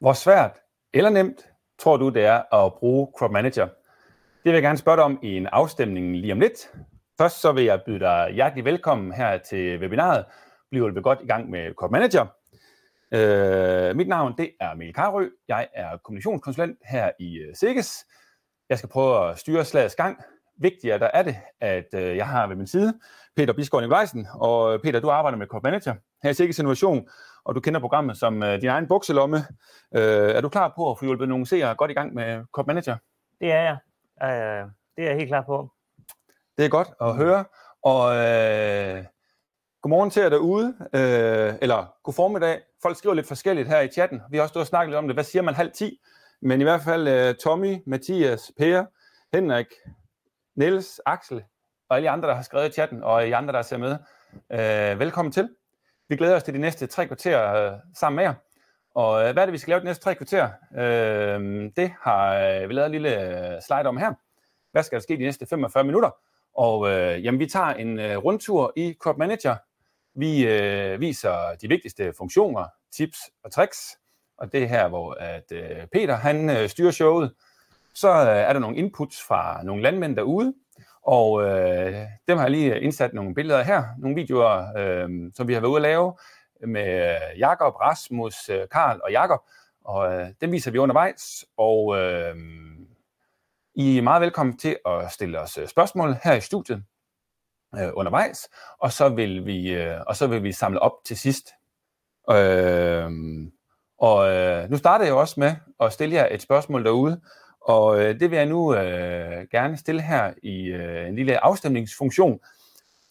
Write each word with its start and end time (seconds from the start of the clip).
Hvor 0.00 0.12
svært 0.12 0.58
eller 0.94 1.10
nemt 1.10 1.48
tror 1.78 1.96
du, 1.96 2.08
det 2.08 2.24
er 2.24 2.54
at 2.54 2.74
bruge 2.74 3.08
Crop 3.18 3.30
Manager? 3.30 3.64
Det 3.64 4.44
vil 4.44 4.52
jeg 4.52 4.62
gerne 4.62 4.78
spørge 4.78 4.96
dig 4.96 5.04
om 5.04 5.18
i 5.22 5.36
en 5.36 5.46
afstemning 5.46 6.16
lige 6.16 6.32
om 6.32 6.40
lidt. 6.40 6.72
Først 7.18 7.40
så 7.40 7.52
vil 7.52 7.64
jeg 7.64 7.82
byde 7.86 8.00
dig 8.00 8.30
hjertelig 8.32 8.64
velkommen 8.64 9.12
her 9.12 9.38
til 9.38 9.80
webinaret. 9.80 10.24
Bliver 10.70 10.90
vi 10.90 11.00
godt 11.00 11.18
i 11.22 11.26
gang 11.26 11.50
med 11.50 11.74
Crop 11.74 11.90
Manager. 11.90 12.26
Øh, 13.12 13.96
mit 13.96 14.08
navn 14.08 14.34
det 14.38 14.50
er 14.60 14.74
Mikkel 14.74 14.94
Karø. 14.94 15.28
Jeg 15.48 15.68
er 15.74 15.96
kommunikationskonsulent 15.96 16.78
her 16.84 17.10
i 17.20 17.38
øh, 17.38 17.54
Sikkes. 17.54 18.06
Jeg 18.68 18.78
skal 18.78 18.90
prøve 18.90 19.30
at 19.30 19.38
styre 19.38 19.64
slagets 19.64 19.94
gang. 19.94 20.22
Vigtigere 20.58 20.98
der 20.98 21.10
er 21.14 21.22
det, 21.22 21.36
at 21.60 21.94
øh, 21.94 22.16
jeg 22.16 22.26
har 22.28 22.46
ved 22.46 22.56
min 22.56 22.66
side 22.66 23.00
Peter 23.36 23.52
Bisgaard 23.52 23.82
Nikolajsen. 23.82 24.26
Og 24.34 24.74
øh, 24.74 24.80
Peter, 24.80 25.00
du 25.00 25.10
arbejder 25.10 25.38
med 25.38 25.46
Crop 25.46 25.62
Manager 25.62 25.94
her 26.22 26.30
i 26.30 26.34
Sikkes 26.34 26.58
Innovation 26.58 27.08
og 27.46 27.54
du 27.54 27.60
kender 27.60 27.80
programmet 27.80 28.16
som 28.18 28.42
uh, 28.42 28.48
din 28.48 28.68
egen 28.68 28.88
bukselomme. 28.88 29.36
Uh, 29.90 30.00
er 30.36 30.40
du 30.40 30.48
klar 30.48 30.72
på 30.76 30.90
at 30.90 30.98
få 30.98 31.04
hjulpet 31.04 31.28
nogle 31.28 31.46
seere 31.46 31.74
godt 31.74 31.90
i 31.90 31.94
gang 31.94 32.14
med 32.14 32.44
Corp 32.52 32.66
Manager? 32.66 32.96
Det 33.40 33.52
er 33.52 33.62
jeg. 33.62 33.76
Uh, 34.22 34.70
det 34.96 35.04
er 35.04 35.08
jeg 35.08 35.16
helt 35.16 35.28
klar 35.28 35.42
på. 35.42 35.70
Det 36.58 36.64
er 36.64 36.68
godt 36.68 36.88
at 37.00 37.16
høre. 37.16 37.44
Og 37.82 38.02
uh, 38.04 39.04
godmorgen 39.82 40.10
til 40.10 40.22
jer 40.22 40.28
derude, 40.28 40.74
uh, 40.80 41.58
eller 41.62 41.94
god 42.02 42.14
formiddag. 42.14 42.60
Folk 42.82 42.96
skriver 42.96 43.14
lidt 43.14 43.28
forskelligt 43.28 43.68
her 43.68 43.80
i 43.80 43.88
chatten. 43.88 44.22
Vi 44.30 44.36
har 44.36 44.42
også 44.42 44.52
stået 44.52 44.62
og 44.62 44.66
snakket 44.66 44.90
lidt 44.90 44.98
om 44.98 45.06
det. 45.06 45.16
Hvad 45.16 45.24
siger 45.24 45.42
man 45.42 45.54
halv 45.54 45.72
ti? 45.72 46.00
Men 46.42 46.60
i 46.60 46.64
hvert 46.64 46.82
fald 46.82 47.28
uh, 47.28 47.34
Tommy, 47.34 47.76
Mathias, 47.86 48.52
Per, 48.58 48.84
Henrik, 49.32 49.66
Niels, 50.56 51.00
Axel 51.06 51.42
og 51.88 51.96
alle 51.96 52.10
andre, 52.10 52.28
der 52.28 52.34
har 52.34 52.42
skrevet 52.42 52.68
i 52.68 52.72
chatten, 52.72 53.02
og 53.02 53.28
I 53.28 53.32
andre, 53.32 53.52
der 53.52 53.62
ser 53.62 53.76
med. 53.78 53.96
Uh, 54.32 55.00
velkommen 55.00 55.32
til. 55.32 55.48
Vi 56.08 56.16
glæder 56.16 56.36
os 56.36 56.42
til 56.42 56.54
de 56.54 56.58
næste 56.58 56.86
tre 56.86 57.06
kvarter 57.06 57.54
øh, 57.54 57.72
sammen 57.94 58.16
med 58.16 58.24
jer. 58.24 58.34
Og 58.94 59.26
øh, 59.26 59.32
hvad 59.32 59.42
er 59.42 59.46
det, 59.46 59.52
vi 59.52 59.58
skal 59.58 59.70
lave 59.70 59.80
de 59.80 59.84
næste 59.84 60.04
tre 60.04 60.14
kvarter? 60.14 60.48
Øh, 60.76 61.70
det 61.76 61.92
har 62.00 62.34
øh, 62.34 62.68
vi 62.68 62.74
lavet 62.74 62.86
en 62.86 62.92
lille 62.92 63.20
øh, 63.20 63.62
slide 63.66 63.86
om 63.88 63.96
her. 63.96 64.12
Hvad 64.72 64.82
skal 64.82 64.96
der 64.96 65.02
ske 65.02 65.16
de 65.16 65.22
næste 65.22 65.46
45 65.46 65.84
minutter? 65.84 66.10
Og 66.54 66.90
øh, 66.90 67.24
jamen, 67.24 67.40
vi 67.40 67.46
tager 67.46 67.66
en 67.66 67.98
øh, 67.98 68.16
rundtur 68.16 68.72
i 68.76 68.94
Crop 69.00 69.18
Manager. 69.18 69.56
Vi 70.14 70.46
øh, 70.46 71.00
viser 71.00 71.54
de 71.62 71.68
vigtigste 71.68 72.12
funktioner, 72.18 72.64
tips 72.92 73.18
og 73.44 73.52
tricks. 73.52 73.98
Og 74.38 74.52
det 74.52 74.62
er 74.62 74.66
her, 74.66 74.88
hvor 74.88 75.16
at, 75.20 75.52
øh, 75.52 75.86
Peter 75.92 76.14
han 76.14 76.50
øh, 76.50 76.68
styrer 76.68 76.90
showet. 76.90 77.34
Så 77.94 78.08
øh, 78.08 78.26
er 78.26 78.52
der 78.52 78.60
nogle 78.60 78.76
inputs 78.76 79.22
fra 79.28 79.62
nogle 79.62 79.82
landmænd 79.82 80.16
derude, 80.16 80.54
og 81.02 81.42
øh, 81.42 81.94
dem 82.28 82.36
har 82.38 82.44
jeg 82.44 82.50
lige 82.50 82.80
indsat 82.80 83.14
nogle 83.14 83.34
billeder 83.34 83.62
her, 83.62 83.84
nogle 83.98 84.14
videoer, 84.14 84.72
øh, 84.76 85.08
som 85.34 85.48
vi 85.48 85.52
har 85.54 85.60
været 85.60 85.70
ude 85.70 85.78
at 85.78 85.82
lave 85.82 86.14
med 86.66 87.16
Jakob, 87.38 87.74
Rasmus, 87.74 88.48
øh, 88.48 88.68
Karl 88.72 89.00
og 89.04 89.12
Jakob. 89.12 89.40
Og 89.84 90.14
øh, 90.14 90.28
dem 90.40 90.52
viser 90.52 90.70
vi 90.70 90.78
undervejs, 90.78 91.44
og 91.56 91.96
øh, 91.98 92.36
I 93.74 93.98
er 93.98 94.02
meget 94.02 94.22
velkommen 94.22 94.58
til 94.58 94.76
at 94.86 95.12
stille 95.12 95.40
os 95.40 95.58
øh, 95.58 95.68
spørgsmål 95.68 96.16
her 96.24 96.34
i 96.34 96.40
studiet 96.40 96.82
øh, 97.74 97.88
undervejs, 97.94 98.48
og 98.78 98.92
så 98.92 99.08
vil 99.08 99.46
vi 99.46 99.74
øh, 99.74 100.00
og 100.06 100.16
så 100.16 100.26
vil 100.26 100.42
vi 100.42 100.52
samle 100.52 100.80
op 100.80 100.92
til 101.04 101.16
sidst. 101.16 101.48
Øh, 102.30 103.10
og 103.98 104.32
øh, 104.32 104.70
nu 104.70 104.76
starter 104.76 105.04
jeg 105.04 105.14
også 105.14 105.40
med 105.40 105.54
at 105.80 105.92
stille 105.92 106.14
jer 106.14 106.28
et 106.30 106.42
spørgsmål 106.42 106.84
derude, 106.84 107.20
og 107.66 108.00
øh, 108.00 108.20
det 108.20 108.30
vil 108.30 108.36
jeg 108.36 108.46
nu 108.46 108.74
øh, 108.74 109.46
gerne 109.50 109.76
stille 109.76 110.02
her 110.02 110.32
i 110.42 110.66
øh, 110.66 111.08
en 111.08 111.16
lille 111.16 111.44
afstemningsfunktion, 111.44 112.40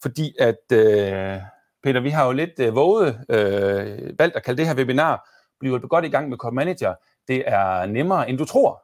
fordi 0.02 0.34
at, 0.40 0.72
øh, 0.72 1.40
Peter, 1.82 2.00
vi 2.00 2.10
har 2.10 2.26
jo 2.26 2.32
lidt 2.32 2.60
øh, 2.60 2.74
våget, 2.74 3.24
øh, 3.28 4.18
valgt 4.18 4.36
at 4.36 4.42
kalde 4.44 4.58
det 4.58 4.66
her 4.66 4.76
webinar, 4.76 5.30
bliver 5.60 5.78
godt 5.78 6.04
i 6.04 6.08
gang 6.08 6.28
med 6.28 6.38
Core 6.38 6.52
Manager. 6.52 6.94
Det 7.28 7.44
er 7.46 7.86
nemmere, 7.86 8.30
end 8.30 8.38
du 8.38 8.44
tror. 8.44 8.82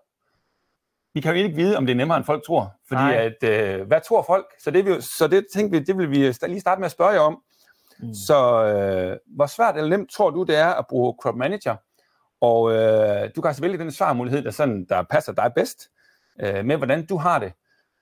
Vi 1.15 1.21
kan 1.21 1.37
jo 1.37 1.43
ikke 1.43 1.57
vide, 1.57 1.77
om 1.77 1.87
det 1.87 1.93
er 1.93 1.97
nemmere, 1.97 2.17
end 2.17 2.25
folk 2.25 2.47
tror, 2.47 2.75
fordi 2.89 3.03
Nej. 3.03 3.33
at, 3.43 3.49
øh, 3.49 3.87
hvad 3.87 4.01
tror 4.09 4.23
folk? 4.23 4.47
Så 4.59 4.71
det, 4.71 4.85
vil, 4.85 5.03
så 5.03 5.29
det 5.29 5.47
tænkte 5.55 5.79
vi, 5.79 5.85
det 5.85 5.99
vil 5.99 6.11
vi 6.11 6.17
lige 6.49 6.61
starte 6.61 6.81
med 6.81 6.87
at 6.87 6.93
spørge 6.93 7.11
jer 7.11 7.21
om. 7.21 7.43
Mm. 7.99 8.15
Så 8.15 8.65
øh, 8.65 9.17
hvor 9.27 9.47
svært 9.47 9.77
eller 9.77 9.91
nemt 9.91 10.11
tror 10.11 10.31
du, 10.31 10.43
det 10.43 10.57
er 10.57 10.69
at 10.69 10.87
bruge 10.89 11.15
Crop 11.23 11.37
Manager? 11.37 11.77
Og 12.43 12.73
øh, 12.73 13.31
du 13.37 13.41
kan 13.41 13.49
altså 13.49 13.63
vælge 13.63 13.79
den 13.79 13.91
svarmulighed, 13.91 14.43
der, 14.43 14.51
sådan, 14.51 14.85
der 14.85 15.03
passer 15.03 15.33
dig 15.33 15.53
bedst, 15.55 15.91
øh, 16.41 16.65
med 16.65 16.77
hvordan 16.77 17.07
du 17.07 17.17
har 17.17 17.39
det. 17.39 17.53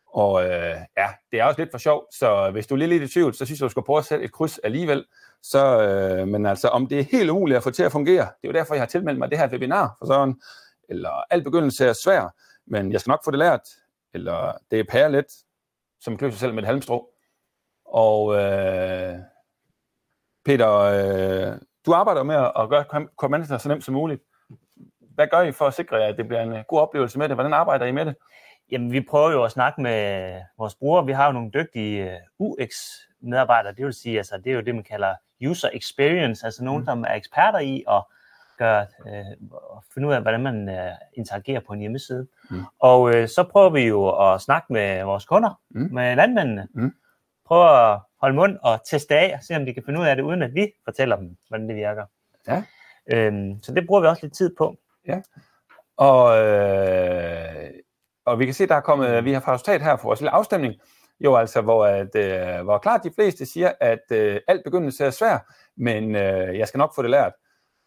Og 0.06 0.44
øh, 0.44 0.76
ja, 0.96 1.08
det 1.32 1.40
er 1.40 1.44
også 1.44 1.60
lidt 1.60 1.70
for 1.70 1.78
sjov, 1.78 2.06
så 2.12 2.50
hvis 2.50 2.66
du 2.66 2.74
er 2.74 2.78
lidt, 2.78 2.88
lidt 2.88 3.02
i 3.02 3.12
tvivl, 3.12 3.34
så 3.34 3.44
synes 3.44 3.60
jeg, 3.60 3.64
du 3.64 3.70
skal 3.70 3.82
prøve 3.82 3.98
at 3.98 4.04
sætte 4.04 4.24
et 4.24 4.32
kryds 4.32 4.58
alligevel. 4.58 5.04
Så, 5.42 5.82
øh, 5.82 6.28
men 6.28 6.46
altså, 6.46 6.68
om 6.68 6.86
det 6.86 6.98
er 6.98 7.04
helt 7.04 7.30
umuligt 7.30 7.56
at 7.56 7.62
få 7.62 7.70
til 7.70 7.82
at 7.82 7.92
fungere, 7.92 8.24
det 8.24 8.48
er 8.48 8.48
jo 8.48 8.52
derfor, 8.52 8.74
jeg 8.74 8.80
har 8.82 8.86
tilmeldt 8.86 9.18
mig 9.18 9.30
det 9.30 9.38
her 9.38 9.48
webinar 9.48 9.96
for 9.98 10.06
sådan, 10.06 10.40
eller 10.88 11.24
al 11.30 11.44
begyndelse 11.44 11.86
er 11.86 11.92
svær, 11.92 12.34
men 12.66 12.92
jeg 12.92 13.00
skal 13.00 13.10
nok 13.10 13.24
få 13.24 13.30
det 13.30 13.38
lært, 13.38 13.68
eller 14.14 14.52
det 14.70 14.80
er 14.80 14.84
pære 14.90 15.12
let, 15.12 15.26
som 16.00 16.16
kløser 16.16 16.32
sig 16.32 16.40
selv 16.40 16.54
med 16.54 16.62
et 16.62 16.66
halmstrå. 16.66 17.08
Og 17.84 18.34
øh, 18.34 19.14
Peter, 20.44 20.70
øh, 20.70 21.58
du 21.86 21.92
arbejder 21.92 22.22
med 22.22 22.34
at 22.34 22.68
gøre 22.68 23.06
Command 23.16 23.44
så 23.44 23.68
nemt 23.68 23.84
som 23.84 23.94
muligt 23.94 24.22
hvad 25.20 25.28
gør 25.28 25.40
I 25.40 25.52
for 25.52 25.66
at 25.66 25.74
sikre, 25.74 26.04
at 26.04 26.16
det 26.16 26.28
bliver 26.28 26.42
en 26.42 26.52
øh, 26.52 26.64
god 26.68 26.80
oplevelse 26.80 27.18
med 27.18 27.28
det? 27.28 27.36
Hvordan 27.36 27.52
arbejder 27.52 27.86
I 27.86 27.92
med 27.92 28.04
det? 28.06 28.14
Jamen, 28.70 28.92
vi 28.92 29.00
prøver 29.00 29.30
jo 29.30 29.44
at 29.44 29.50
snakke 29.50 29.80
med 29.80 30.32
vores 30.58 30.74
brugere. 30.74 31.06
Vi 31.06 31.12
har 31.12 31.26
jo 31.26 31.32
nogle 31.32 31.50
dygtige 31.54 32.10
øh, 32.10 32.18
UX-medarbejdere. 32.38 33.74
Det 33.74 33.84
vil 33.84 33.94
sige, 33.94 34.16
altså, 34.16 34.36
det 34.36 34.50
er 34.50 34.54
jo 34.54 34.60
det, 34.60 34.74
man 34.74 34.84
kalder 34.84 35.14
user 35.46 35.68
experience, 35.72 36.46
altså 36.46 36.64
nogen, 36.64 36.80
mm. 36.80 36.86
som 36.86 37.04
er 37.04 37.14
eksperter 37.14 37.58
i 37.58 37.84
at 37.88 38.02
gøre, 38.58 38.86
øh, 39.06 39.48
finde 39.94 40.08
ud 40.08 40.12
af, 40.12 40.22
hvordan 40.22 40.42
man 40.42 40.68
øh, 40.68 40.92
interagerer 41.14 41.60
på 41.60 41.72
en 41.72 41.80
hjemmeside. 41.80 42.26
Mm. 42.50 42.62
Og 42.78 43.14
øh, 43.14 43.28
så 43.28 43.42
prøver 43.52 43.70
vi 43.70 43.80
jo 43.80 44.32
at 44.32 44.40
snakke 44.40 44.72
med 44.72 45.04
vores 45.04 45.24
kunder, 45.24 45.60
mm. 45.70 45.88
med 45.92 46.16
landmændene. 46.16 46.68
Mm. 46.74 46.92
Prøve 47.46 47.92
at 47.92 47.98
holde 48.20 48.36
mund 48.36 48.58
og 48.62 48.80
teste 48.90 49.14
af, 49.14 49.34
og 49.34 49.44
se 49.44 49.56
om 49.56 49.66
de 49.66 49.74
kan 49.74 49.82
finde 49.86 50.00
ud 50.00 50.06
af 50.06 50.16
det, 50.16 50.22
uden 50.22 50.42
at 50.42 50.54
vi 50.54 50.72
fortæller 50.84 51.16
dem, 51.16 51.36
hvordan 51.48 51.68
det 51.68 51.76
virker. 51.76 52.04
Ja. 52.48 52.62
Øhm, 53.12 53.62
så 53.62 53.74
det 53.74 53.86
bruger 53.86 54.00
vi 54.00 54.06
også 54.06 54.26
lidt 54.26 54.34
tid 54.34 54.54
på. 54.58 54.76
Ja. 55.06 55.20
Og, 55.96 56.38
øh, 56.38 57.70
og 58.24 58.38
vi 58.38 58.44
kan 58.44 58.54
se, 58.54 58.66
der 58.66 58.74
er 58.74 58.80
kommet, 58.80 59.24
vi 59.24 59.32
har 59.32 59.40
fået 59.40 59.54
resultat 59.54 59.82
her 59.82 59.96
for 59.96 60.04
vores 60.04 60.20
lille 60.20 60.30
afstemning, 60.30 60.74
jo 61.20 61.36
altså, 61.36 61.60
hvor, 61.60 61.86
at, 61.86 62.14
øh, 62.16 62.64
hvor 62.64 62.78
klart 62.78 63.04
de 63.04 63.12
fleste 63.14 63.46
siger, 63.46 63.72
at 63.80 64.02
øh, 64.12 64.40
alt 64.48 64.64
begyndelse 64.64 65.04
er 65.04 65.10
svært, 65.10 65.40
men 65.76 66.16
øh, 66.16 66.58
jeg 66.58 66.68
skal 66.68 66.78
nok 66.78 66.94
få 66.94 67.02
det 67.02 67.10
lært. 67.10 67.32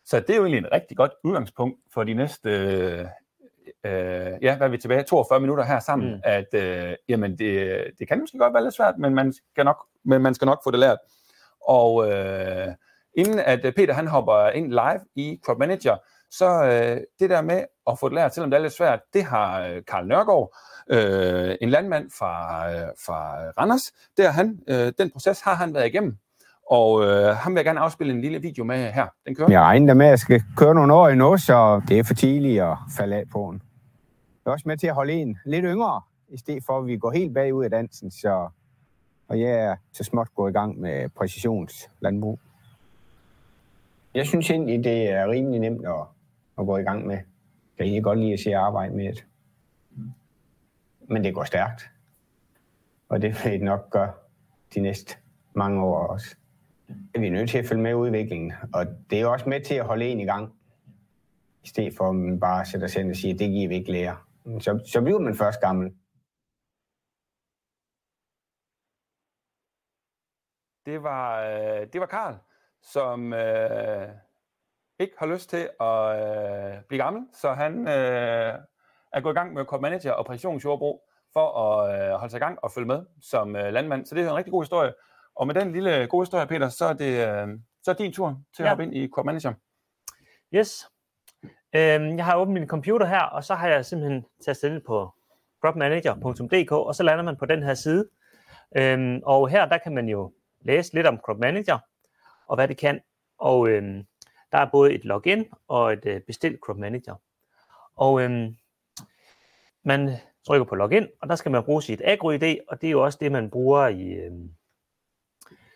Så 0.06 0.19
det 0.19 0.29
er 0.29 0.35
jo 0.35 0.41
egentlig 0.41 0.57
en 0.57 0.72
rigtig 0.72 0.97
godt 0.97 1.12
udgangspunkt 1.24 1.79
for 1.94 2.03
de 2.03 2.13
næste, 2.13 2.50
øh, 2.50 3.06
øh, 3.85 4.31
ja, 4.41 4.57
hvad 4.57 4.68
er 4.68 4.72
vi 4.72 4.78
tilbage, 4.78 5.03
42 5.03 5.40
minutter 5.40 5.63
her 5.63 5.80
sammen, 5.80 6.13
mm. 6.13 6.22
at 6.24 6.53
øh, 6.53 6.95
jamen 7.09 7.38
det, 7.40 7.84
det 8.00 8.07
kan 8.07 8.19
måske 8.19 8.38
godt 8.38 8.53
være 8.53 8.63
lidt 8.63 8.75
svært, 8.75 8.97
men 8.97 9.16
man 9.16 9.34
skal 9.34 9.66
nok, 9.66 9.85
men 10.06 10.22
man 10.22 10.34
skal 10.34 10.45
nok 10.45 10.63
få 10.63 10.72
det 10.72 10.80
lært. 10.80 10.97
Og 11.68 12.12
øh, 12.12 12.68
inden 13.18 13.40
at 13.40 13.74
Peter 13.75 13.94
han 13.94 14.07
hopper 14.07 14.50
ind 14.50 14.69
live 14.69 15.00
i 15.16 15.40
Crop 15.45 15.59
Manager, 15.59 15.97
så 16.38 16.63
øh, 16.63 17.01
det 17.19 17.29
der 17.29 17.41
med 17.41 17.63
at 17.88 17.99
få 17.99 18.09
det 18.09 18.16
lært, 18.16 18.33
selvom 18.33 18.51
det 18.51 18.57
er 18.57 18.61
lidt 18.61 18.73
svært, 18.73 18.99
det 19.13 19.23
har 19.23 19.61
øh, 19.67 19.81
Karl 19.88 20.07
Nørgaard, 20.07 20.57
øh, 20.89 21.55
en 21.61 21.69
landmand 21.69 22.11
fra, 22.17 22.69
øh, 22.71 22.88
fra 23.05 23.35
Randers, 23.59 23.91
der 24.17 24.31
han, 24.31 24.59
øh, 24.67 24.94
den 24.99 25.11
proces 25.11 25.41
har 25.41 25.55
han 25.55 25.73
været 25.73 25.88
igennem. 25.88 26.17
Og 26.71 27.03
øh, 27.03 27.35
ham 27.35 27.53
vil 27.53 27.57
jeg 27.59 27.66
gerne 27.66 27.79
afspille 27.79 28.13
en 28.13 28.21
lille 28.21 28.41
video 28.41 28.63
med 28.63 28.91
her. 28.91 29.07
Den 29.25 29.35
kører. 29.35 29.51
Jeg 29.51 29.61
regner 29.61 29.94
med, 29.94 30.05
at 30.05 30.09
jeg 30.09 30.19
skal 30.19 30.44
køre 30.57 30.75
nogle 30.75 30.94
år 30.94 31.07
endnu, 31.07 31.38
så 31.38 31.81
det 31.88 31.99
er 31.99 32.03
for 32.03 32.13
tidligt 32.13 32.61
at 32.61 32.77
falde 32.97 33.15
af 33.15 33.23
på 33.31 33.50
den. 33.51 33.61
Jeg 34.45 34.51
er 34.51 34.53
også 34.53 34.67
med 34.67 34.77
til 34.77 34.88
at 34.88 34.94
holde 34.94 35.13
en 35.13 35.38
lidt 35.45 35.65
yngre, 35.65 36.01
i 36.29 36.38
stedet 36.38 36.63
for 36.65 36.79
at 36.79 36.88
vi 36.88 36.97
går 36.97 37.11
helt 37.11 37.33
bagud 37.33 37.63
af 37.63 37.69
dansen. 37.69 38.11
Så, 38.11 38.50
og 39.27 39.39
jeg 39.39 39.50
er 39.50 39.75
så 39.94 40.03
småt 40.03 40.27
gået 40.35 40.51
i 40.51 40.53
gang 40.53 40.79
med 40.79 41.09
præcisionslandbrug. 41.09 42.39
Jeg 44.13 44.25
synes 44.25 44.50
egentlig, 44.50 44.83
det 44.83 45.09
er 45.09 45.27
rimelig 45.27 45.59
nemt 45.59 45.85
at 45.85 46.12
at 46.59 46.65
gå 46.65 46.77
i 46.77 46.83
gang 46.83 47.07
med. 47.07 47.15
Jeg 47.15 47.77
kan 47.77 47.85
egentlig 47.85 48.03
godt 48.03 48.19
lide 48.19 48.33
at 48.33 48.39
se 48.39 48.50
at 48.50 48.55
arbejde 48.55 48.95
med 48.95 49.13
det. 49.13 49.25
Men 51.09 51.23
det 51.23 51.33
går 51.33 51.44
stærkt. 51.44 51.89
Og 53.09 53.21
det 53.21 53.44
vil 53.44 53.51
det 53.51 53.61
nok 53.61 53.89
gøre 53.89 54.13
de 54.73 54.79
næste 54.79 55.17
mange 55.53 55.83
år 55.83 56.07
også. 56.07 56.35
Vi 57.19 57.27
er 57.27 57.31
nødt 57.31 57.50
til 57.50 57.57
at 57.57 57.65
følge 57.65 57.81
med 57.81 57.94
udviklingen, 57.94 58.53
og 58.73 58.85
det 59.09 59.21
er 59.21 59.25
også 59.25 59.50
med 59.50 59.61
til 59.61 59.75
at 59.75 59.85
holde 59.85 60.05
en 60.05 60.19
i 60.19 60.25
gang. 60.25 60.53
I 61.63 61.67
stedet 61.67 61.94
for 61.97 62.09
at 62.09 62.15
man 62.15 62.39
bare 62.39 62.65
sætter 62.65 62.88
sig 62.88 63.09
og 63.09 63.15
siger, 63.15 63.33
at 63.33 63.39
det 63.39 63.49
giver 63.49 63.69
vi 63.69 63.75
ikke 63.75 63.91
lære. 63.91 64.17
Så, 64.59 64.83
så 64.85 65.01
bliver 65.01 65.19
man 65.19 65.35
først 65.35 65.61
gammel. 65.61 65.94
Det 70.85 71.03
var, 71.03 71.44
øh, 71.44 71.88
det 71.94 72.01
var 72.01 72.07
Karl, 72.07 72.35
som 72.81 73.33
øh, 73.33 74.09
ikke 75.00 75.13
har 75.18 75.25
lyst 75.25 75.50
til 75.50 75.69
at 75.80 76.06
øh, 76.19 76.81
blive 76.88 77.04
gammel, 77.04 77.28
så 77.34 77.54
han 77.54 77.88
øh, 77.88 78.54
er 79.13 79.22
gået 79.22 79.34
i 79.34 79.38
gang 79.38 79.54
med 79.54 79.66
Corp 79.66 79.81
Manager 79.81 80.12
og 80.12 80.25
præcisionsjordbrug 80.25 81.04
for 81.34 81.48
at 81.60 82.10
øh, 82.10 82.13
holde 82.13 82.31
sig 82.31 82.38
i 82.38 82.44
gang 82.44 82.60
og 82.63 82.72
følge 82.72 82.88
med 82.88 83.06
som 83.22 83.56
øh, 83.56 83.74
landmand. 83.74 84.06
Så 84.06 84.16
det 84.16 84.24
er 84.24 84.30
en 84.30 84.36
rigtig 84.36 84.51
god 84.51 84.63
historie. 84.63 84.94
Og 85.36 85.48
med 85.48 85.56
den 85.56 85.72
lille 85.72 86.07
gode 86.07 86.22
historie, 86.22 86.48
Peter, 86.48 86.69
så 86.69 86.86
er 86.86 86.94
det 86.94 87.28
øh, 87.28 87.48
så 87.84 87.92
er 87.92 87.95
din 87.95 88.13
tur 88.13 88.42
til 88.56 88.63
at 88.63 88.66
ja. 88.66 88.69
hoppe 88.69 88.84
ind 88.84 88.95
i 88.95 89.07
Corp 89.07 89.25
Manager. 89.25 89.54
Yes. 90.54 90.88
Øhm, 91.75 92.18
jeg 92.18 92.25
har 92.25 92.38
åbnet 92.38 92.54
min 92.54 92.68
computer 92.68 93.06
her, 93.06 93.22
og 93.22 93.44
så 93.44 93.56
har 93.56 93.68
jeg 93.68 93.86
simpelthen 93.86 94.25
tastet 94.45 94.69
ind 94.69 94.81
på 94.81 95.13
cropmanager.dk, 95.62 96.72
og 96.72 96.95
så 96.95 97.04
lander 97.04 97.24
man 97.24 97.38
på 97.38 97.45
den 97.45 97.63
her 97.63 97.74
side. 97.74 98.10
Øhm, 98.78 99.22
og 99.25 99.50
her 99.50 99.66
der 99.66 99.78
kan 99.78 99.94
man 99.94 100.10
jo 100.10 100.34
læse 100.62 100.94
lidt 100.94 101.07
om 101.07 101.18
Crop 101.18 101.40
Manager, 101.40 101.80
og 102.48 102.56
hvad 102.56 102.68
det 102.68 102.78
kan. 102.78 103.01
Og 103.40 103.69
øhm, 103.69 104.06
der 104.53 104.59
er 104.59 104.69
både 104.71 104.94
et 104.94 105.05
login 105.05 105.45
og 105.67 105.94
et 105.94 106.05
øh, 106.05 106.21
bestilt 106.21 106.59
Crop 106.59 106.77
Manager. 106.77 107.15
Og 107.95 108.21
øhm, 108.21 108.57
man 109.83 110.09
trykker 110.47 110.65
på 110.65 110.75
login, 110.75 111.07
og 111.21 111.29
der 111.29 111.35
skal 111.35 111.51
man 111.51 111.63
bruge 111.63 111.81
sit 111.81 112.01
agro-ID, 112.05 112.57
og 112.67 112.81
det 112.81 112.88
er 112.88 112.91
jo 112.91 113.03
også 113.03 113.17
det, 113.21 113.31
man 113.31 113.50
bruger 113.50 113.88
i, 113.88 114.11
øhm, 114.13 114.55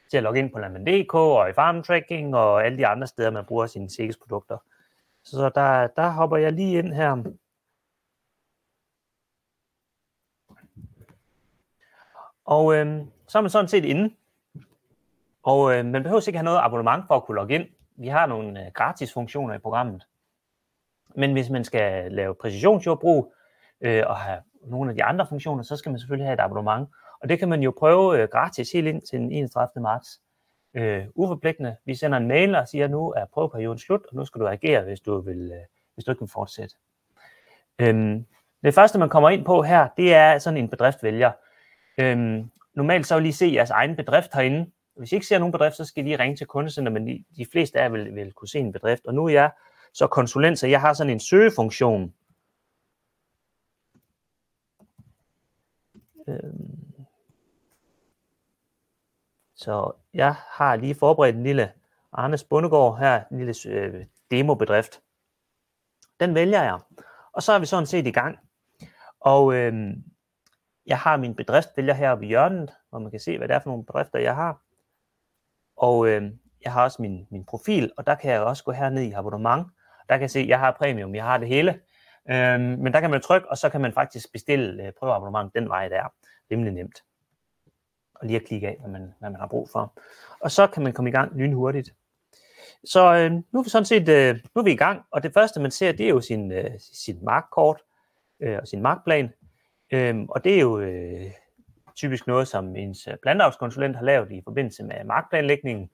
til 0.10 0.18
at 0.18 0.24
logge 0.24 0.40
ind 0.40 0.52
på 0.52 0.60
Landmand.dk 0.60 1.14
og 1.14 1.50
i 1.50 1.54
Farm 1.54 1.84
Tracking 1.84 2.36
og 2.36 2.66
alle 2.66 2.78
de 2.78 2.88
andre 2.88 3.08
steder, 3.08 3.32
man 3.32 3.46
bruger 3.46 3.68
sine 3.68 3.90
CX-produkter. 3.90 4.58
Så 5.24 5.52
der, 5.56 5.88
der 5.88 6.10
hopper 6.10 6.38
jeg 6.38 6.54
lige 6.54 6.78
ind 6.78 6.94
her. 6.94 7.24
Og 12.46 12.76
øhm, 12.76 13.12
så 13.28 13.38
er 13.38 13.42
man 13.42 13.50
sådan 13.50 13.68
set 13.68 13.86
inde. 13.86 14.16
Og 15.44 15.74
øh, 15.74 15.86
man 15.86 16.04
behøver 16.04 16.28
ikke 16.28 16.38
have 16.38 16.46
noget 16.46 16.60
abonnement 16.60 17.08
for 17.08 17.16
at 17.16 17.24
kunne 17.24 17.36
logge 17.36 17.56
ind. 17.56 17.77
Vi 17.98 18.08
har 18.08 18.26
nogle 18.26 18.66
øh, 18.66 18.72
gratis 18.74 19.14
funktioner 19.14 19.54
i 19.54 19.58
programmet. 19.58 20.08
Men 21.16 21.34
hvis 21.34 21.50
man 21.50 21.64
skal 21.64 22.12
lave 22.12 22.36
præcisionsjordbrug 22.36 23.34
øh, 23.82 24.04
og 24.08 24.18
have 24.18 24.42
nogle 24.66 24.90
af 24.90 24.96
de 24.96 25.04
andre 25.04 25.28
funktioner, 25.28 25.64
så 25.64 25.76
skal 25.76 25.90
man 25.90 26.00
selvfølgelig 26.00 26.28
have 26.28 26.34
et 26.34 26.40
abonnement. 26.40 26.90
Og 27.22 27.30
det 27.30 27.40
kan 27.40 27.50
man 27.50 27.64
jo 27.64 27.74
prøve 27.78 28.22
øh, 28.22 28.28
gratis 28.32 28.72
helt 28.72 28.88
ind 28.88 29.02
til 29.02 29.20
den 29.20 29.32
31. 29.32 29.82
marts. 29.82 30.22
Øh, 30.74 31.06
uforpligtende. 31.16 31.76
Vi 31.86 31.96
sender 31.96 32.18
en 32.18 32.28
mail 32.28 32.56
og 32.56 32.68
siger, 32.68 32.86
at 32.86 32.92
nu 32.92 33.12
er 33.12 33.26
prøveperioden 33.26 33.80
slut, 33.80 34.02
og 34.10 34.16
nu 34.16 34.26
skal 34.26 34.42
du 34.42 34.48
agere, 34.48 34.84
hvis 34.84 35.00
du, 35.00 35.22
vil, 35.22 35.52
øh, 35.52 35.66
hvis 35.94 36.06
du 36.06 36.12
ikke 36.12 36.22
vil 36.22 36.30
fortsætte. 36.30 36.76
Øhm, 37.80 38.26
det 38.64 38.74
første, 38.74 39.00
man 39.00 39.10
kommer 39.10 39.30
ind 39.30 39.46
på 39.46 39.62
her, 39.62 39.88
det 39.98 40.14
er 40.14 40.38
sådan 40.38 40.58
en 40.58 40.70
bedriftvælger. 40.70 41.32
Øhm, 41.98 42.52
normalt 42.74 43.08
så 43.08 43.16
vil 43.16 43.26
I 43.26 43.32
se 43.32 43.52
jeres 43.54 43.70
egen 43.70 43.96
bedrift 43.96 44.34
herinde. 44.34 44.72
Hvis 44.98 45.12
I 45.12 45.16
ikke 45.16 45.28
ser 45.28 45.40
nogen 45.40 45.52
bedrift, 45.52 45.76
så 45.76 45.86
skal 45.86 46.04
I 46.04 46.08
lige 46.08 46.20
ringe 46.20 46.38
til 46.38 46.48
kundecenter, 46.48 46.92
men 46.92 47.08
de, 47.08 47.24
de 47.38 47.46
fleste 47.52 47.80
af 47.80 47.84
jer 47.84 47.90
vil, 47.90 48.16
vil 48.16 48.34
kunne 48.34 48.48
se 48.48 48.60
en 48.60 48.72
bedrift. 48.72 49.06
Og 49.06 49.14
nu 49.14 49.26
er 49.26 49.30
jeg 49.30 49.52
så 49.94 50.08
konsulent, 50.08 50.60
så 50.60 50.68
jeg 50.68 50.82
har 50.82 50.94
sådan 50.94 51.14
en 51.14 51.20
søgefunktion. 51.20 52.14
Øhm, 56.28 57.06
så 59.56 59.92
jeg 60.14 60.34
har 60.34 60.76
lige 60.76 60.96
forberedt 60.96 61.36
en 61.36 61.44
lille 61.44 61.72
Arnes 62.12 62.44
Bundegård 62.44 63.00
her, 63.00 63.24
en 63.32 63.38
lille 63.38 63.54
øh, 63.68 64.06
demobedrift. 64.32 65.02
Den 66.20 66.36
vælger 66.36 66.64
jeg, 66.64 66.80
og 67.32 67.44
så 67.44 67.52
er 67.52 67.60
vi 67.60 67.66
sådan 67.66 67.86
set 67.86 68.08
i 68.08 68.12
gang. 68.12 68.40
Og 69.20 69.54
øh, 69.54 69.98
jeg 70.86 71.00
har 71.00 71.18
min 71.18 71.36
bedriftvælger 71.36 71.94
heroppe 71.94 72.26
i 72.26 72.28
hjørnet, 72.28 72.74
hvor 72.90 73.00
man 73.00 73.12
kan 73.12 73.20
se, 73.20 73.38
hvad 73.38 73.48
det 73.48 73.56
er 73.56 73.60
for 73.60 73.70
nogle 73.70 73.86
bedrifter, 73.86 74.20
jeg 74.20 74.36
har. 74.36 74.62
Og 75.78 76.08
øh, 76.08 76.32
jeg 76.64 76.74
har 76.74 76.84
også 76.84 77.02
min, 77.02 77.28
min 77.32 77.46
profil, 77.46 77.92
og 77.98 78.08
der 78.08 78.16
kan 78.16 78.32
jeg 78.32 78.42
også 78.42 78.64
gå 78.64 78.72
herned 78.72 79.04
i 79.04 79.12
abonnement. 79.12 79.68
Der 80.10 80.16
kan 80.16 80.22
jeg 80.22 80.32
se, 80.32 80.40
at 80.40 80.48
jeg 80.48 80.60
har 80.60 80.72
premium, 80.72 81.16
jeg 81.16 81.24
har 81.24 81.38
det 81.38 81.48
hele. 81.48 81.80
Øh, 82.30 82.60
men 82.60 82.94
der 82.94 83.00
kan 83.00 83.10
man 83.10 83.22
trykke, 83.22 83.50
og 83.50 83.58
så 83.58 83.70
kan 83.70 83.82
man 83.82 83.94
faktisk 83.94 84.32
bestille 84.32 84.84
øh, 84.84 84.92
prøveabonnement 85.00 85.56
den 85.56 85.70
vej 85.70 85.88
der. 85.88 86.14
Rimelig 86.52 86.74
nemt 86.74 87.04
og 88.22 88.28
lige 88.28 88.40
at 88.40 88.46
klikke 88.46 88.68
af, 88.68 88.78
hvad 88.80 88.90
man, 88.90 89.14
hvad 89.20 89.30
man 89.30 89.40
har 89.40 89.48
brug 89.48 89.70
for. 89.70 89.94
Og 90.40 90.52
så 90.52 90.68
kan 90.68 90.84
man 90.84 90.94
komme 90.94 91.10
i 91.10 91.14
gang 91.14 91.36
lynhurtigt. 91.36 91.94
Så 92.84 93.16
øh, 93.16 93.32
nu 93.32 93.60
er 93.60 93.64
vi 93.64 93.70
sådan 93.70 93.86
set 93.86 94.10
øh, 94.10 94.36
nu 94.56 94.60
er 94.60 94.64
vi 94.64 94.72
i 94.72 94.76
gang, 94.76 95.02
og 95.12 95.24
det 95.24 95.34
første 95.34 95.60
man 95.60 95.72
ser, 95.72 95.92
det 95.92 96.06
er 96.06 96.10
jo 96.10 96.22
sin, 96.22 96.52
øh, 96.52 96.72
sin 96.80 97.26
markkort 97.26 97.82
øh, 98.40 98.58
og 98.62 98.68
sin 98.68 98.82
markplan. 98.82 99.30
Øh, 99.94 100.16
og 100.30 100.44
det 100.44 100.56
er 100.56 100.60
jo 100.60 100.80
øh, 100.80 101.32
typisk 101.98 102.28
noget, 102.28 102.48
som 102.48 102.76
ens 102.76 103.08
øh, 103.08 103.14
planteavlskonsulent 103.24 103.96
har 103.96 104.04
lavet 104.04 104.32
i 104.32 104.42
forbindelse 104.44 104.84
med 104.84 105.04
markplanlægningen 105.06 105.90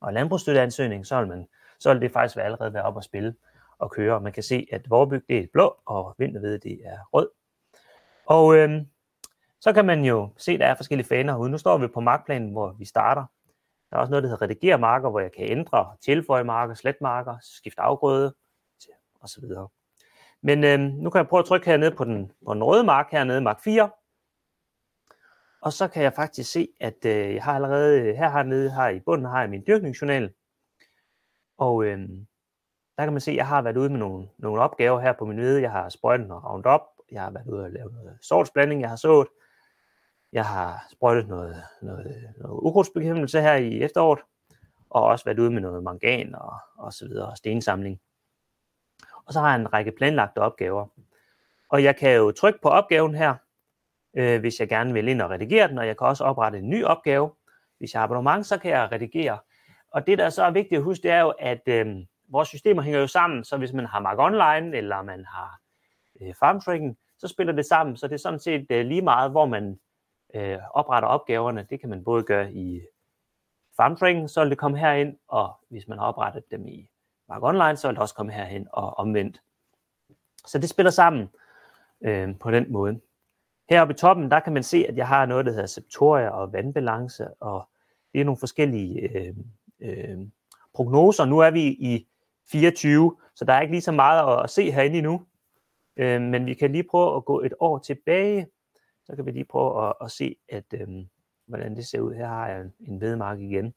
og 0.00 0.12
landbrugsstøtteansøgning, 0.12 1.06
så 1.06 1.18
vil, 1.18 1.28
man, 1.28 1.48
så 1.78 1.92
vil 1.92 2.02
det 2.02 2.12
faktisk 2.12 2.36
være 2.36 2.44
allerede 2.44 2.74
være 2.74 2.82
op 2.82 2.98
at 2.98 3.04
spille 3.04 3.34
og 3.78 3.90
køre. 3.90 4.20
Man 4.20 4.32
kan 4.32 4.42
se, 4.42 4.66
at 4.72 4.90
Vorbyg 4.90 5.22
det 5.28 5.38
er 5.38 5.46
blå, 5.52 5.76
og 5.86 6.14
vinterved 6.18 6.58
det 6.58 6.80
er 6.84 6.98
rød. 7.12 7.28
Og 8.26 8.56
øhm, 8.56 8.86
så 9.60 9.72
kan 9.72 9.84
man 9.84 10.04
jo 10.04 10.28
se, 10.36 10.52
at 10.52 10.60
der 10.60 10.66
er 10.66 10.74
forskellige 10.74 11.08
faner 11.08 11.32
herude. 11.32 11.50
Nu 11.50 11.58
står 11.58 11.78
vi 11.78 11.86
på 11.86 12.00
markplanen, 12.00 12.52
hvor 12.52 12.72
vi 12.72 12.84
starter. 12.84 13.24
Der 13.90 13.96
er 13.96 14.00
også 14.00 14.10
noget, 14.10 14.22
der 14.22 14.28
hedder 14.28 14.42
redigere 14.42 14.78
marker, 14.78 15.10
hvor 15.10 15.20
jeg 15.20 15.32
kan 15.32 15.50
ændre, 15.50 15.96
tilføje 16.04 16.44
marker, 16.44 16.74
slet 16.74 17.00
marker, 17.00 17.36
skifte 17.40 17.80
afgrøde 17.80 18.34
osv. 19.20 19.44
Men 20.42 20.64
øhm, 20.64 20.82
nu 20.82 21.10
kan 21.10 21.18
jeg 21.18 21.28
prøve 21.28 21.40
at 21.40 21.46
trykke 21.46 21.66
hernede 21.66 21.90
på 21.90 22.04
den, 22.04 22.32
på 22.46 22.54
den 22.54 22.64
røde 22.64 22.84
mark, 22.84 23.08
hernede, 23.10 23.40
mark 23.40 23.60
4. 23.64 23.90
Og 25.62 25.72
så 25.72 25.88
kan 25.88 26.02
jeg 26.02 26.12
faktisk 26.12 26.52
se, 26.52 26.68
at 26.80 27.04
øh, 27.04 27.34
jeg 27.34 27.44
har 27.44 27.54
allerede 27.54 28.00
øh, 28.00 28.16
her 28.16 28.30
hernede, 28.30 28.70
her 28.70 28.88
i 28.88 29.00
bunden, 29.00 29.26
har 29.26 29.40
jeg 29.40 29.50
min 29.50 29.64
dyrkningsjournal. 29.66 30.32
Og 31.58 31.84
øh, 31.84 32.08
der 32.96 33.04
kan 33.04 33.12
man 33.12 33.20
se, 33.20 33.30
at 33.30 33.36
jeg 33.36 33.46
har 33.46 33.62
været 33.62 33.76
ude 33.76 33.90
med 33.90 33.98
nogle, 33.98 34.28
nogle 34.38 34.62
opgaver 34.62 35.00
her 35.00 35.12
på 35.12 35.24
min 35.24 35.38
hvide. 35.38 35.62
Jeg 35.62 35.72
har 35.72 35.88
sprøjtet 35.88 36.28
noget 36.28 36.44
Roundup, 36.44 36.80
jeg 37.12 37.22
har 37.22 37.30
været 37.30 37.46
ude 37.46 37.64
og 37.64 37.70
lave 37.70 37.92
noget 37.92 38.18
sortsblanding, 38.22 38.80
jeg 38.80 38.88
har 38.88 38.96
sået. 38.96 39.28
Jeg 40.32 40.46
har 40.46 40.86
sprøjtet 40.90 41.28
noget, 41.28 41.62
noget, 41.82 42.34
noget 42.36 42.60
ukrudtsbekæmpelse 42.62 43.40
her 43.40 43.54
i 43.54 43.82
efteråret, 43.82 44.20
og 44.90 45.04
også 45.04 45.24
været 45.24 45.38
ude 45.38 45.50
med 45.50 45.60
noget 45.60 45.82
mangan 45.82 46.34
og, 46.34 46.54
og 46.78 46.92
så 46.92 47.08
videre, 47.08 47.36
stensamling. 47.36 48.00
Og 49.24 49.32
så 49.32 49.40
har 49.40 49.50
jeg 49.50 49.60
en 49.60 49.72
række 49.72 49.92
planlagte 49.92 50.38
opgaver. 50.38 50.86
Og 51.68 51.84
jeg 51.84 51.96
kan 51.96 52.16
jo 52.16 52.32
trykke 52.32 52.58
på 52.62 52.68
opgaven 52.68 53.14
her, 53.14 53.34
øh, 54.16 54.40
hvis 54.40 54.60
jeg 54.60 54.68
gerne 54.68 54.92
vil 54.92 55.08
ind 55.08 55.22
og 55.22 55.30
redigere 55.30 55.68
den, 55.68 55.78
og 55.78 55.86
jeg 55.86 55.98
kan 55.98 56.06
også 56.06 56.24
oprette 56.24 56.58
en 56.58 56.70
ny 56.70 56.84
opgave. 56.84 57.30
Hvis 57.78 57.94
jeg 57.94 58.00
har 58.00 58.04
abonnement, 58.04 58.46
så 58.46 58.58
kan 58.58 58.70
jeg 58.70 58.92
redigere. 58.92 59.38
Og 59.90 60.06
det, 60.06 60.18
der 60.18 60.30
så 60.30 60.44
er 60.44 60.50
vigtigt 60.50 60.78
at 60.78 60.84
huske, 60.84 61.02
det 61.02 61.10
er 61.10 61.20
jo, 61.20 61.34
at 61.38 61.62
øh, 61.66 61.86
vores 62.28 62.48
systemer 62.48 62.82
hænger 62.82 63.00
jo 63.00 63.06
sammen, 63.06 63.44
så 63.44 63.56
hvis 63.56 63.72
man 63.72 63.86
har 63.86 64.00
Mark 64.00 64.18
Online, 64.18 64.76
eller 64.76 65.02
man 65.02 65.24
har 65.24 65.60
øh, 66.20 66.34
FarmTracking, 66.34 66.98
så 67.18 67.28
spiller 67.28 67.52
det 67.52 67.66
sammen. 67.66 67.96
Så 67.96 68.06
det 68.08 68.14
er 68.14 68.18
sådan 68.18 68.40
set 68.40 68.66
øh, 68.70 68.86
lige 68.86 69.02
meget, 69.02 69.30
hvor 69.30 69.46
man 69.46 69.80
øh, 70.34 70.58
opretter 70.74 71.08
opgaverne. 71.08 71.66
Det 71.70 71.80
kan 71.80 71.88
man 71.88 72.04
både 72.04 72.22
gøre 72.22 72.52
i 72.52 72.80
FarmTracking, 73.76 74.30
så 74.30 74.40
vil 74.40 74.50
det 74.50 74.58
komme 74.58 74.78
herind, 74.78 75.16
og 75.28 75.58
hvis 75.68 75.88
man 75.88 75.98
har 75.98 76.06
oprettet 76.06 76.50
dem 76.50 76.66
i 76.66 76.88
Mark 77.28 77.42
Online, 77.42 77.76
så 77.76 77.88
vil 77.88 77.94
det 77.94 78.02
også 78.02 78.14
komme 78.14 78.32
herhen 78.32 78.68
og 78.72 78.98
omvendt. 78.98 79.40
Så 80.46 80.58
det 80.58 80.70
spiller 80.70 80.90
sammen 80.90 81.30
øh, 82.04 82.38
på 82.38 82.50
den 82.50 82.72
måde. 82.72 83.00
Heroppe 83.70 83.94
i 83.94 83.96
toppen, 83.96 84.30
der 84.30 84.40
kan 84.40 84.52
man 84.52 84.62
se, 84.62 84.84
at 84.88 84.96
jeg 84.96 85.08
har 85.08 85.26
noget, 85.26 85.46
der 85.46 85.52
hedder 85.52 85.66
septoria 85.66 86.28
og 86.28 86.52
vandbalance, 86.52 87.34
og 87.34 87.68
det 88.12 88.20
er 88.20 88.24
nogle 88.24 88.38
forskellige 88.38 89.00
øh, 89.00 89.34
øh, 89.80 90.18
prognoser. 90.74 91.24
Nu 91.24 91.38
er 91.38 91.50
vi 91.50 91.62
i 91.66 92.08
24, 92.50 93.16
så 93.34 93.44
der 93.44 93.52
er 93.52 93.60
ikke 93.60 93.72
lige 93.72 93.82
så 93.82 93.92
meget 93.92 94.42
at 94.44 94.50
se 94.50 94.70
herinde 94.70 94.98
endnu. 94.98 95.26
Øh, 95.96 96.22
men 96.22 96.46
vi 96.46 96.54
kan 96.54 96.72
lige 96.72 96.84
prøve 96.90 97.16
at 97.16 97.24
gå 97.24 97.40
et 97.40 97.54
år 97.60 97.78
tilbage, 97.78 98.46
så 99.04 99.16
kan 99.16 99.26
vi 99.26 99.30
lige 99.30 99.44
prøve 99.44 99.88
at, 99.88 99.94
at 100.00 100.10
se, 100.10 100.36
at, 100.48 100.64
øh, 100.74 100.88
hvordan 101.46 101.76
det 101.76 101.86
ser 101.86 102.00
ud. 102.00 102.14
Her 102.14 102.28
har 102.28 102.48
jeg 102.48 102.60
en, 102.60 102.72
en 102.80 103.00
vedmark 103.00 103.40
igen. 103.40 103.74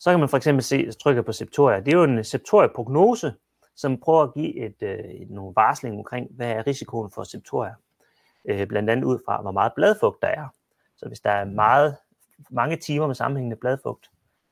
Så 0.00 0.10
kan 0.10 0.20
man 0.20 0.28
for 0.28 0.36
eksempel 0.36 0.62
se, 0.62 0.92
trykke 0.92 1.22
på 1.22 1.32
Septoria. 1.32 1.80
Det 1.80 1.88
er 1.88 1.98
jo 1.98 2.04
en 2.04 2.24
Septoria-prognose, 2.24 3.34
som 3.74 4.00
prøver 4.00 4.22
at 4.22 4.34
give 4.34 4.56
et, 4.56 4.82
øh, 4.82 5.30
nogle 5.30 5.52
varsling 5.56 5.98
omkring, 5.98 6.28
hvad 6.30 6.50
er 6.50 6.66
risikoen 6.66 7.10
for 7.10 7.24
Septoria. 7.24 7.74
Øh, 8.44 8.66
blandt 8.66 8.90
andet 8.90 9.04
ud 9.04 9.18
fra, 9.26 9.42
hvor 9.42 9.50
meget 9.50 9.72
bladfugt 9.76 10.22
der 10.22 10.28
er. 10.28 10.48
Så 10.96 11.08
hvis 11.08 11.20
der 11.20 11.30
er 11.30 11.44
meget, 11.44 11.96
mange 12.50 12.76
timer 12.76 13.06
med 13.06 13.14
sammenhængende 13.14 13.56
bladfugt, 13.56 14.10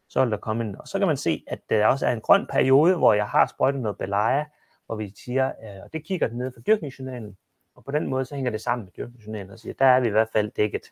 så 0.09 0.23
vil 0.23 0.31
der 0.31 0.37
komme 0.37 0.65
en. 0.65 0.77
Og 0.77 0.89
så 0.89 0.99
kan 0.99 1.09
man 1.09 1.17
se, 1.17 1.45
at 1.47 1.61
der 1.71 1.87
også 1.87 2.07
er 2.07 2.13
en 2.13 2.21
grøn 2.21 2.47
periode, 2.47 2.97
hvor 2.97 3.13
jeg 3.13 3.29
har 3.29 3.47
sprøjtet 3.47 3.81
noget 3.81 3.99
Belaya, 3.99 4.45
hvor 4.87 4.97
vi 4.97 5.13
siger, 5.25 5.47
øh, 5.47 5.83
og 5.85 5.93
det 5.93 6.05
kigger 6.05 6.29
den 6.29 6.39
ned 6.39 6.53
for 6.53 6.61
dyrkningsjournalen, 6.61 7.37
og 7.75 7.85
på 7.85 7.91
den 7.91 8.07
måde 8.07 8.25
så 8.25 8.35
hænger 8.35 8.51
det 8.51 8.61
sammen 8.61 8.85
med 8.85 8.93
dyrkningsjournalen 8.93 9.51
og 9.51 9.59
siger, 9.59 9.75
der 9.79 9.85
er 9.85 10.01
vi 10.01 10.07
i 10.07 10.11
hvert 10.11 10.29
fald 10.33 10.51
dækket. 10.51 10.83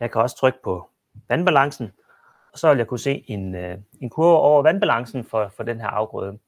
Jeg 0.00 0.10
kan 0.10 0.20
også 0.20 0.36
trykke 0.36 0.58
på 0.62 0.88
vandbalancen, 1.28 1.92
og 2.52 2.58
så 2.58 2.68
vil 2.68 2.78
jeg 2.78 2.86
kunne 2.86 2.98
se 2.98 3.24
en, 3.26 3.54
øh, 3.54 3.78
en 4.00 4.10
kurve 4.10 4.38
over 4.38 4.62
vandbalancen 4.62 5.24
for, 5.24 5.48
for 5.48 5.62
den 5.62 5.80
her 5.80 5.86
afgrøde 5.86 6.38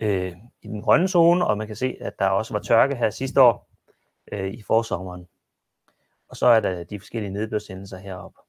øh, 0.00 0.32
i 0.62 0.66
den 0.66 0.82
grønne 0.82 1.08
zone, 1.08 1.46
og 1.46 1.58
man 1.58 1.66
kan 1.66 1.76
se, 1.76 1.96
at 2.00 2.18
der 2.18 2.26
også 2.26 2.54
var 2.54 2.60
tørke 2.60 2.96
her 2.96 3.10
sidste 3.10 3.40
år 3.40 3.68
øh, 4.32 4.50
i 4.50 4.62
forsommeren. 4.62 5.28
Og 6.28 6.36
så 6.36 6.46
er 6.46 6.60
der 6.60 6.84
de 6.84 7.00
forskellige 7.00 7.32
nedbørshændelser 7.32 7.98
heroppe. 7.98 8.40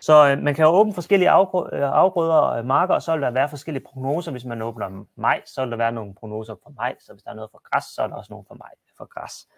Så 0.00 0.28
øh, 0.28 0.42
man 0.42 0.54
kan 0.54 0.64
jo 0.64 0.70
åbne 0.70 0.94
forskellige 0.94 1.30
øh, 1.30 1.82
afgrøder, 1.82 2.34
og 2.34 2.66
marker, 2.66 2.94
og 2.94 3.02
så 3.02 3.12
vil 3.12 3.22
der 3.22 3.30
være 3.30 3.48
forskellige 3.48 3.84
prognoser. 3.84 4.32
Hvis 4.32 4.44
man 4.44 4.62
åbner 4.62 5.04
maj, 5.16 5.42
så 5.46 5.62
vil 5.62 5.70
der 5.70 5.76
være 5.76 5.92
nogle 5.92 6.14
prognoser 6.14 6.54
for 6.62 6.70
maj. 6.70 6.96
Så 7.00 7.12
hvis 7.12 7.22
der 7.22 7.30
er 7.30 7.34
noget 7.34 7.50
for 7.50 7.60
græs, 7.70 7.84
så 7.84 8.02
er 8.02 8.06
der 8.06 8.14
også 8.14 8.32
nogle 8.32 8.44
for 8.48 8.54
maj 8.54 8.70
for 8.96 9.04
græs. 9.04 9.48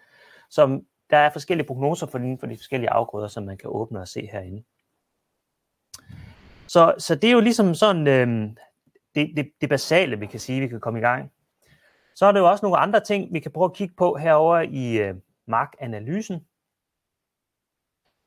Så 0.49 0.65
mm, 0.65 0.85
der 1.09 1.17
er 1.17 1.29
forskellige 1.29 1.67
prognoser 1.67 2.07
for 2.07 2.37
for 2.39 2.47
de 2.47 2.57
forskellige 2.57 2.89
afgrøder, 2.89 3.27
som 3.27 3.43
man 3.43 3.57
kan 3.57 3.69
åbne 3.69 3.99
og 3.99 4.07
se 4.07 4.29
herinde. 4.31 4.63
Så, 6.67 6.93
så 6.97 7.15
det 7.15 7.27
er 7.27 7.33
jo 7.33 7.39
ligesom 7.39 7.75
sådan 7.75 8.07
øh, 8.07 8.49
det, 9.19 9.37
det, 9.37 9.51
det 9.61 9.69
basale, 9.69 10.19
vi 10.19 10.25
kan 10.25 10.39
sige, 10.39 10.61
vi 10.61 10.67
kan 10.67 10.79
komme 10.79 10.99
i 10.99 11.01
gang. 11.01 11.31
Så 12.15 12.25
er 12.25 12.31
der 12.31 12.39
jo 12.39 12.49
også 12.49 12.65
nogle 12.65 12.77
andre 12.77 12.99
ting, 12.99 13.33
vi 13.33 13.39
kan 13.39 13.51
prøve 13.51 13.65
at 13.65 13.73
kigge 13.73 13.95
på 13.97 14.15
herover 14.15 14.59
i 14.59 14.97
øh, 14.97 15.15
markanalysen. 15.45 16.47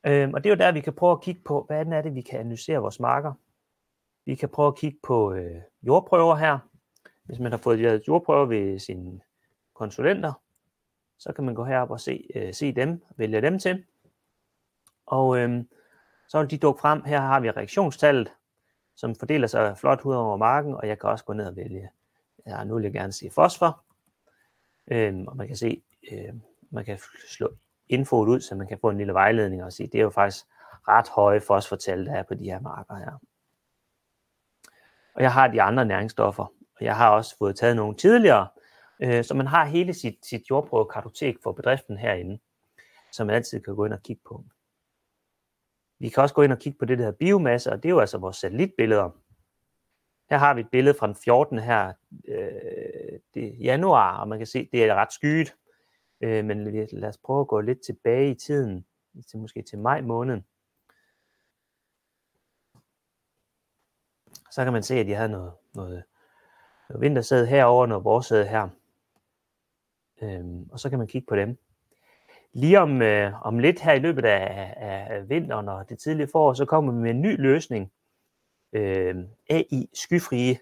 Øh, 0.05 0.29
og 0.33 0.43
det 0.43 0.49
er 0.49 0.55
jo 0.55 0.59
der, 0.59 0.71
vi 0.71 0.81
kan 0.81 0.93
prøve 0.93 1.11
at 1.11 1.21
kigge 1.21 1.41
på, 1.45 1.63
hvad 1.67 1.85
er 1.85 2.01
det, 2.01 2.15
vi 2.15 2.21
kan 2.21 2.39
analysere 2.39 2.77
vores 2.77 2.99
marker. 2.99 3.33
Vi 4.25 4.35
kan 4.35 4.49
prøve 4.49 4.67
at 4.67 4.75
kigge 4.75 4.99
på 5.03 5.33
øh, 5.33 5.61
jordprøver 5.83 6.35
her. 6.35 6.59
Hvis 7.23 7.39
man 7.39 7.51
har 7.51 7.59
fået 7.59 7.79
lavet 7.79 8.07
jordprøver 8.07 8.45
ved 8.45 8.79
sine 8.79 9.21
konsulenter, 9.73 10.33
så 11.19 11.33
kan 11.33 11.43
man 11.43 11.55
gå 11.55 11.63
herop 11.63 11.91
og 11.91 11.99
se, 11.99 12.27
øh, 12.35 12.53
se 12.53 12.71
dem, 12.71 13.03
vælge 13.15 13.41
dem 13.41 13.59
til. 13.59 13.83
Og 15.05 15.37
øh, 15.37 15.63
så 16.27 16.39
vil 16.39 16.51
de 16.51 16.57
dukke 16.57 16.81
frem. 16.81 17.03
Her 17.03 17.21
har 17.21 17.39
vi 17.39 17.51
reaktionstallet, 17.51 18.31
som 18.95 19.15
fordeler 19.15 19.47
sig 19.47 19.77
flot 19.77 20.01
ud 20.01 20.15
over 20.15 20.37
marken, 20.37 20.75
og 20.75 20.87
jeg 20.87 20.99
kan 20.99 21.09
også 21.09 21.25
gå 21.25 21.33
ned 21.33 21.45
og 21.45 21.55
vælge. 21.55 21.89
Ja, 22.47 22.63
nu 22.63 22.75
vil 22.75 22.83
jeg 22.83 22.93
gerne 22.93 23.13
se 23.13 23.29
fosfor. 23.29 23.83
øhm, 24.87 25.27
og 25.27 25.37
man 25.37 25.47
kan 25.47 25.55
se, 25.55 25.83
øh, 26.11 26.33
man 26.69 26.85
kan 26.85 26.99
slå 27.29 27.49
infoet 27.89 28.29
ud, 28.29 28.39
så 28.41 28.55
man 28.55 28.67
kan 28.67 28.77
få 28.81 28.89
en 28.89 28.97
lille 28.97 29.13
vejledning 29.13 29.63
og 29.63 29.73
se, 29.73 29.87
det 29.87 29.95
er 29.95 30.03
jo 30.03 30.09
faktisk 30.09 30.45
ret 30.87 31.09
høje 31.09 31.41
fosfortal, 31.41 32.05
der 32.05 32.13
er 32.13 32.23
på 32.23 32.33
de 32.33 32.43
her 32.43 32.59
marker 32.59 32.95
her. 32.95 33.19
Og 35.15 35.21
jeg 35.21 35.33
har 35.33 35.47
de 35.47 35.61
andre 35.61 35.85
næringsstoffer, 35.85 36.43
og 36.79 36.85
jeg 36.85 36.97
har 36.97 37.09
også 37.09 37.37
fået 37.37 37.55
taget 37.55 37.75
nogle 37.75 37.95
tidligere, 37.95 38.47
øh, 38.99 39.23
så 39.23 39.33
man 39.33 39.47
har 39.47 39.65
hele 39.65 39.93
sit, 39.93 40.25
sit 40.25 40.49
jordprøvekartotek 40.49 41.37
for 41.43 41.51
bedriften 41.51 41.97
herinde, 41.97 42.39
som 43.11 43.27
man 43.27 43.35
altid 43.35 43.59
kan 43.59 43.75
gå 43.75 43.85
ind 43.85 43.93
og 43.93 44.03
kigge 44.03 44.21
på. 44.25 44.43
Vi 46.03 46.09
kan 46.09 46.23
også 46.23 46.35
gå 46.35 46.41
ind 46.41 46.51
og 46.51 46.59
kigge 46.59 46.79
på 46.79 46.85
det, 46.85 46.97
der 46.97 47.03
hedder 47.03 47.17
biomasse, 47.17 47.71
og 47.71 47.83
det 47.83 47.89
er 47.89 47.93
jo 47.93 47.99
altså 47.99 48.17
vores 48.17 48.37
satellitbilleder. 48.37 49.09
Her 50.29 50.37
har 50.37 50.53
vi 50.53 50.61
et 50.61 50.69
billede 50.71 50.95
fra 50.99 51.07
den 51.07 51.15
14. 51.15 51.59
her, 51.59 51.93
øh, 52.27 53.19
det 53.33 53.59
januar, 53.59 54.19
og 54.19 54.27
man 54.27 54.39
kan 54.39 54.47
se, 54.47 54.69
det 54.71 54.83
er 54.83 54.95
ret 54.95 55.13
skyet. 55.13 55.55
Øh, 56.21 56.45
men 56.45 56.87
lad 56.91 57.09
os 57.09 57.17
prøve 57.17 57.41
at 57.41 57.47
gå 57.47 57.61
lidt 57.61 57.81
tilbage 57.85 58.31
i 58.31 58.35
tiden, 58.35 58.85
til 59.29 59.39
måske 59.39 59.61
til 59.61 59.79
maj 59.79 60.01
måned. 60.01 60.41
Så 64.51 64.63
kan 64.63 64.73
man 64.73 64.83
se, 64.83 64.95
at 64.95 65.09
jeg 65.09 65.17
havde 65.17 65.31
noget, 65.31 65.53
noget, 65.75 66.03
noget 66.89 67.01
vintersæde 67.01 67.47
herover, 67.47 67.85
noget 67.85 68.03
vorsæde 68.03 68.47
her. 68.47 68.69
Øhm, 70.21 70.69
og 70.71 70.79
så 70.79 70.89
kan 70.89 70.99
man 70.99 71.07
kigge 71.07 71.25
på 71.25 71.35
dem. 71.35 71.57
Lige 72.53 72.79
om, 72.79 73.01
øh, 73.01 73.45
om 73.45 73.59
lidt 73.59 73.81
her 73.81 73.93
i 73.93 73.99
løbet 73.99 74.25
af, 74.25 74.73
af 74.77 75.29
vinteren 75.29 75.69
og 75.69 75.89
det 75.89 75.99
tidlige 75.99 76.27
forår, 76.31 76.53
så 76.53 76.65
kommer 76.65 76.91
vi 76.93 76.99
med 76.99 77.09
en 77.09 77.21
ny 77.21 77.41
løsning. 77.41 77.91
Øh, 78.73 79.15
AI 79.49 79.89
skyfrie 79.93 80.59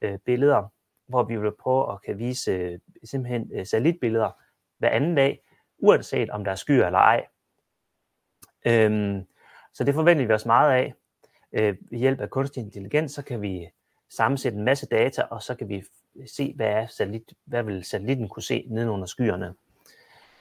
øh, 0.00 0.18
billeder, 0.18 0.72
hvor 1.08 1.22
vi 1.22 1.36
vil 1.36 1.52
prøve 1.60 1.92
at 1.92 2.02
kan 2.02 2.18
vise 2.18 2.50
øh, 2.50 2.78
simpelthen 3.04 3.50
øh, 3.54 3.66
satellitbilleder 3.66 4.30
hver 4.78 4.88
anden 4.88 5.14
dag, 5.14 5.40
uanset 5.78 6.30
om 6.30 6.44
der 6.44 6.50
er 6.50 6.56
skyer 6.56 6.86
eller 6.86 6.98
ej. 6.98 7.26
Øhm, 8.66 9.26
så 9.74 9.84
det 9.84 9.94
forventer 9.94 10.26
vi 10.26 10.32
os 10.32 10.46
meget 10.46 10.72
af. 10.72 10.94
Øh, 11.52 11.76
ved 11.90 11.98
hjælp 11.98 12.20
af 12.20 12.30
kunstig 12.30 12.60
intelligens, 12.60 13.12
så 13.12 13.24
kan 13.24 13.42
vi 13.42 13.68
sammensætte 14.10 14.58
en 14.58 14.64
masse 14.64 14.86
data, 14.86 15.22
og 15.22 15.42
så 15.42 15.54
kan 15.54 15.68
vi 15.68 15.84
se, 16.26 16.52
hvad, 16.56 16.66
er 16.66 16.86
satellit, 16.86 17.32
hvad 17.44 17.62
vil 17.62 17.84
satellitten 17.84 18.28
kunne 18.28 18.42
se 18.42 18.66
nedenunder 18.70 19.06
skyerne. 19.06 19.54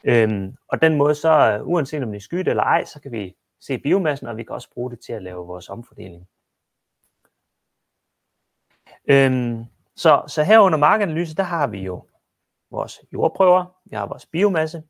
Øhm, 0.08 0.56
og 0.68 0.82
den 0.82 0.96
måde, 0.96 1.16
så 1.16 1.30
øh, 1.30 1.68
uanset 1.68 2.04
om 2.04 2.12
det 2.12 2.18
er 2.18 2.22
skyet 2.22 2.48
eller 2.48 2.64
ej, 2.64 2.86
så 2.86 3.02
kan 3.02 3.12
vi 3.12 3.36
se 3.62 3.78
biomassen, 3.78 4.28
og 4.28 4.38
vi 4.38 4.44
kan 4.44 4.56
også 4.56 4.70
bruge 4.74 4.92
det 4.92 5.00
til 5.00 5.14
at 5.14 5.24
lave 5.24 5.48
vores 5.48 5.70
omfordeling. 5.70 6.28
Øhm, 9.08 9.66
så, 9.96 10.24
så 10.28 10.44
her 10.44 10.60
under 10.60 10.78
markanalyse, 10.78 11.36
der 11.36 11.44
har 11.44 11.68
vi 11.68 11.82
jo 11.82 12.04
vores 12.72 13.02
jordprøver, 13.14 13.66
vi 13.86 13.96
har 13.96 14.06
vores 14.08 14.26
biomasse, 14.26 14.84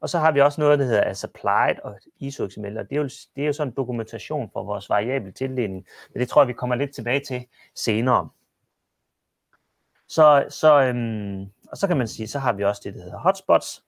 og 0.00 0.08
så 0.08 0.18
har 0.18 0.32
vi 0.32 0.40
også 0.40 0.60
noget, 0.60 0.78
der 0.78 0.84
hedder 0.84 1.00
altså 1.00 1.26
applied 1.26 1.76
og 1.84 1.98
ISO-XML, 2.20 2.78
og 2.78 2.90
det 2.90 2.96
er, 2.96 3.00
jo, 3.00 3.08
det 3.36 3.42
er 3.42 3.46
jo 3.46 3.52
sådan 3.52 3.70
en 3.70 3.76
dokumentation 3.76 4.50
for 4.52 4.62
vores 4.62 4.90
variable 4.90 5.32
tildeling, 5.32 5.86
men 6.12 6.20
det 6.20 6.28
tror 6.28 6.42
jeg, 6.42 6.48
vi 6.48 6.52
kommer 6.52 6.76
lidt 6.76 6.94
tilbage 6.94 7.20
til 7.20 7.46
senere. 7.74 8.28
Så, 10.08 10.46
så, 10.48 10.80
øhm, 10.82 11.50
og 11.70 11.76
så 11.76 11.86
kan 11.86 11.96
man 11.96 12.08
sige, 12.08 12.28
så 12.28 12.38
har 12.38 12.52
vi 12.52 12.64
også 12.64 12.80
det, 12.84 12.94
der 12.94 13.02
hedder 13.02 13.18
hotspots. 13.18 13.83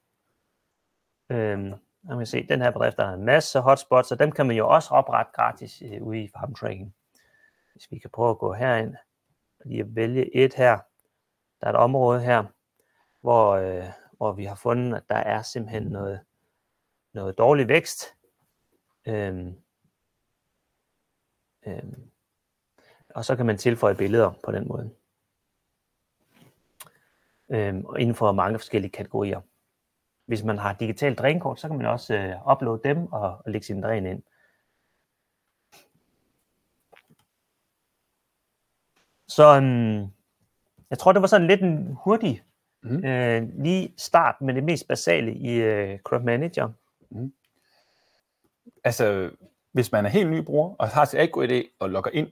Øhm, 1.30 1.74
man 2.02 2.18
kan 2.18 2.26
se, 2.26 2.46
den 2.48 2.60
her 2.60 2.70
bedrift 2.70 2.96
der 2.96 3.06
har 3.06 3.14
en 3.14 3.24
masse 3.24 3.60
hotspots, 3.60 4.12
og 4.12 4.18
dem 4.18 4.32
kan 4.32 4.46
man 4.46 4.56
jo 4.56 4.68
også 4.68 4.90
oprette 4.90 5.32
gratis 5.34 5.82
øh, 5.82 6.02
ude 6.02 6.22
i 6.22 6.30
farmtracking. 6.38 6.94
Hvis 7.72 7.90
vi 7.90 7.98
kan 7.98 8.10
prøve 8.10 8.30
at 8.30 8.38
gå 8.38 8.52
herind 8.52 8.94
og 9.58 9.66
lige 9.66 9.80
at 9.80 9.94
vælge 9.96 10.36
et 10.36 10.54
her. 10.54 10.78
Der 11.60 11.66
er 11.66 11.70
et 11.70 11.76
område 11.76 12.20
her, 12.20 12.44
hvor, 13.20 13.50
øh, 13.50 13.84
hvor 14.16 14.32
vi 14.32 14.44
har 14.44 14.54
fundet, 14.54 14.96
at 14.96 15.02
der 15.08 15.16
er 15.16 15.42
simpelthen 15.42 15.82
noget, 15.82 16.20
noget 17.12 17.38
dårlig 17.38 17.68
vækst. 17.68 18.04
Øhm, 19.08 19.54
øhm, 21.66 22.10
og 23.14 23.24
så 23.24 23.36
kan 23.36 23.46
man 23.46 23.58
tilføje 23.58 23.94
billeder 23.94 24.32
på 24.44 24.52
den 24.52 24.68
måde. 24.68 24.94
Øhm, 27.48 27.84
og 27.84 28.00
inden 28.00 28.14
for 28.14 28.32
mange 28.32 28.58
forskellige 28.58 28.92
kategorier. 28.92 29.40
Hvis 30.26 30.44
man 30.44 30.58
har 30.58 30.72
digitalt 30.72 31.18
drænkort, 31.18 31.60
så 31.60 31.68
kan 31.68 31.76
man 31.76 31.86
også 31.86 32.14
øh, 32.14 32.52
uploade 32.52 32.80
dem 32.84 33.12
og, 33.12 33.40
og 33.44 33.50
lægge 33.50 33.66
sin 33.66 33.82
dræn 33.82 34.06
ind. 34.06 34.22
Så 39.28 39.56
øhm, 39.56 40.06
jeg 40.90 40.98
tror, 40.98 41.12
det 41.12 41.22
var 41.22 41.28
sådan 41.28 41.46
lidt 41.46 41.62
en 41.62 41.96
hurtig 42.04 42.42
Mm. 42.86 43.04
Øh, 43.04 43.48
lige 43.64 43.94
start 43.96 44.40
med 44.40 44.54
det 44.54 44.64
mest 44.64 44.88
basale 44.88 45.34
i 45.34 45.52
øh, 45.54 45.98
Crop 45.98 46.22
Manager. 46.22 46.72
Mm. 47.10 47.32
Altså, 48.84 49.30
hvis 49.72 49.92
man 49.92 50.06
er 50.06 50.10
helt 50.10 50.30
ny 50.30 50.38
bruger 50.38 50.74
og 50.78 50.88
har 50.88 51.04
sit 51.04 51.20
AgroID 51.20 51.64
og 51.78 51.90
logger 51.90 52.10
ind, 52.10 52.28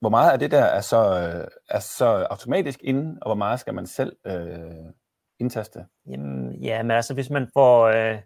hvor 0.00 0.08
meget 0.08 0.32
af 0.32 0.38
det 0.38 0.50
der 0.50 0.64
er 0.64 0.80
så, 0.80 0.96
øh, 0.96 1.48
er 1.68 1.80
så 1.80 2.06
automatisk 2.30 2.80
inde, 2.82 3.18
og 3.22 3.28
hvor 3.28 3.34
meget 3.34 3.60
skal 3.60 3.74
man 3.74 3.86
selv 3.86 4.16
øh, 4.26 4.92
indtaste? 5.40 5.86
Jamen, 6.06 6.54
ja, 6.54 6.82
men 6.82 6.90
altså 6.90 7.14
hvis 7.14 7.30
man 7.30 7.48
får... 7.54 7.86
Øh, 7.86 8.18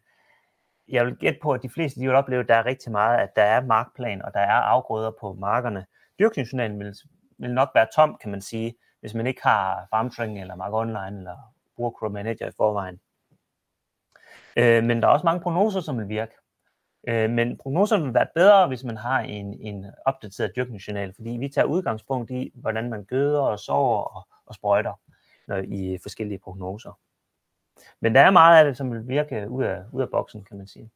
jeg 0.88 1.06
vil 1.06 1.16
gætte 1.16 1.38
på, 1.42 1.52
at 1.52 1.62
de 1.62 1.70
fleste 1.70 2.00
de 2.00 2.06
vil 2.06 2.14
opleve, 2.14 2.40
at 2.40 2.48
der 2.48 2.54
er 2.54 2.66
rigtig 2.66 2.92
meget, 2.92 3.18
at 3.18 3.36
der 3.36 3.42
er 3.42 3.64
markplan, 3.64 4.22
og 4.22 4.34
der 4.34 4.40
er 4.40 4.52
afgrøder 4.52 5.12
på 5.20 5.32
markerne. 5.32 5.86
Dyrkningsjournalen 6.18 6.78
vil, 6.78 6.94
vil 7.38 7.54
nok 7.54 7.70
være 7.74 7.86
tom, 7.94 8.18
kan 8.22 8.30
man 8.30 8.40
sige, 8.40 8.74
hvis 9.00 9.14
man 9.14 9.26
ikke 9.26 9.42
har 9.42 9.86
FarmTracking 9.90 10.40
eller 10.40 10.56
Mark 10.56 10.72
Online 10.72 11.18
eller 11.18 11.36
bruger 11.76 11.90
Crop 11.90 12.12
Manager 12.12 12.48
i 12.48 12.52
forvejen. 12.56 13.00
Øh, 14.56 14.84
men 14.84 15.02
der 15.02 15.08
er 15.08 15.12
også 15.12 15.24
mange 15.24 15.40
prognoser, 15.40 15.80
som 15.80 15.98
vil 15.98 16.08
virke. 16.08 16.32
Øh, 17.08 17.30
men 17.30 17.58
prognoserne 17.58 18.04
vil 18.04 18.14
være 18.14 18.26
bedre, 18.34 18.68
hvis 18.68 18.84
man 18.84 18.96
har 18.96 19.20
en, 19.20 19.60
en 19.60 19.86
opdateret 20.06 20.52
dyrkningsjournal, 20.56 21.14
fordi 21.14 21.30
vi 21.30 21.48
tager 21.48 21.64
udgangspunkt 21.64 22.30
i, 22.30 22.52
hvordan 22.54 22.90
man 22.90 23.04
gøder 23.04 23.40
og 23.40 23.58
sover 23.58 23.98
og, 23.98 24.28
og 24.46 24.54
sprøjter 24.54 25.00
når, 25.50 25.57
i 25.57 25.99
forskellige 26.02 26.38
prognoser. 26.38 26.99
Men 28.00 28.14
der 28.14 28.21
er 28.21 28.30
meget 28.30 28.59
af 28.59 28.64
det, 28.64 28.76
som 28.76 28.92
vil 28.92 29.09
virke 29.09 29.49
ud 29.49 29.64
af, 29.64 29.83
ud 29.92 30.02
af 30.02 30.11
boksen, 30.11 30.45
kan 30.45 30.57
man 30.57 30.66
sige. 30.66 30.90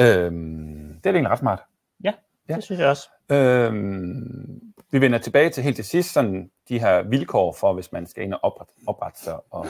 Øhm, 0.00 1.00
det 1.04 1.06
er 1.06 1.14
egentlig 1.14 1.30
ret 1.30 1.38
smart. 1.38 1.62
Ja, 2.04 2.12
ja, 2.48 2.56
det 2.56 2.64
synes 2.64 2.80
jeg 2.80 2.88
også. 2.88 3.08
Øhm, 3.30 4.60
vi 4.90 5.00
vender 5.00 5.18
tilbage 5.18 5.50
til 5.50 5.62
helt 5.62 5.76
til 5.76 5.84
sidst, 5.84 6.12
sådan 6.12 6.50
de 6.68 6.78
her 6.78 7.02
vilkår 7.02 7.52
for, 7.52 7.72
hvis 7.72 7.92
man 7.92 8.06
skal 8.06 8.24
ind 8.24 8.34
og 8.34 8.40
oprette, 8.42 8.72
oprette 8.86 9.20
sig, 9.20 9.40
og, 9.50 9.66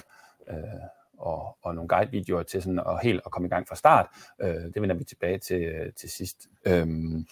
øh, 0.49 0.57
og, 1.19 1.59
og 1.63 1.75
nogle 1.75 1.89
guide-videoer 1.89 2.43
til 2.43 2.63
sådan 2.63 2.79
at 2.79 3.03
helt 3.03 3.23
at 3.27 3.33
komme 3.33 3.47
i 3.47 3.51
gang 3.51 3.69
fra 3.69 3.77
start. 3.77 4.07
Øh, 4.41 4.55
det 4.75 4.83
vender 4.83 4.97
vi 4.97 5.05
tilbage 5.05 5.39
til, 5.39 5.93
til 5.97 6.11
sidst. 6.11 6.47
Øhm, 6.67 7.27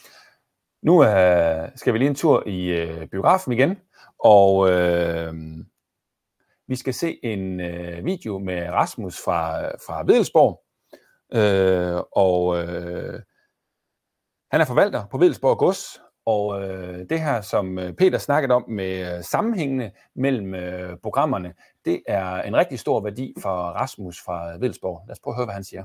nu 0.83 1.05
øh, 1.05 1.69
skal 1.75 1.93
vi 1.93 1.99
lige 1.99 2.09
en 2.09 2.15
tur 2.15 2.43
i 2.47 2.67
øh, 2.67 3.07
biografen 3.07 3.53
igen, 3.53 3.79
og 4.25 4.71
øh, 4.71 5.35
vi 6.69 6.77
skal 6.77 6.95
se 6.95 7.19
en 7.23 7.61
øh, 7.61 8.05
video 8.05 8.39
med 8.39 8.69
Rasmus 8.71 9.21
fra, 9.25 9.69
fra 9.69 10.05
Vedelsborg, 10.07 10.63
øh, 11.35 12.03
og 12.13 12.59
øh, 12.59 13.23
han 14.51 14.61
er 14.61 14.65
forvalter 14.65 15.07
på 15.07 15.19
Vedelsborg 15.19 15.59
Gods, 15.59 16.01
og 16.27 16.63
øh, 16.63 17.07
det 17.11 17.21
her, 17.21 17.41
som 17.41 17.79
øh, 17.79 17.93
Peter 17.93 18.19
snakkede 18.19 18.55
om 18.55 18.65
med 18.69 19.17
øh, 19.17 19.25
sammenhængene 19.25 19.93
mellem 20.15 20.55
øh, 20.55 20.97
programmerne, 21.03 21.55
det 21.85 22.03
er 22.07 22.43
en 22.43 22.57
rigtig 22.57 22.79
stor 22.79 23.01
værdi 23.01 23.35
for 23.43 23.51
Rasmus 23.51 24.21
fra 24.21 24.57
Vildsborg. 24.57 25.03
Lad 25.07 25.13
os 25.13 25.21
prøve 25.21 25.33
at 25.33 25.37
høre, 25.37 25.47
hvad 25.47 25.55
han 25.55 25.65
siger. 25.65 25.85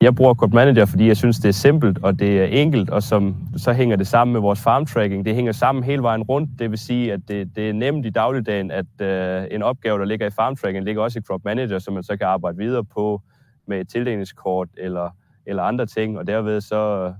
Jeg 0.00 0.14
bruger 0.14 0.34
Code 0.34 0.54
Manager, 0.54 0.84
fordi 0.84 1.06
jeg 1.06 1.16
synes, 1.16 1.36
det 1.38 1.48
er 1.48 1.52
simpelt, 1.52 1.98
og 2.02 2.18
det 2.18 2.40
er 2.40 2.44
enkelt, 2.44 2.90
og 2.90 3.02
som, 3.02 3.36
så 3.56 3.72
hænger 3.72 3.96
det 3.96 4.06
sammen 4.06 4.32
med 4.32 4.40
vores 4.40 4.60
farm 4.60 4.86
tracking. 4.86 5.24
Det 5.24 5.34
hænger 5.34 5.52
sammen 5.52 5.84
hele 5.84 6.02
vejen 6.02 6.22
rundt. 6.22 6.58
Det 6.58 6.70
vil 6.70 6.78
sige, 6.78 7.12
at 7.12 7.20
det, 7.28 7.56
det 7.56 7.68
er 7.68 7.72
nemt 7.72 8.06
i 8.06 8.10
dagligdagen, 8.10 8.70
at 8.70 8.86
øh, 9.00 9.46
en 9.50 9.62
opgave, 9.62 9.98
der 9.98 10.04
ligger 10.04 10.26
i 10.26 10.30
farm 10.30 10.56
tracking, 10.56 10.84
ligger 10.84 11.02
også 11.02 11.18
i 11.18 11.22
Crop 11.22 11.44
Manager, 11.44 11.78
som 11.78 11.94
man 11.94 12.02
så 12.02 12.16
kan 12.16 12.26
arbejde 12.26 12.58
videre 12.58 12.84
på 12.84 13.22
med 13.66 13.80
et 13.80 13.88
tildelingskort 13.88 14.68
eller, 14.76 15.10
eller 15.46 15.62
andre 15.62 15.86
ting, 15.86 16.18
og 16.18 16.26
derved 16.26 16.60
så 16.60 17.12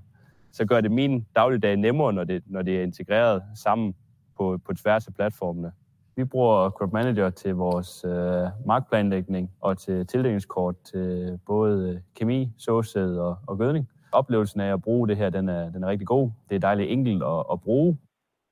så 0.53 0.65
gør 0.65 0.81
det 0.81 0.93
min 0.93 1.27
dagligdag 1.37 1.77
nemmere, 1.77 2.13
når 2.13 2.25
det, 2.25 2.43
når 2.47 2.63
det 2.63 2.79
er 2.79 2.83
integreret 2.83 3.43
sammen 3.55 3.95
på, 4.37 4.59
på 4.67 4.75
tværs 4.75 5.07
af 5.07 5.15
platformene. 5.15 5.73
Vi 6.19 6.25
bruger 6.25 6.71
Crop 6.71 6.93
Manager 6.93 7.31
til 7.31 7.55
vores 7.55 8.05
øh, 8.05 8.67
markplanlægning 8.67 9.51
og 9.61 9.79
til 9.79 10.07
tildelingskort 10.07 10.75
til 10.85 11.39
både 11.47 11.93
øh, 11.93 12.01
kemi, 12.17 12.53
såsæd 12.57 13.17
og, 13.17 13.37
og 13.47 13.59
gødning. 13.59 13.89
Oplevelsen 14.13 14.61
af 14.61 14.73
at 14.73 14.83
bruge 14.83 15.09
det 15.09 15.17
her, 15.17 15.31
den 15.31 15.49
er, 15.49 15.71
den 15.71 15.85
er 15.85 15.89
rigtig 15.89 16.07
god. 16.07 16.31
Det 16.49 16.57
er 16.57 16.61
dejligt 16.61 16.91
enkelt 16.91 17.23
at, 17.23 17.45
at 17.53 17.61
bruge. 17.61 17.99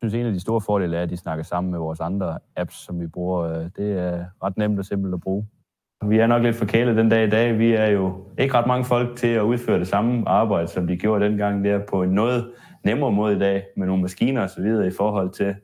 Jeg 0.02 0.10
synes, 0.10 0.14
en 0.14 0.26
af 0.26 0.32
de 0.32 0.40
store 0.40 0.60
fordele 0.60 0.96
er, 0.96 1.02
at 1.02 1.10
de 1.10 1.16
snakker 1.16 1.44
sammen 1.44 1.70
med 1.70 1.78
vores 1.78 2.00
andre 2.00 2.38
apps, 2.56 2.74
som 2.74 3.00
vi 3.00 3.06
bruger. 3.06 3.42
Øh, 3.42 3.64
det 3.76 3.98
er 3.98 4.24
ret 4.42 4.56
nemt 4.56 4.78
og 4.78 4.84
simpelt 4.84 5.14
at 5.14 5.20
bruge. 5.20 5.46
Vi 6.04 6.18
er 6.18 6.26
nok 6.26 6.42
lidt 6.42 6.56
forkælet 6.56 6.96
den 6.96 7.08
dag 7.08 7.26
i 7.26 7.30
dag. 7.30 7.58
Vi 7.58 7.72
er 7.72 7.86
jo 7.86 8.24
ikke 8.38 8.54
ret 8.54 8.66
mange 8.66 8.84
folk 8.84 9.16
til 9.16 9.28
at 9.28 9.42
udføre 9.42 9.78
det 9.78 9.88
samme 9.88 10.28
arbejde, 10.28 10.68
som 10.68 10.86
de 10.86 10.96
gjorde 10.96 11.24
dengang 11.24 11.64
der 11.64 11.78
på 11.78 12.02
en 12.02 12.10
noget 12.10 12.52
nemmere 12.84 13.12
måde 13.12 13.36
i 13.36 13.38
dag, 13.38 13.64
med 13.76 13.86
nogle 13.86 14.02
maskiner 14.02 14.42
og 14.42 14.50
så 14.50 14.62
videre 14.62 14.86
i 14.86 14.92
forhold 14.96 15.30
til 15.30 15.54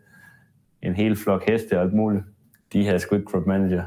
en 0.83 0.95
hel 0.95 1.17
flok 1.17 1.49
heste 1.49 1.77
og 1.77 1.83
alt 1.83 1.95
muligt. 1.95 2.25
De 2.73 2.99
sgu 2.99 3.15
ikke 3.15 3.31
Crop 3.31 3.47
Manager. 3.47 3.85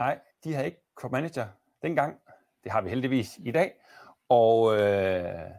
Nej, 0.00 0.18
de 0.44 0.54
har 0.54 0.62
ikke 0.62 0.82
Crop 0.94 1.12
Manager 1.12 1.46
dengang. 1.82 2.16
Det 2.64 2.72
har 2.72 2.80
vi 2.80 2.88
heldigvis 2.88 3.38
i 3.44 3.50
dag. 3.50 3.72
Og 4.28 4.80
øh, 4.80 5.50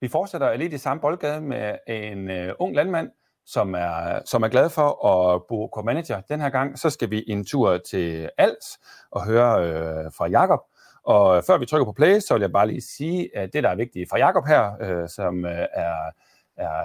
vi 0.00 0.08
fortsætter 0.08 0.56
lidt 0.56 0.72
i 0.72 0.78
samme 0.78 1.00
boldgade 1.00 1.40
med 1.40 1.78
en 1.86 2.30
øh, 2.30 2.54
ung 2.58 2.74
landmand, 2.74 3.10
som 3.46 3.74
er, 3.74 4.20
som 4.24 4.42
er 4.42 4.48
glad 4.48 4.70
for 4.70 5.06
at 5.06 5.42
bruge 5.48 5.68
Crop 5.72 5.84
Manager. 5.84 6.20
Den 6.20 6.40
her 6.40 6.50
gang, 6.50 6.78
så 6.78 6.90
skal 6.90 7.10
vi 7.10 7.24
en 7.26 7.44
tur 7.44 7.78
til 7.78 8.30
Als 8.38 8.78
og 9.10 9.26
høre 9.26 9.64
øh, 9.66 10.12
fra 10.12 10.26
Jakob. 10.26 10.60
Og 11.02 11.44
før 11.44 11.58
vi 11.58 11.66
trykker 11.66 11.84
på 11.84 11.92
play, 11.92 12.20
så 12.20 12.34
vil 12.34 12.40
jeg 12.40 12.52
bare 12.52 12.66
lige 12.66 12.80
sige, 12.80 13.36
at 13.36 13.52
det, 13.52 13.62
der 13.62 13.70
er 13.70 13.76
vigtigt 13.76 14.08
for 14.10 14.16
Jakob 14.16 14.46
her, 14.46 14.76
øh, 14.80 15.08
som 15.08 15.44
øh, 15.44 15.66
er 15.72 16.10
er, 16.58 16.82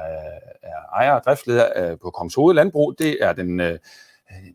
er 0.63 0.95
ejer 0.95 1.11
og 1.11 1.21
driftsleder 1.25 1.65
øh, 1.75 1.97
på 2.03 2.09
Kongens 2.09 2.35
Hoved 2.35 2.55
Landbrug, 2.55 2.95
det 2.99 3.17
er 3.21 3.33
den, 3.33 3.59
øh, 3.59 3.79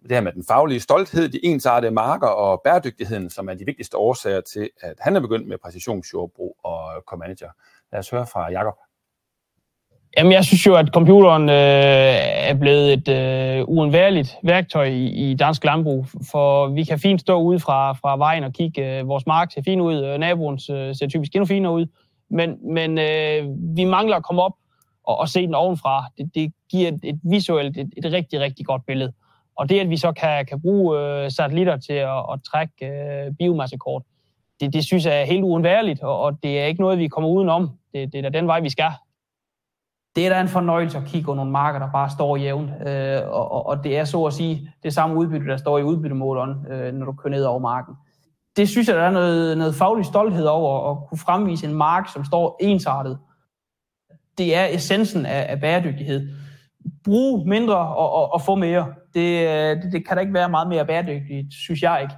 det 0.02 0.12
her 0.12 0.20
med 0.20 0.32
den 0.32 0.44
faglige 0.48 0.80
stolthed, 0.80 1.28
de 1.28 1.44
ensartede 1.44 1.92
marker 1.92 2.26
og 2.26 2.60
bæredygtigheden, 2.64 3.30
som 3.30 3.48
er 3.48 3.54
de 3.54 3.66
vigtigste 3.66 3.96
årsager 3.96 4.40
til, 4.40 4.70
at 4.80 4.94
han 5.00 5.16
er 5.16 5.20
begyndt 5.20 5.48
med 5.48 5.58
præcisionsjordbrug 5.58 6.56
og 6.64 6.96
co-manager. 6.96 7.50
Lad 7.92 7.98
os 7.98 8.10
høre 8.10 8.26
fra 8.26 8.50
Jakob. 8.50 8.75
Jamen, 10.16 10.32
jeg 10.32 10.44
synes 10.44 10.66
jo, 10.66 10.75
at 10.75 10.88
computeren 10.94 11.48
øh, 11.48 12.48
er 12.50 12.54
blevet 12.54 12.92
et 12.92 13.08
øh, 13.08 13.64
uundværligt 13.68 14.37
værktøj 14.42 14.84
i, 14.84 15.06
i 15.06 15.34
dansk 15.34 15.64
landbrug, 15.64 16.06
for 16.30 16.68
vi 16.68 16.84
kan 16.84 16.98
fint 16.98 17.20
stå 17.20 17.40
ude 17.40 17.60
fra, 17.60 17.92
fra 17.92 18.16
vejen 18.16 18.44
og 18.44 18.52
kigge, 18.52 18.98
øh, 18.98 19.08
vores 19.08 19.26
mark 19.26 19.52
ser 19.52 19.62
fin 19.62 19.80
ud, 19.80 20.04
øh, 20.04 20.18
naboens 20.18 20.70
øh, 20.70 20.94
ser 20.94 21.08
typisk 21.08 21.34
endnu 21.34 21.46
finere 21.46 21.72
ud, 21.72 21.87
men, 22.30 22.75
men 22.75 22.98
øh, 22.98 23.44
vi 23.76 23.84
mangler 23.84 24.16
at 24.16 24.25
komme 24.25 24.42
op 24.42 24.52
og, 25.09 25.19
og 25.19 25.29
se 25.29 25.47
den 25.47 25.55
ovenfra, 25.55 26.05
det, 26.19 26.35
det 26.35 26.53
giver 26.71 26.88
et, 26.88 27.00
et 27.03 27.21
visuelt, 27.23 27.77
et, 27.77 27.93
et 27.97 28.12
rigtig, 28.12 28.41
rigtig 28.41 28.67
godt 28.67 28.87
billede. 28.87 29.12
Og 29.57 29.69
det, 29.69 29.81
at 29.81 29.91
vi 29.91 29.97
så 29.97 30.12
kan, 30.12 30.47
kan 30.47 30.61
bruge 30.61 30.99
øh, 30.99 31.31
satellitter 31.31 31.77
til 31.77 31.93
at, 31.93 32.19
at 32.33 32.41
trække 32.50 32.87
øh, 32.87 33.35
biomassekort, 33.38 34.03
det, 34.61 34.73
det 34.73 34.85
synes 34.85 35.07
jeg 35.07 35.21
er 35.21 35.25
helt 35.25 35.45
uundværligt, 35.45 36.03
og, 36.03 36.21
og 36.21 36.43
det 36.43 36.61
er 36.61 36.65
ikke 36.65 36.81
noget, 36.81 36.99
vi 36.99 37.09
kommer 37.09 37.31
udenom. 37.31 37.71
Det, 37.93 38.12
det 38.12 38.19
er 38.19 38.31
da 38.31 38.38
den 38.38 38.47
vej, 38.47 38.61
vi 38.61 38.71
skal. 38.71 38.91
Det 40.17 40.27
er 40.27 40.31
da 40.31 40.41
en 40.41 40.49
fornøjelse 40.49 40.99
at 40.99 41.05
kigge 41.05 41.25
på 41.25 41.35
nogle 41.35 41.50
marker, 41.50 41.79
der 41.79 41.91
bare 41.93 42.11
står 42.11 42.37
jævnt, 42.37 42.71
øh, 42.88 43.21
og, 43.29 43.67
og 43.67 43.85
det 43.85 43.99
er 43.99 44.05
så 44.05 44.25
at 44.25 44.33
sige 44.33 44.71
det 44.83 44.95
samme 44.95 45.17
udbytte, 45.17 45.47
der 45.47 45.57
står 45.57 45.79
i 45.79 45.83
udbyttemåleren, 45.83 46.67
øh, 46.71 46.95
når 46.95 47.07
du 47.07 47.12
kører 47.12 47.31
ned 47.31 47.45
over 47.45 47.59
marken. 47.59 47.95
Det 48.57 48.69
synes 48.69 48.88
jeg, 48.88 48.97
der 48.97 49.03
er 49.03 49.11
noget, 49.11 49.59
noget 49.59 49.75
faglig 49.75 50.05
stolthed 50.05 50.45
over 50.47 50.91
at 50.91 51.09
kunne 51.09 51.19
fremvise 51.19 51.67
en 51.67 51.75
mark, 51.75 52.09
som 52.12 52.25
står 52.25 52.57
ensartet, 52.61 53.19
det 54.38 54.54
er 54.54 54.64
essensen 54.64 55.26
af, 55.26 55.47
af 55.52 55.61
bæredygtighed. 55.61 56.28
Brug 57.04 57.48
mindre 57.48 57.77
og, 57.77 58.12
og, 58.12 58.33
og 58.33 58.42
få 58.42 58.55
mere. 58.55 58.94
Det, 59.14 59.48
det, 59.83 59.92
det 59.92 60.07
kan 60.07 60.16
da 60.16 60.20
ikke 60.20 60.35
være 60.35 60.48
meget 60.48 60.68
mere 60.68 60.87
bæredygtigt, 60.87 61.53
synes 61.53 61.83
jeg 61.83 62.03
ikke. 62.03 62.14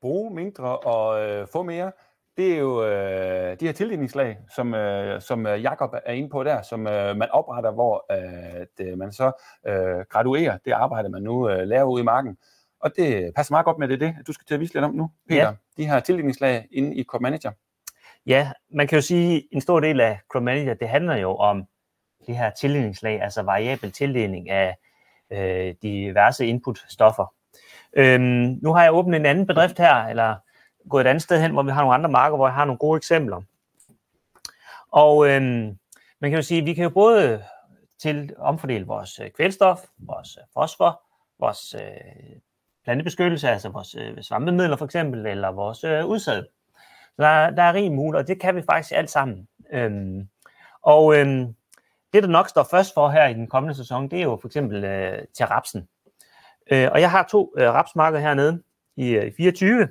Brug 0.00 0.34
mindre 0.34 0.78
og 0.78 1.20
øh, 1.22 1.46
få 1.52 1.62
mere. 1.62 1.92
Det 2.36 2.54
er 2.54 2.58
jo 2.58 2.84
øh, 2.84 3.60
de 3.60 3.66
her 3.66 3.72
tildelingslag, 3.72 4.38
som, 4.54 4.74
øh, 4.74 5.20
som 5.20 5.46
øh, 5.46 5.62
Jakob 5.62 5.94
er 6.04 6.12
inde 6.12 6.28
på 6.28 6.44
der, 6.44 6.62
som 6.62 6.86
øh, 6.86 7.16
man 7.16 7.30
opretter, 7.30 7.70
hvor 7.72 8.06
øh, 8.12 8.66
det, 8.78 8.98
man 8.98 9.12
så 9.12 9.32
øh, 9.66 10.04
graduerer 10.10 10.58
det 10.64 10.72
arbejde, 10.72 11.08
man 11.08 11.22
nu 11.22 11.48
øh, 11.48 11.68
laver 11.68 11.84
ude 11.84 12.00
i 12.00 12.04
marken. 12.04 12.36
Og 12.80 12.90
det 12.96 13.32
passer 13.36 13.52
meget 13.52 13.64
godt 13.64 13.78
med 13.78 13.88
det, 13.88 14.00
det 14.00 14.14
du 14.26 14.32
skal 14.32 14.46
til 14.46 14.54
at 14.54 14.60
vise 14.60 14.74
lidt 14.74 14.84
om 14.84 14.94
nu, 14.94 15.10
Peter. 15.28 15.42
Ja. 15.42 15.52
De 15.76 15.86
her 15.86 16.00
tildelingslag 16.00 16.66
inde 16.70 16.96
i 16.96 17.04
Core 17.04 17.20
Manager. 17.20 17.52
Ja, 18.26 18.52
man 18.70 18.88
kan 18.88 18.96
jo 18.96 19.02
sige, 19.02 19.36
at 19.36 19.42
en 19.52 19.60
stor 19.60 19.80
del 19.80 20.00
af 20.00 20.20
Crop 20.32 20.42
Manager, 20.42 20.74
det 20.74 20.88
handler 20.88 21.16
jo 21.16 21.36
om 21.36 21.64
det 22.26 22.36
her 22.36 22.50
tildelingslag, 22.50 23.22
altså 23.22 23.42
variabel 23.42 23.92
tildeling 23.92 24.50
af 24.50 24.76
øh, 25.30 25.74
diverse 25.82 26.46
inputstoffer. 26.46 27.34
Øhm, 27.96 28.58
nu 28.62 28.72
har 28.72 28.82
jeg 28.82 28.94
åbnet 28.94 29.16
en 29.16 29.26
anden 29.26 29.46
bedrift 29.46 29.78
her, 29.78 29.94
eller 29.94 30.36
gået 30.88 31.04
et 31.04 31.08
andet 31.08 31.22
sted 31.22 31.40
hen, 31.40 31.52
hvor 31.52 31.62
vi 31.62 31.70
har 31.70 31.80
nogle 31.80 31.94
andre 31.94 32.10
marker, 32.10 32.36
hvor 32.36 32.46
jeg 32.46 32.54
har 32.54 32.64
nogle 32.64 32.78
gode 32.78 32.96
eksempler. 32.96 33.42
Og 34.92 35.28
øhm, 35.28 35.78
man 36.20 36.30
kan 36.30 36.34
jo 36.34 36.42
sige, 36.42 36.60
at 36.60 36.66
vi 36.66 36.74
kan 36.74 36.84
jo 36.84 36.90
både 36.90 37.44
til 37.98 38.34
omfordele 38.38 38.86
vores 38.86 39.20
øh, 39.20 39.30
kvælstof, 39.30 39.78
vores 39.98 40.36
øh, 40.36 40.44
fosfor, 40.54 41.02
vores 41.38 41.74
øh, 41.74 42.36
plantebeskyttelse, 42.84 43.48
altså 43.48 43.68
vores 43.68 43.94
øh, 43.94 44.22
svampemidler 44.22 44.76
for 44.76 44.84
eksempel, 44.84 45.26
eller 45.26 45.48
vores 45.48 45.84
øh, 45.84 46.06
udsæd. 46.06 46.44
Så 47.16 47.22
der, 47.22 47.50
der 47.50 47.62
er 47.62 47.74
rig 47.74 47.92
mulighed, 47.92 48.22
og 48.22 48.28
det 48.28 48.40
kan 48.40 48.56
vi 48.56 48.62
faktisk 48.70 48.92
alt 48.96 49.10
sammen. 49.10 49.48
Øhm, 49.72 50.28
og 50.82 51.16
øhm, 51.16 51.54
det, 52.12 52.22
der 52.22 52.28
nok 52.28 52.48
står 52.48 52.66
først 52.70 52.94
for 52.94 53.08
her 53.08 53.26
i 53.26 53.34
den 53.34 53.46
kommende 53.46 53.74
sæson, 53.74 54.10
det 54.10 54.18
er 54.18 54.22
jo 54.22 54.38
for 54.40 54.48
eksempel 54.48 54.84
øh, 54.84 55.22
til 55.34 55.46
rapsen. 55.46 55.88
Øh, 56.70 56.88
og 56.92 57.00
jeg 57.00 57.10
har 57.10 57.26
to 57.30 57.54
øh, 57.56 57.70
rapsmarker 57.70 58.18
hernede 58.18 58.62
i 58.96 59.08
øh, 59.08 59.32
24, 59.36 59.88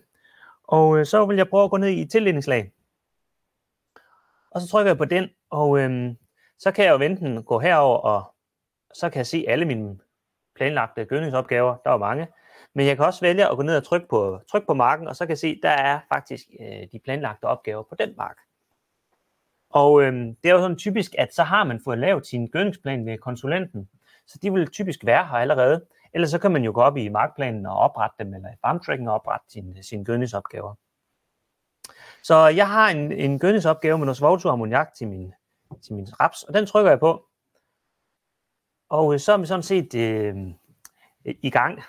og 0.63 0.97
øh, 0.97 1.05
så 1.05 1.25
vil 1.25 1.37
jeg 1.37 1.49
prøve 1.49 1.63
at 1.63 1.69
gå 1.69 1.77
ned 1.77 1.89
i 1.89 2.05
tildelingslag. 2.05 2.71
Og 4.51 4.61
så 4.61 4.67
trykker 4.67 4.89
jeg 4.89 4.97
på 4.97 5.05
den, 5.05 5.29
og 5.49 5.79
øh, 5.79 6.15
så 6.59 6.71
kan 6.71 6.85
jeg 6.85 6.91
jo 6.91 6.97
vente 6.97 7.41
gå 7.41 7.59
herover, 7.59 7.97
og 7.97 8.33
så 8.93 9.09
kan 9.09 9.17
jeg 9.17 9.27
se 9.27 9.45
alle 9.47 9.65
mine 9.65 9.99
planlagte 10.55 11.05
gødningsopgaver. 11.05 11.75
Der 11.83 11.91
er 11.91 11.97
mange. 11.97 12.27
Men 12.75 12.85
jeg 12.85 12.95
kan 12.95 13.05
også 13.05 13.21
vælge 13.21 13.49
at 13.49 13.55
gå 13.57 13.63
ned 13.63 13.77
og 13.77 13.83
trykke 13.83 14.07
på, 14.07 14.39
trykke 14.51 14.67
på 14.67 14.73
marken, 14.73 15.07
og 15.07 15.15
så 15.15 15.25
kan 15.25 15.29
jeg 15.29 15.37
se, 15.37 15.59
der 15.63 15.69
er 15.69 15.99
faktisk 16.13 16.47
øh, 16.59 16.87
de 16.91 16.99
planlagte 16.99 17.45
opgaver 17.45 17.83
på 17.83 17.95
den 17.99 18.13
mark. 18.17 18.37
Og 19.69 20.01
øh, 20.03 20.13
det 20.13 20.49
er 20.49 20.53
jo 20.53 20.61
sådan 20.61 20.77
typisk, 20.77 21.15
at 21.17 21.33
så 21.33 21.43
har 21.43 21.63
man 21.63 21.81
fået 21.83 21.97
lavet 21.97 22.27
sin 22.27 22.47
gødningsplan 22.47 23.05
ved 23.05 23.17
konsulenten, 23.17 23.89
så 24.27 24.39
de 24.41 24.53
vil 24.53 24.67
typisk 24.67 25.05
være 25.05 25.27
her 25.27 25.35
allerede. 25.35 25.85
Ellers 26.13 26.29
så 26.29 26.39
kan 26.39 26.51
man 26.51 26.63
jo 26.63 26.71
gå 26.73 26.81
op 26.81 26.97
i 26.97 27.09
markplanen 27.09 27.65
og 27.65 27.75
oprette 27.75 28.15
dem, 28.19 28.33
eller 28.33 28.49
i 28.49 28.55
farmtracking 28.61 29.09
og 29.09 29.15
oprette 29.15 29.45
sine, 29.49 29.83
sin 29.83 30.03
gødningsopgaver. 30.03 30.75
Så 32.23 32.47
jeg 32.47 32.69
har 32.69 32.89
en, 32.89 33.11
en 33.11 33.39
gødningsopgave 33.39 33.97
med 33.97 34.05
noget 34.05 34.17
svovlsurammoniak 34.17 34.93
til 34.93 35.07
min, 35.07 35.33
til 35.81 35.93
min 35.93 36.07
raps, 36.19 36.43
og 36.43 36.53
den 36.53 36.65
trykker 36.65 36.91
jeg 36.91 36.99
på. 36.99 37.25
Og 38.89 39.13
øh, 39.13 39.19
så 39.19 39.33
er 39.33 39.37
vi 39.37 39.45
sådan 39.45 39.63
set 39.63 39.95
øh, 39.95 40.35
i 41.25 41.49
gang 41.49 41.83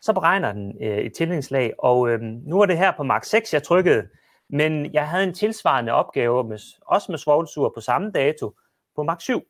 så 0.00 0.12
beregner 0.12 0.52
den 0.52 0.76
øh, 0.82 0.98
et 0.98 1.12
tilhængslag, 1.14 1.72
og 1.78 2.10
øh, 2.10 2.20
nu 2.20 2.60
er 2.60 2.66
det 2.66 2.78
her 2.78 2.92
på 2.96 3.02
Mark 3.02 3.24
6, 3.24 3.54
jeg 3.54 3.62
trykkede, 3.62 4.08
men 4.50 4.92
jeg 4.92 5.08
havde 5.08 5.24
en 5.24 5.34
tilsvarende 5.34 5.92
opgave, 5.92 6.44
med, 6.44 6.58
også 6.86 7.12
med 7.12 7.18
svovlsur 7.18 7.72
på 7.74 7.80
samme 7.80 8.10
dato, 8.10 8.54
på 8.96 9.02
Mark 9.02 9.20
7. 9.20 9.42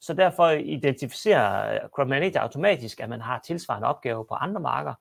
Så 0.00 0.14
derfor 0.14 0.48
identificerer 0.48 1.74
øh, 1.74 1.90
Crop 1.94 2.08
Manager 2.08 2.40
automatisk, 2.40 3.00
at 3.00 3.08
man 3.08 3.20
har 3.20 3.40
tilsvarende 3.46 3.88
opgave 3.88 4.24
på 4.28 4.34
andre 4.34 4.60
marker, 4.60 4.94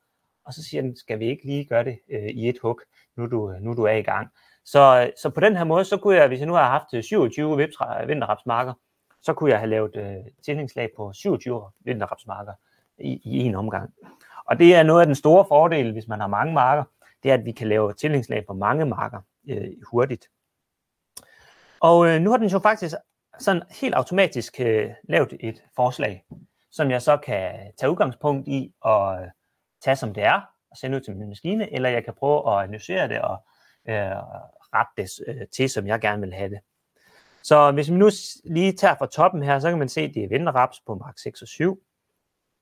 og 0.45 0.53
så 0.53 0.63
siger 0.63 0.81
den, 0.81 0.95
skal 0.95 1.19
vi 1.19 1.25
ikke 1.25 1.45
lige 1.45 1.65
gøre 1.65 1.83
det 1.83 1.99
øh, 2.11 2.29
i 2.29 2.49
et 2.49 2.57
hug, 2.61 2.81
nu 3.17 3.27
du, 3.27 3.51
øh, 3.51 3.61
nu 3.61 3.73
du 3.73 3.83
er 3.83 3.95
i 3.95 4.01
gang. 4.01 4.27
Så, 4.65 5.03
øh, 5.05 5.11
så 5.21 5.29
på 5.29 5.39
den 5.39 5.55
her 5.55 5.63
måde, 5.63 5.85
så 5.85 5.97
kunne 5.97 6.15
jeg, 6.15 6.27
hvis 6.27 6.39
jeg 6.39 6.47
nu 6.47 6.53
har 6.53 6.69
haft 6.69 7.05
27 7.05 7.57
vinterrapsmarker, 8.07 8.73
så 9.21 9.33
kunne 9.33 9.49
jeg 9.49 9.59
have 9.59 9.69
lavet 9.69 9.95
øh, 9.95 10.15
tilhængslag 10.45 10.89
på 10.97 11.13
27 11.13 11.61
vinterrapsmarker 11.79 12.53
i, 12.97 13.21
i 13.23 13.39
en 13.39 13.55
omgang. 13.55 13.93
Og 14.51 14.59
det 14.59 14.75
er 14.75 14.83
noget 14.83 15.01
af 15.01 15.05
den 15.05 15.15
store 15.15 15.45
fordel, 15.47 15.91
hvis 15.91 16.07
man 16.07 16.19
har 16.19 16.27
mange 16.27 16.53
marker, 16.53 16.83
det 17.23 17.31
er, 17.31 17.33
at 17.33 17.45
vi 17.45 17.51
kan 17.51 17.67
lave 17.67 17.93
tillingslag 17.93 18.45
på 18.47 18.53
mange 18.53 18.85
marker 18.85 19.21
øh, 19.49 19.71
hurtigt. 19.91 20.27
Og 21.79 22.07
øh, 22.07 22.21
nu 22.21 22.29
har 22.29 22.37
den 22.37 22.47
jo 22.47 22.59
faktisk 22.59 22.95
sådan 23.39 23.63
helt 23.81 23.95
automatisk 23.95 24.59
øh, 24.59 24.89
lavet 25.03 25.37
et 25.39 25.63
forslag, 25.75 26.25
som 26.71 26.91
jeg 26.91 27.01
så 27.01 27.17
kan 27.17 27.73
tage 27.77 27.91
udgangspunkt 27.91 28.47
i 28.47 28.73
og 28.81 29.21
øh, 29.21 29.27
tage 29.83 29.95
som 29.95 30.13
det 30.13 30.23
er, 30.23 30.41
og 30.71 30.77
sende 30.77 30.97
ud 30.97 31.01
til 31.01 31.15
min 31.15 31.29
maskine, 31.29 31.73
eller 31.73 31.89
jeg 31.89 32.05
kan 32.05 32.13
prøve 32.13 32.53
at 32.53 32.63
analysere 32.63 33.07
det 33.07 33.21
og 33.21 33.37
øh, 33.89 34.15
rette 34.73 34.91
det 34.97 35.09
øh, 35.27 35.47
til, 35.47 35.69
som 35.69 35.87
jeg 35.87 36.01
gerne 36.01 36.21
vil 36.21 36.33
have 36.33 36.49
det. 36.49 36.59
Så 37.43 37.71
hvis 37.71 37.91
vi 37.91 37.95
nu 37.95 38.09
lige 38.45 38.73
tager 38.73 38.95
fra 38.95 39.07
toppen 39.07 39.43
her, 39.43 39.59
så 39.59 39.69
kan 39.69 39.79
man 39.79 39.89
se, 39.89 40.01
at 40.01 40.13
det 40.13 40.23
er 40.23 40.29
vinterraps 40.29 40.81
på 40.87 40.95
mark 40.95 41.19
6 41.19 41.41
og 41.41 41.47
7 41.47 41.83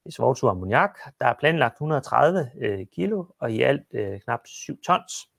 i 0.09 0.11
svovlsur 0.11 0.49
ammoniak. 0.49 0.99
Der 1.19 1.25
er 1.25 1.33
planlagt 1.39 1.73
130 1.73 2.51
øh, 2.61 2.85
kilo, 2.85 3.25
og 3.39 3.51
i 3.51 3.61
alt 3.61 3.87
øh, 3.93 4.19
knap 4.19 4.39
7 4.45 4.81
tons. 4.81 5.29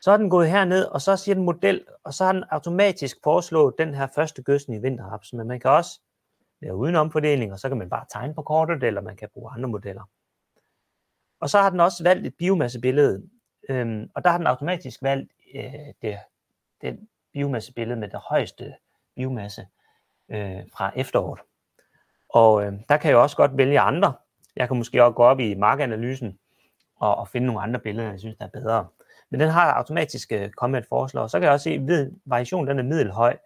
Så 0.00 0.10
er 0.10 0.16
den 0.16 0.30
gået 0.30 0.50
herned, 0.50 0.84
og 0.84 1.00
så 1.00 1.16
siger 1.16 1.34
den 1.34 1.44
model, 1.44 1.84
og 2.04 2.14
så 2.14 2.24
har 2.24 2.32
den 2.32 2.44
automatisk 2.50 3.18
foreslået 3.24 3.74
den 3.78 3.94
her 3.94 4.06
første 4.14 4.42
gødsning 4.42 4.80
i 4.80 4.82
vinterhaps, 4.82 5.32
Men 5.32 5.48
man 5.48 5.60
kan 5.60 5.70
også 5.70 6.00
lave 6.60 6.76
uden 6.76 6.94
omfordeling, 6.94 7.52
og 7.52 7.58
så 7.58 7.68
kan 7.68 7.78
man 7.78 7.90
bare 7.90 8.04
tegne 8.12 8.34
på 8.34 8.42
kortet, 8.42 8.82
eller 8.82 9.00
man 9.00 9.16
kan 9.16 9.28
bruge 9.34 9.52
andre 9.52 9.68
modeller. 9.68 10.02
Og 11.40 11.50
så 11.50 11.58
har 11.58 11.70
den 11.70 11.80
også 11.80 12.02
valgt 12.02 12.26
et 12.26 12.34
biomassebillede, 12.38 13.28
øhm, 13.68 14.10
og 14.14 14.24
der 14.24 14.30
har 14.30 14.38
den 14.38 14.46
automatisk 14.46 15.02
valgt 15.02 15.32
øh, 15.54 15.94
det, 16.02 16.18
det 16.80 17.08
biomassebillede 17.32 18.00
med 18.00 18.08
det 18.08 18.20
højeste 18.28 18.74
biomasse 19.16 19.66
øh, 20.28 20.62
fra 20.72 20.92
efteråret. 20.96 21.40
Og 22.28 22.64
øh, 22.64 22.72
der 22.88 22.96
kan 22.96 23.10
jeg 23.10 23.18
også 23.18 23.36
godt 23.36 23.56
vælge 23.56 23.80
andre. 23.80 24.12
Jeg 24.56 24.68
kan 24.68 24.76
måske 24.76 25.04
også 25.04 25.14
gå 25.14 25.22
op 25.22 25.40
i 25.40 25.54
markanalysen 25.54 26.38
og, 26.96 27.16
og 27.16 27.28
finde 27.28 27.46
nogle 27.46 27.60
andre 27.62 27.80
billeder, 27.80 28.10
jeg 28.10 28.20
synes, 28.20 28.36
der 28.36 28.44
er 28.44 28.60
bedre. 28.60 28.86
Men 29.30 29.40
den 29.40 29.48
har 29.48 29.72
automatisk 29.72 30.32
øh, 30.32 30.50
kommet 30.50 30.78
et 30.78 30.86
forslag, 30.88 31.22
og 31.22 31.30
så 31.30 31.38
kan 31.38 31.44
jeg 31.44 31.52
også 31.52 31.64
se, 31.64 31.70
at 31.70 32.10
variationen 32.24 32.68
den 32.68 32.78
er 32.78 32.82
middelhøj. 32.82 33.36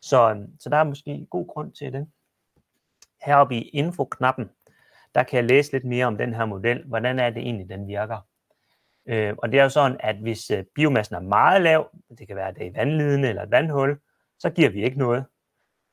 Så, 0.00 0.30
øh, 0.30 0.36
så 0.60 0.68
der 0.68 0.76
er 0.76 0.84
måske 0.84 1.26
god 1.30 1.46
grund 1.46 1.72
til 1.72 1.92
det. 1.92 2.08
Heroppe 3.24 3.54
i 3.54 3.68
infoknappen, 3.68 4.50
der 5.14 5.22
kan 5.22 5.36
jeg 5.36 5.44
læse 5.44 5.72
lidt 5.72 5.84
mere 5.84 6.06
om 6.06 6.18
den 6.18 6.34
her 6.34 6.44
model. 6.44 6.84
Hvordan 6.84 7.18
er 7.18 7.30
det 7.30 7.42
egentlig, 7.42 7.68
den 7.68 7.88
virker? 7.88 8.26
Øh, 9.06 9.34
og 9.38 9.52
det 9.52 9.58
er 9.58 9.62
jo 9.62 9.68
sådan, 9.68 9.96
at 10.00 10.16
hvis 10.16 10.50
øh, 10.50 10.64
biomassen 10.74 11.16
er 11.16 11.20
meget 11.20 11.62
lav, 11.62 11.90
det 12.18 12.26
kan 12.26 12.36
være, 12.36 12.48
at 12.48 12.54
det 12.54 12.66
er 12.66 12.70
i 12.70 12.74
vandlidende 12.74 13.28
eller 13.28 13.42
et 13.42 13.50
vandhul, 13.50 13.98
så 14.38 14.50
giver 14.50 14.70
vi 14.70 14.84
ikke 14.84 14.98
noget. 14.98 15.24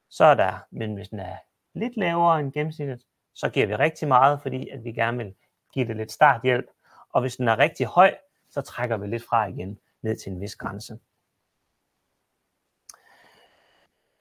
Så 0.10 0.26
er 0.26 0.36
der, 0.36 0.66
men 0.72 0.96
hvis 0.96 1.10
den 1.10 1.20
er 1.20 1.36
lidt 1.74 1.98
lavere 1.98 2.40
end 2.40 2.52
gennemsnittet, 2.52 3.02
så 3.36 3.50
giver 3.50 3.68
vi 3.68 3.76
rigtig 3.76 4.08
meget, 4.08 4.42
fordi 4.42 4.70
at 4.70 4.84
vi 4.84 4.92
gerne 4.92 5.18
vil 5.18 5.34
give 5.74 5.88
det 5.88 5.96
lidt 5.96 6.12
starthjælp. 6.12 6.66
Og 7.14 7.22
hvis 7.22 7.36
den 7.36 7.48
er 7.48 7.60
rigtig 7.60 7.86
høj, 7.86 8.16
så 8.50 8.62
trækker 8.62 8.98
vi 8.98 9.08
lidt 9.08 9.24
fra 9.24 9.46
igen 9.46 9.80
ned 10.02 10.18
til 10.18 10.32
en 10.32 10.42
vis 10.42 10.56
grænse. 10.56 11.00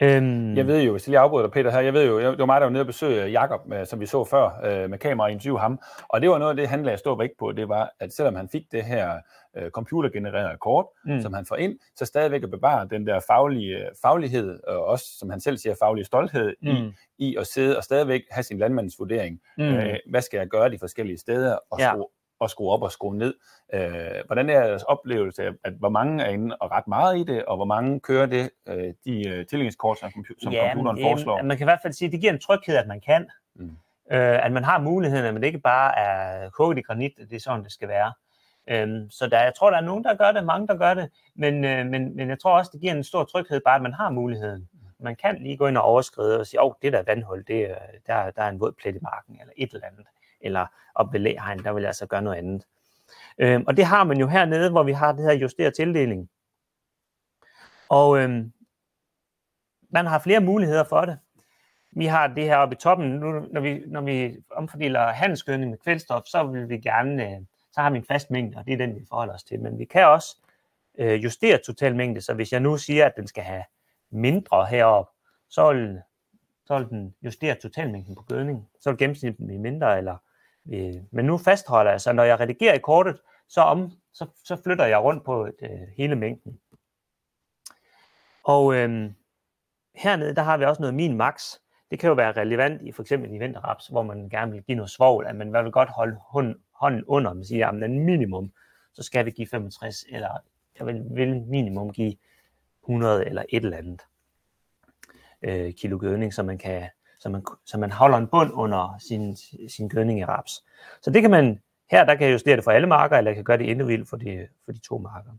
Øhm... 0.02 0.56
Jeg 0.56 0.66
ved 0.66 0.82
jo, 0.82 0.92
hvis 0.92 1.06
jeg 1.06 1.10
lige 1.10 1.18
afbryder 1.18 1.46
dig, 1.46 1.52
Peter, 1.52 1.70
her, 1.70 1.80
jeg 1.80 1.92
ved 1.92 2.06
jo, 2.06 2.20
det 2.20 2.38
var 2.38 2.46
mig, 2.46 2.60
der 2.60 2.66
var 2.66 2.72
nede 2.72 2.82
og 2.82 2.86
besøge 2.86 3.26
Jakob, 3.26 3.60
som 3.84 4.00
vi 4.00 4.06
så 4.06 4.24
før, 4.24 4.60
øh, 4.64 4.90
med 4.90 4.98
kamera 4.98 5.26
og 5.26 5.32
interview 5.32 5.56
ham, 5.56 5.80
og 6.08 6.20
det 6.20 6.30
var 6.30 6.38
noget 6.38 6.50
af 6.50 6.56
det, 6.56 6.68
han 6.68 6.82
lagde 6.82 6.98
stor 6.98 7.16
vægt 7.16 7.38
på, 7.38 7.52
det 7.52 7.68
var, 7.68 7.90
at 8.00 8.12
selvom 8.12 8.34
han 8.34 8.48
fik 8.48 8.62
det 8.72 8.84
her 8.84 9.16
øh, 9.56 9.70
computergenererede 9.70 10.58
kort, 10.60 10.86
mm. 11.04 11.20
som 11.20 11.32
han 11.32 11.46
får 11.46 11.56
ind, 11.56 11.78
så 11.96 12.04
stadigvæk 12.04 12.42
at 12.42 12.50
bevare 12.50 12.88
den 12.90 13.06
der 13.06 13.20
faglige, 13.26 13.88
faglighed, 14.02 14.60
og 14.66 14.84
også, 14.84 15.04
som 15.18 15.30
han 15.30 15.40
selv 15.40 15.56
siger, 15.56 15.74
faglig 15.78 16.06
stolthed 16.06 16.54
mm. 16.62 16.68
i, 16.68 16.92
i 17.18 17.36
at 17.36 17.46
sidde 17.46 17.76
og 17.76 17.84
stadigvæk 17.84 18.22
have 18.30 18.42
sin 18.42 18.58
landmandsvurdering. 18.58 19.40
Mm. 19.58 19.64
Øh, 19.64 19.96
hvad 20.10 20.22
skal 20.22 20.38
jeg 20.38 20.48
gøre 20.48 20.70
de 20.70 20.78
forskellige 20.78 21.18
steder, 21.18 21.58
og 21.70 21.78
ja. 21.78 21.90
skrue, 21.90 22.06
og 22.40 22.50
skrue 22.50 22.72
op 22.72 22.82
og 22.82 22.92
skrue 22.92 23.16
ned. 23.16 23.34
Øh, 23.74 24.26
hvordan 24.26 24.50
er 24.50 24.52
jeres 24.52 24.82
oplevelse 24.82 25.42
af, 25.42 25.50
at 25.64 25.72
hvor 25.72 25.88
mange 25.88 26.24
er 26.24 26.28
inde 26.28 26.56
og 26.56 26.70
ret 26.70 26.88
meget 26.88 27.18
i 27.18 27.24
det, 27.24 27.44
og 27.44 27.56
hvor 27.56 27.64
mange 27.64 28.00
kører 28.00 28.26
det, 28.26 28.50
øh, 28.68 28.94
de 29.04 29.28
øh, 29.28 29.46
tillingskort, 29.46 29.98
som, 29.98 30.10
som 30.42 30.52
ja, 30.52 30.68
computeren 30.68 30.96
men, 30.96 31.04
foreslår? 31.04 31.42
Man 31.42 31.56
kan 31.56 31.64
i 31.64 31.70
hvert 31.70 31.82
fald 31.82 31.92
sige, 31.92 32.06
at 32.06 32.12
det 32.12 32.20
giver 32.20 32.32
en 32.32 32.38
tryghed, 32.38 32.76
at 32.76 32.88
man 32.88 33.00
kan. 33.00 33.26
Mm. 33.54 33.76
Øh, 34.12 34.44
at 34.44 34.52
man 34.52 34.64
har 34.64 34.80
muligheden, 34.80 35.26
at 35.26 35.34
man 35.34 35.44
ikke 35.44 35.58
bare 35.58 35.98
er 35.98 36.50
koget 36.50 36.78
i 36.78 36.80
granit, 36.80 37.12
det 37.16 37.32
er 37.32 37.40
sådan, 37.40 37.64
det 37.64 37.72
skal 37.72 37.88
være. 37.88 38.12
Øhm, 38.68 39.10
så 39.10 39.26
der, 39.26 39.42
jeg 39.42 39.52
tror, 39.56 39.70
der 39.70 39.76
er 39.76 39.82
nogen, 39.82 40.04
der 40.04 40.14
gør 40.14 40.32
det, 40.32 40.44
mange, 40.44 40.66
der 40.66 40.76
gør 40.76 40.94
det, 40.94 41.10
men, 41.34 41.64
øh, 41.64 41.86
men, 41.86 42.16
men 42.16 42.28
jeg 42.28 42.38
tror 42.40 42.58
også, 42.58 42.70
det 42.72 42.80
giver 42.80 42.92
en 42.92 43.04
stor 43.04 43.24
tryghed, 43.24 43.60
bare 43.64 43.76
at 43.76 43.82
man 43.82 43.92
har 43.92 44.10
muligheden. 44.10 44.68
Man 45.00 45.16
kan 45.16 45.42
lige 45.42 45.56
gå 45.56 45.66
ind 45.66 45.76
og 45.76 45.82
overskride 45.82 46.40
og 46.40 46.46
sige, 46.46 46.60
åh, 46.60 46.66
oh, 46.66 46.72
det 46.82 46.92
der 46.92 47.02
vandhul, 47.02 47.44
det, 47.46 47.68
der, 48.06 48.30
der 48.30 48.42
er 48.42 48.48
en 48.48 48.60
våd 48.60 48.72
plet 48.72 48.96
i 48.96 48.98
marken, 49.02 49.40
eller 49.40 49.52
et 49.56 49.72
eller 49.72 49.86
andet. 49.86 50.06
Eller 50.40 50.66
op 50.94 51.12
ved 51.12 51.20
læhegn, 51.20 51.64
der 51.64 51.72
vil 51.72 51.80
jeg 51.80 51.88
altså 51.88 52.06
gøre 52.06 52.22
noget 52.22 52.36
andet. 52.36 52.66
Øhm, 53.38 53.64
og 53.66 53.76
det 53.76 53.84
har 53.84 54.04
man 54.04 54.18
jo 54.18 54.26
hernede, 54.26 54.70
hvor 54.70 54.82
vi 54.82 54.92
har 54.92 55.12
det 55.12 55.24
her 55.24 55.32
justeret 55.32 55.74
tildeling. 55.74 56.30
Og 57.88 58.18
øhm, 58.18 58.52
man 59.90 60.06
har 60.06 60.18
flere 60.18 60.40
muligheder 60.40 60.84
for 60.84 61.00
det. 61.00 61.18
Vi 61.92 62.06
har 62.06 62.26
det 62.26 62.44
her 62.44 62.56
oppe 62.56 62.74
i 62.74 62.78
toppen, 62.78 63.10
nu, 63.10 63.46
når 63.52 63.60
vi, 63.60 63.82
når 63.86 64.00
vi 64.00 64.36
omfordeler 64.50 65.12
handelsgødning 65.12 65.70
med 65.70 65.78
kvælstof, 65.78 66.22
så 66.26 66.42
vil 66.42 66.68
vi 66.68 66.78
gerne 66.78 67.30
øh, 67.30 67.40
så 67.72 67.80
har 67.80 67.90
vi 67.90 67.96
en 67.96 68.04
fast 68.04 68.30
mængde, 68.30 68.58
og 68.58 68.66
det 68.66 68.72
er 68.72 68.76
den, 68.76 68.94
vi 68.94 69.04
forholder 69.08 69.34
os 69.34 69.44
til. 69.44 69.60
Men 69.60 69.78
vi 69.78 69.84
kan 69.84 70.06
også 70.06 70.36
øh, 70.98 71.24
justere 71.24 71.58
totalmængde, 71.58 72.20
så 72.20 72.34
hvis 72.34 72.52
jeg 72.52 72.60
nu 72.60 72.76
siger, 72.76 73.06
at 73.06 73.12
den 73.16 73.26
skal 73.26 73.44
have 73.44 73.64
mindre 74.10 74.66
heroppe, 74.66 75.12
så 75.48 75.72
vil, 75.72 76.00
så 76.64 76.78
vil 76.78 76.88
den 76.88 77.14
justere 77.22 77.54
totalmængden 77.54 78.14
på 78.14 78.22
gødning. 78.22 78.68
Så 78.80 78.90
vil 78.90 78.98
gennemsnittet 78.98 79.46
blive 79.46 79.58
mindre, 79.58 79.98
eller, 79.98 80.16
øh, 80.72 80.94
men 81.10 81.24
nu 81.24 81.38
fastholder 81.38 81.90
jeg, 81.90 82.00
så 82.00 82.12
når 82.12 82.22
jeg 82.22 82.40
redigerer 82.40 82.74
i 82.74 82.78
kortet, 82.78 83.20
så, 83.48 83.60
om, 83.60 83.90
så, 84.12 84.26
så 84.44 84.56
flytter 84.56 84.86
jeg 84.86 84.98
rundt 84.98 85.24
på 85.24 85.44
et, 85.44 85.54
øh, 85.62 85.88
hele 85.96 86.16
mængden. 86.16 86.60
Og 88.44 88.74
øh, 88.74 89.10
hernede, 89.94 90.34
der 90.34 90.42
har 90.42 90.56
vi 90.56 90.64
også 90.64 90.82
noget 90.82 90.94
min 90.94 91.16
max. 91.16 91.54
Det 91.90 91.98
kan 91.98 92.08
jo 92.08 92.14
være 92.14 92.32
relevant 92.32 92.82
i 92.82 92.92
for 92.92 93.02
eksempel 93.02 93.34
i 93.34 93.38
vinterraps, 93.38 93.86
hvor 93.86 94.02
man 94.02 94.28
gerne 94.28 94.52
vil 94.52 94.62
give 94.62 94.76
noget 94.76 94.90
svovl, 94.90 95.26
at 95.26 95.36
man 95.36 95.52
vil 95.52 95.72
godt 95.72 95.88
holde 95.88 96.16
hånden 96.74 97.04
under, 97.06 97.32
man 97.32 97.44
siger, 97.44 97.68
at 97.68 97.90
minimum, 97.90 98.52
så 98.92 99.02
skal 99.02 99.26
vi 99.26 99.30
give 99.30 99.46
65, 99.46 100.04
eller 100.08 100.28
jeg 100.78 100.86
vil, 100.86 101.04
vil 101.10 101.42
minimum 101.42 101.92
give 101.92 102.16
100 102.82 103.26
eller 103.26 103.44
et 103.48 103.64
eller 103.64 103.76
andet 103.76 104.00
øh, 105.42 105.74
kilo 105.74 105.98
gødning, 105.98 106.34
så 106.34 106.42
man, 106.42 106.58
kan, 106.58 106.88
så, 107.20 107.28
man, 107.28 107.44
så 107.64 107.78
man 107.78 107.92
holder 107.92 108.18
en 108.18 108.26
bund 108.26 108.50
under 108.52 108.96
sin, 108.98 109.36
sin 109.68 109.88
gødning 109.88 110.18
i 110.18 110.24
raps. 110.24 110.64
Så 111.02 111.10
det 111.10 111.22
kan 111.22 111.30
man, 111.30 111.60
her 111.90 112.04
der 112.04 112.14
kan 112.14 112.26
jeg 112.26 112.32
justere 112.32 112.56
det 112.56 112.64
for 112.64 112.70
alle 112.70 112.86
marker, 112.86 113.16
eller 113.16 113.30
jeg 113.30 113.36
kan 113.36 113.44
gøre 113.44 113.58
det 113.58 113.64
individuelt 113.64 114.08
for 114.08 114.16
de, 114.16 114.48
for 114.64 114.72
de 114.72 114.78
to 114.78 114.98
marker. 114.98 115.30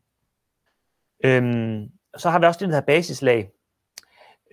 Øhm, 1.23 1.91
så 2.17 2.29
har 2.29 2.39
vi 2.39 2.45
også 2.45 2.65
det 2.65 2.73
her 2.73 2.81
basislag, 2.81 3.51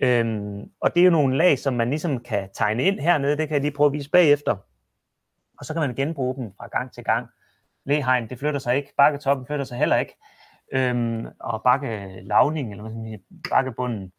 øhm, 0.01 0.71
og 0.79 0.95
det 0.95 1.01
er 1.01 1.05
jo 1.05 1.11
nogle 1.11 1.37
lag, 1.37 1.59
som 1.59 1.73
man 1.73 1.89
ligesom 1.89 2.19
kan 2.19 2.49
tegne 2.53 2.83
ind 2.83 2.99
hernede, 2.99 3.37
det 3.37 3.47
kan 3.47 3.53
jeg 3.55 3.61
lige 3.61 3.71
prøve 3.71 3.87
at 3.87 3.93
vise 3.93 4.09
bagefter 4.09 4.55
og 5.59 5.65
så 5.65 5.73
kan 5.73 5.81
man 5.81 5.95
genbruge 5.95 6.35
dem 6.35 6.53
fra 6.57 6.67
gang 6.67 6.91
til 6.91 7.03
gang. 7.03 7.27
Læhegn, 7.85 8.29
det 8.29 8.39
flytter 8.39 8.59
sig 8.59 8.75
ikke, 8.75 8.93
bakketoppen 8.97 9.45
flytter 9.45 9.65
sig 9.65 9.77
heller 9.77 9.97
ikke, 9.97 10.15
øhm, 10.71 11.27
og 11.39 11.63
bakkelavning, 11.63 12.71
eller 12.71 12.81
hvad 12.81 12.91
sådan, 12.91 13.23
bakkebunden. 13.49 14.11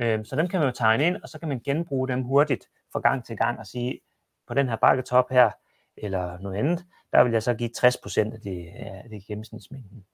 Øh, 0.00 0.24
så 0.24 0.36
dem 0.36 0.48
kan 0.48 0.60
man 0.60 0.68
jo 0.68 0.72
tegne 0.72 1.06
ind, 1.06 1.16
og 1.22 1.28
så 1.28 1.38
kan 1.38 1.48
man 1.48 1.60
genbruge 1.60 2.08
dem 2.08 2.22
hurtigt 2.22 2.68
fra 2.92 3.00
gang 3.00 3.24
til 3.24 3.36
gang 3.36 3.58
og 3.58 3.66
sige, 3.66 4.00
på 4.46 4.54
den 4.54 4.68
her 4.68 4.76
bakketop 4.76 5.30
her, 5.30 5.50
eller 5.96 6.38
noget 6.38 6.56
andet, 6.56 6.84
der 7.12 7.24
vil 7.24 7.32
jeg 7.32 7.42
så 7.42 7.54
give 7.54 7.70
60% 7.78 8.34
af 8.34 8.40
det, 8.40 8.66
øh, 8.66 9.04
af 9.04 9.08
det 9.10 9.26
gennemsnitsmængden. 9.26 10.06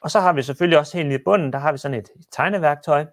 Og 0.00 0.10
så 0.10 0.20
har 0.20 0.32
vi 0.32 0.42
selvfølgelig 0.42 0.78
også 0.78 0.96
helt 0.96 1.08
nede 1.08 1.20
i 1.20 1.24
bunden, 1.24 1.52
der 1.52 1.58
har 1.58 1.72
vi 1.72 1.78
sådan 1.78 1.98
et 1.98 2.10
tegneværktøj. 2.30 3.06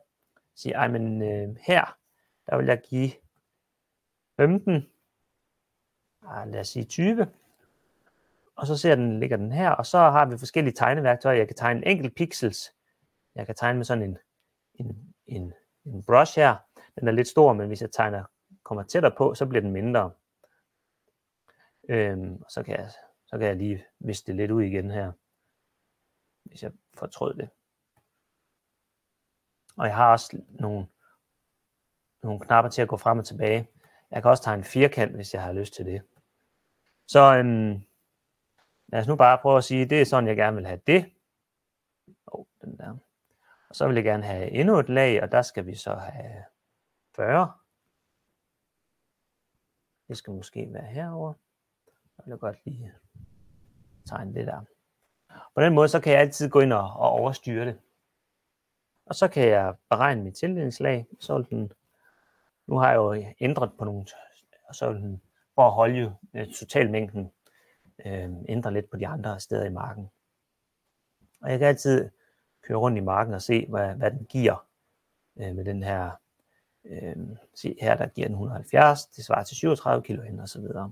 Sige, 0.55 0.75
ej, 0.75 0.87
men 0.87 1.21
øh, 1.21 1.55
her, 1.67 1.97
der 2.49 2.57
vil 2.57 2.65
jeg 2.65 2.81
give 2.89 3.11
15 4.37 4.87
ah, 6.27 6.47
lad 6.51 6.59
os 6.59 6.67
sige 6.67 6.85
20. 6.85 7.27
Og 8.55 8.67
så 8.67 8.77
ser 8.77 8.95
den, 8.95 9.19
ligger 9.19 9.37
den 9.37 9.51
her, 9.51 9.69
og 9.69 9.85
så 9.85 9.97
har 9.97 10.25
vi 10.25 10.37
forskellige 10.37 10.73
tegneværktøjer. 10.73 11.37
Jeg 11.37 11.47
kan 11.47 11.55
tegne 11.55 11.79
en 11.79 11.87
enkelt 11.87 12.15
pixels. 12.15 12.73
Jeg 13.35 13.45
kan 13.45 13.55
tegne 13.55 13.77
med 13.77 13.85
sådan 13.85 14.03
en, 14.03 14.17
en, 14.73 15.13
en, 15.27 15.53
en 15.85 16.03
brush 16.03 16.39
her. 16.39 16.55
Den 16.99 17.07
er 17.07 17.11
lidt 17.11 17.27
stor, 17.27 17.53
men 17.53 17.67
hvis 17.67 17.81
jeg 17.81 17.91
tegner, 17.91 18.23
kommer 18.63 18.83
tættere 18.83 19.15
på, 19.17 19.35
så 19.35 19.45
bliver 19.45 19.61
den 19.61 19.71
mindre. 19.71 20.11
Øhm, 21.89 22.41
og 22.41 22.51
så 22.51 22.63
kan, 22.63 22.79
jeg, 22.79 22.91
så 23.27 23.37
kan 23.37 23.47
jeg 23.47 23.55
lige 23.55 23.85
viske 23.99 24.27
det 24.27 24.35
lidt 24.35 24.51
ud 24.51 24.63
igen 24.63 24.91
her, 24.91 25.11
hvis 26.43 26.63
jeg 26.63 26.71
fortrød 26.93 27.33
det. 27.33 27.49
Og 29.77 29.85
jeg 29.85 29.95
har 29.95 30.11
også 30.11 30.41
nogle, 30.49 30.87
nogle 32.23 32.39
knapper 32.39 32.69
til 32.69 32.81
at 32.81 32.87
gå 32.87 32.97
frem 32.97 33.19
og 33.19 33.25
tilbage. 33.25 33.69
Jeg 34.11 34.21
kan 34.21 34.31
også 34.31 34.43
tegne 34.43 34.59
en 34.59 34.63
firkant, 34.63 35.15
hvis 35.15 35.33
jeg 35.33 35.43
har 35.43 35.53
lyst 35.53 35.73
til 35.73 35.85
det. 35.85 36.01
Så 37.07 37.37
øhm, 37.37 37.81
lad 38.87 38.99
os 38.99 39.07
nu 39.07 39.15
bare 39.15 39.37
prøve 39.37 39.57
at 39.57 39.63
sige, 39.63 39.85
det 39.85 40.01
er 40.01 40.05
sådan, 40.05 40.27
jeg 40.27 40.35
gerne 40.35 40.55
vil 40.55 40.65
have 40.65 40.81
det. 40.87 41.13
Oh, 42.27 42.45
den 42.61 42.77
der. 42.77 42.97
Og 43.69 43.75
så 43.75 43.87
vil 43.87 43.95
jeg 43.95 44.03
gerne 44.03 44.23
have 44.23 44.51
endnu 44.51 44.79
et 44.79 44.89
lag, 44.89 45.23
og 45.23 45.31
der 45.31 45.41
skal 45.41 45.65
vi 45.65 45.75
så 45.75 45.93
have 45.93 46.43
40. 47.15 47.51
Det 50.07 50.17
skal 50.17 50.33
måske 50.33 50.73
være 50.73 50.85
herover. 50.85 51.33
Jeg 52.17 52.31
vil 52.31 52.37
godt 52.37 52.65
lige 52.65 52.93
tegne 54.05 54.33
det 54.33 54.47
der. 54.47 54.61
På 55.55 55.61
den 55.61 55.73
måde, 55.73 55.87
så 55.87 55.99
kan 55.99 56.13
jeg 56.13 56.21
altid 56.21 56.49
gå 56.49 56.59
ind 56.59 56.73
og, 56.73 56.93
og 56.93 57.09
overstyre 57.09 57.65
det. 57.65 57.79
Og 59.05 59.15
så 59.15 59.27
kan 59.27 59.47
jeg 59.47 59.75
beregne 59.89 60.23
mit 60.23 60.35
tildelingslag. 60.35 61.07
Så 61.19 61.37
vil 61.37 61.49
den, 61.49 61.71
nu 62.67 62.77
har 62.77 62.89
jeg 62.89 62.95
jo 62.95 63.33
ændret 63.39 63.71
på 63.77 63.85
nogle, 63.85 64.05
og 64.67 64.75
så 64.75 64.91
vil 64.91 65.01
den 65.01 65.21
for 65.55 65.67
at 65.67 65.73
holde 65.73 66.15
øh, 66.33 66.47
totalmængden 66.53 67.31
øh, 68.05 68.29
ændre 68.49 68.73
lidt 68.73 68.89
på 68.89 68.97
de 68.97 69.07
andre 69.07 69.39
steder 69.39 69.65
i 69.65 69.69
marken. 69.69 70.09
Og 71.41 71.51
jeg 71.51 71.59
kan 71.59 71.67
altid 71.67 72.09
køre 72.67 72.77
rundt 72.77 72.97
i 72.97 73.01
marken 73.01 73.33
og 73.33 73.41
se, 73.41 73.65
hvad, 73.69 73.95
hvad 73.95 74.11
den 74.11 74.25
giver 74.29 74.65
øh, 75.39 75.55
med 75.55 75.65
den 75.65 75.83
her 75.83 76.11
Øh, 76.89 77.15
se 77.55 77.75
her, 77.81 77.95
der 77.95 78.07
giver 78.07 78.27
den 78.27 78.33
170, 78.33 79.05
det 79.05 79.25
svarer 79.25 79.43
til 79.43 79.57
37 79.57 80.03
kilo 80.03 80.21
og 80.41 80.49
så 80.49 80.59
videre. 80.61 80.91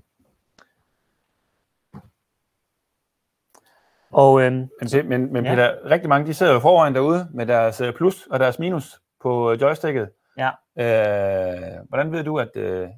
Og, 4.10 4.42
øh, 4.42 4.52
men, 4.52 4.68
men, 5.08 5.32
men 5.32 5.44
ja. 5.44 5.54
Peter, 5.54 5.90
rigtig 5.90 6.08
mange 6.08 6.26
de 6.26 6.34
sidder 6.34 6.52
jo 6.52 6.60
foran 6.60 6.94
derude 6.94 7.28
med 7.30 7.46
deres 7.46 7.80
øh, 7.80 7.94
plus 7.94 8.26
og 8.26 8.40
deres 8.40 8.58
minus 8.58 9.00
på 9.22 9.52
joysticket. 9.52 10.10
Ja. 10.38 10.50
Øh, 10.76 11.88
hvordan 11.88 12.12
ved 12.12 12.24
du, 12.24 12.38
at 12.38 12.56
øh, 12.56 12.88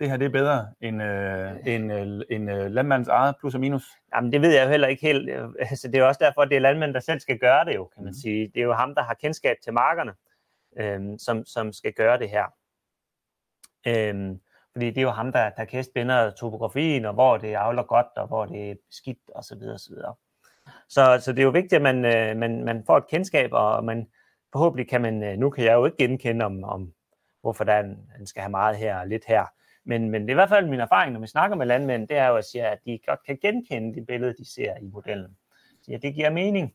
det 0.00 0.10
her 0.10 0.16
det 0.16 0.24
er 0.24 0.30
bedre 0.30 0.68
end, 0.80 1.02
øh, 1.02 1.52
end, 1.66 1.92
øh, 1.92 2.20
end 2.30 2.50
øh, 2.50 2.70
landmandens 2.70 3.08
eget 3.08 3.34
plus 3.40 3.54
og 3.54 3.60
minus? 3.60 3.84
Jamen, 4.14 4.32
det 4.32 4.42
ved 4.42 4.50
jeg 4.52 4.64
jo 4.64 4.70
heller 4.70 4.88
ikke 4.88 5.02
helt. 5.02 5.30
Altså, 5.58 5.88
det 5.88 5.94
er 5.94 6.00
jo 6.00 6.08
også 6.08 6.24
derfor, 6.24 6.42
at 6.42 6.48
det 6.48 6.56
er 6.56 6.60
landmanden, 6.60 6.94
der 6.94 7.00
selv 7.00 7.20
skal 7.20 7.38
gøre 7.38 7.64
det 7.64 7.74
jo, 7.74 7.84
kan 7.84 8.04
man 8.04 8.10
mm. 8.10 8.20
sige. 8.22 8.50
Det 8.54 8.60
er 8.60 8.64
jo 8.64 8.72
ham, 8.72 8.94
der 8.94 9.02
har 9.02 9.14
kendskab 9.14 9.56
til 9.64 9.72
markerne, 9.72 10.12
øh, 10.78 11.18
som, 11.18 11.44
som 11.44 11.72
skal 11.72 11.92
gøre 11.92 12.18
det 12.18 12.30
her. 12.30 12.44
Øh, 13.86 14.36
fordi 14.72 14.86
det 14.86 14.98
er 14.98 15.02
jo 15.02 15.10
ham, 15.10 15.32
der, 15.32 15.50
der 15.50 15.64
kan 15.64 15.84
binder 15.94 16.30
topografien, 16.30 17.04
og 17.04 17.14
hvor 17.14 17.36
det 17.36 17.54
afler 17.54 17.82
godt, 17.82 18.06
og 18.16 18.26
hvor 18.26 18.46
det 18.46 18.70
er 18.70 18.74
skidt, 18.90 19.18
og 19.34 19.44
så 19.44 19.56
videre, 19.56 19.78
så 19.78 19.90
videre. 19.90 20.14
Så, 20.88 21.20
så 21.24 21.32
det 21.32 21.38
er 21.38 21.44
jo 21.44 21.50
vigtigt, 21.50 21.72
at 21.72 21.82
man, 21.82 22.04
øh, 22.04 22.36
man, 22.36 22.64
man 22.64 22.84
får 22.86 22.96
et 22.96 23.08
kendskab, 23.08 23.50
og 23.52 23.84
man 23.84 24.08
forhåbentlig 24.52 24.88
kan 24.88 25.02
man, 25.02 25.22
øh, 25.22 25.38
nu 25.38 25.50
kan 25.50 25.64
jeg 25.64 25.74
jo 25.74 25.86
ikke 25.86 25.96
genkende 25.98 26.44
om, 26.44 26.64
om 26.64 26.92
hvorfor 27.40 27.64
der 27.64 27.78
en, 27.78 27.98
han 28.16 28.26
skal 28.26 28.42
have 28.42 28.50
meget 28.50 28.76
her 28.76 28.98
og 29.00 29.06
lidt 29.06 29.24
her, 29.24 29.46
men, 29.88 30.10
men 30.10 30.22
det 30.22 30.28
er 30.28 30.32
i 30.32 30.34
hvert 30.34 30.48
fald 30.48 30.66
min 30.66 30.80
erfaring, 30.80 31.12
når 31.12 31.20
vi 31.20 31.26
snakker 31.26 31.56
med 31.56 31.66
landmænd, 31.66 32.08
det 32.08 32.16
er 32.16 32.26
jo 32.26 32.36
at 32.36 32.44
sige, 32.44 32.66
at 32.66 32.78
de 32.84 32.98
godt 33.06 33.22
kan 33.22 33.38
genkende 33.42 33.94
det 33.94 34.06
billede, 34.06 34.34
de 34.38 34.52
ser 34.52 34.76
i 34.76 34.86
modellen. 34.86 35.36
Så 35.82 35.90
ja, 35.90 35.96
det 35.96 36.14
giver 36.14 36.30
mening, 36.30 36.74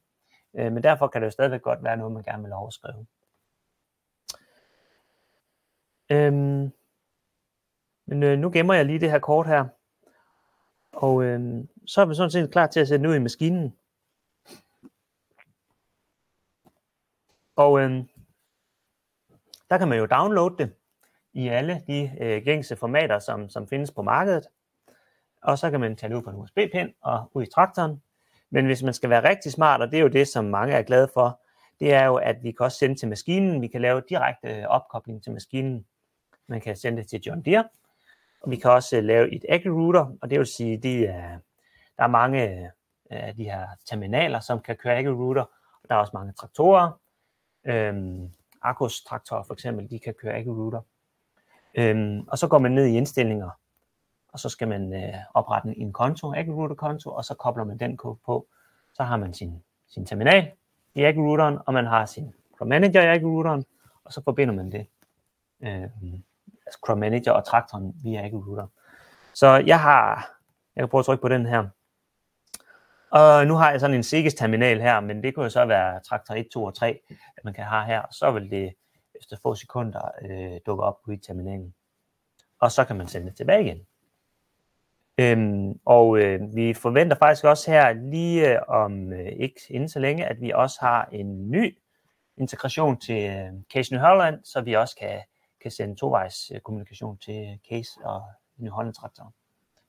øh, 0.54 0.72
men 0.72 0.84
derfor 0.84 1.08
kan 1.08 1.22
det 1.22 1.26
jo 1.26 1.32
stadigvæk 1.32 1.62
godt 1.62 1.84
være 1.84 1.98
noget, 1.98 2.14
man 2.14 2.24
gerne 2.24 2.44
vil 2.44 2.54
overskrive. 2.54 3.06
Øhm, 6.10 6.72
men 8.06 8.24
øh, 8.24 8.40
nu 8.40 8.52
gemmer 8.52 8.74
jeg 8.74 8.86
lige 8.86 9.00
det 9.00 9.12
her 9.12 9.20
kort 9.20 9.48
her, 9.48 9.66
og 10.94 11.24
øh, 11.24 11.66
så 11.86 12.02
er 12.02 12.06
vi 12.06 12.16
sådan 12.16 12.32
set 12.32 12.52
klar 12.52 12.68
til 12.68 12.80
at 12.80 12.88
sætte 12.88 13.04
den 13.04 13.12
ud 13.12 13.16
i 13.16 13.20
maskinen. 13.20 13.78
Og 17.56 17.80
øh, 17.80 18.04
der 19.70 19.78
kan 19.78 19.88
man 19.88 19.98
jo 19.98 20.06
downloade 20.06 20.58
det 20.58 20.76
i 21.34 21.48
alle 21.48 21.82
de 21.88 22.12
øh, 22.22 22.44
gængse 22.44 22.76
formater, 22.76 23.20
som, 23.20 23.50
som 23.50 23.68
findes 23.68 23.92
på 23.92 24.02
markedet. 24.02 24.48
Og 25.42 25.60
så 25.60 25.72
kan 25.72 25.80
man 25.80 25.96
tage 25.96 26.10
det 26.10 26.16
ud 26.16 26.22
på 26.22 26.30
en 26.30 26.36
USB-pind 26.36 26.94
og 27.02 27.32
ud 27.34 27.44
i 27.44 27.50
traktoren. 27.54 28.02
Men 28.50 28.66
hvis 28.66 28.84
man 28.84 28.94
skal 28.94 29.10
være 29.10 29.30
rigtig 29.30 29.52
smart, 29.52 29.82
og 29.82 29.92
det 29.92 29.98
er 29.98 30.02
jo 30.02 30.08
det, 30.08 30.28
som 30.28 30.46
mange 30.46 30.74
er 30.74 30.82
glade 30.82 31.10
for, 31.14 31.40
det 31.80 31.94
er 31.94 32.06
jo, 32.06 32.16
at 32.16 32.44
vi 32.44 32.52
kan 32.52 32.64
også 32.64 32.78
sende 32.78 32.96
til 32.96 33.08
maskinen. 33.08 33.62
Vi 33.62 33.68
kan 33.68 33.82
lave 33.82 34.02
direkte 34.10 34.48
øh, 34.48 34.66
opkobling 34.68 35.24
til 35.24 35.32
maskinen. 35.32 35.86
Man 36.48 36.62
kan 36.62 36.76
sende 36.76 37.02
det 37.02 37.10
til 37.10 37.22
John 37.22 37.42
Deere. 37.42 37.70
Og 38.42 38.52
vi 38.52 38.56
kan 38.56 38.72
også 38.72 38.98
øh, 38.98 39.04
lave 39.04 39.34
et 39.34 39.46
AgriRouter, 39.50 40.18
og 40.22 40.30
det 40.30 40.40
vil 40.40 40.48
sige, 40.48 40.78
de 40.78 41.06
er, 41.06 41.38
der 41.98 42.04
er 42.04 42.08
mange 42.08 42.60
øh, 42.60 42.70
af 43.10 43.36
de 43.36 43.44
her 43.44 43.68
terminaler, 43.86 44.40
som 44.40 44.60
kan 44.60 44.76
køre 44.76 44.98
AgriRouter. 44.98 45.42
Og 45.84 45.90
der 45.90 45.96
er 45.96 46.00
også 46.00 46.12
mange 46.14 46.34
traktorer. 46.34 47.00
Øhm, 47.66 48.32
Akkus 48.62 49.04
traktorer 49.04 49.44
for 49.44 49.54
eksempel, 49.54 49.90
de 49.90 50.00
kan 50.00 50.14
køre 50.14 50.34
AgriRouter. 50.34 50.82
Øhm, 51.74 52.24
og 52.28 52.38
så 52.38 52.48
går 52.48 52.60
man 52.60 52.72
ned 52.72 52.86
i 52.86 52.98
indstillinger, 52.98 53.50
og 54.34 54.40
så 54.40 54.50
skal 54.50 54.68
man 54.68 54.94
øh, 54.94 55.14
oprette 55.34 55.78
en 55.78 55.94
konto, 55.94 56.34
AgriRouter-konto, 56.34 57.10
og 57.10 57.26
så 57.26 57.34
kobler 57.34 57.64
man 57.64 57.78
den 57.78 57.98
på. 57.98 58.48
Så 58.94 59.04
har 59.04 59.18
man 59.18 59.34
sin, 59.34 59.64
sin 59.88 60.06
terminal 60.06 60.52
i 60.96 61.04
AgriRouteren, 61.04 61.58
og 61.66 61.74
man 61.74 61.86
har 61.86 62.06
sin 62.06 62.34
Crop 62.58 62.68
Manager 62.68 63.02
i 63.02 63.06
AgriRouteren, 63.06 63.66
og 64.06 64.14
så 64.14 64.22
forbinder 64.24 64.54
man 64.54 64.72
det. 64.72 64.88
Øh, 65.62 65.90
altså 66.66 66.80
Crop 66.86 66.98
Manager 66.98 67.32
og 67.32 67.46
traktoren 67.46 67.96
via 68.04 68.26
AgriRouter. 68.26 68.68
Så 69.34 69.64
jeg 69.66 69.80
har, 69.82 70.32
jeg 70.76 70.82
kan 70.82 70.90
prøve 70.90 71.00
at 71.00 71.06
trykke 71.06 71.22
på 71.22 71.30
den 71.30 71.46
her. 71.46 71.68
Og 73.12 73.48
nu 73.48 73.56
har 73.56 73.72
jeg 73.72 73.80
sådan 73.80 73.96
en 73.96 74.04
Sikkes 74.04 74.34
terminal 74.34 74.82
her, 74.82 75.00
men 75.00 75.24
det 75.24 75.36
kunne 75.36 75.44
jo 75.44 75.50
så 75.50 75.66
være 75.66 76.00
traktor 76.00 76.36
1, 76.36 76.48
2 76.54 76.64
og 76.64 76.76
3, 76.76 77.00
at 77.38 77.44
man 77.44 77.54
kan 77.54 77.64
have 77.64 77.86
her. 77.86 78.02
Så 78.12 78.32
vil 78.32 78.52
det 78.52 78.74
efter 79.24 79.38
få 79.42 79.56
sekunder 79.56 80.12
øh, 80.22 80.60
dukker 80.66 80.86
op 80.86 81.00
i 81.12 81.18
terminalen. 81.18 81.74
Og 82.60 82.72
så 82.72 82.86
kan 82.86 82.96
man 82.96 83.08
sende 83.08 83.28
det 83.28 83.38
tilbage 83.38 83.64
igen. 83.64 83.86
Øhm, 85.18 85.80
og 85.86 86.20
øh, 86.20 86.56
vi 86.56 86.74
forventer 86.74 87.18
faktisk 87.18 87.44
også 87.44 87.72
her 87.72 87.94
lige 87.94 88.52
øh, 88.52 88.60
om 88.68 89.14
øh, 89.14 89.28
ikke 89.28 89.62
inden 89.70 89.90
så 89.90 90.00
længe, 90.00 90.26
at 90.26 90.42
vi 90.42 90.52
også 90.52 90.78
har 90.82 91.06
en 91.12 91.52
ny 91.52 91.78
integration 92.38 93.00
til 93.00 93.24
øh, 93.24 93.52
Case 93.74 93.94
New 93.94 94.02
Holland, 94.02 94.40
så 94.44 94.62
vi 94.62 94.74
også 94.74 94.96
kan, 95.00 95.22
kan 95.62 95.72
sende 95.72 95.96
tovejs 95.96 96.52
øh, 96.56 96.60
kommunikation 96.60 97.18
til 97.18 97.60
Case 97.70 97.92
og 98.04 98.24
New 98.58 98.74
Holland 98.74 98.94
traktoren. 98.94 99.34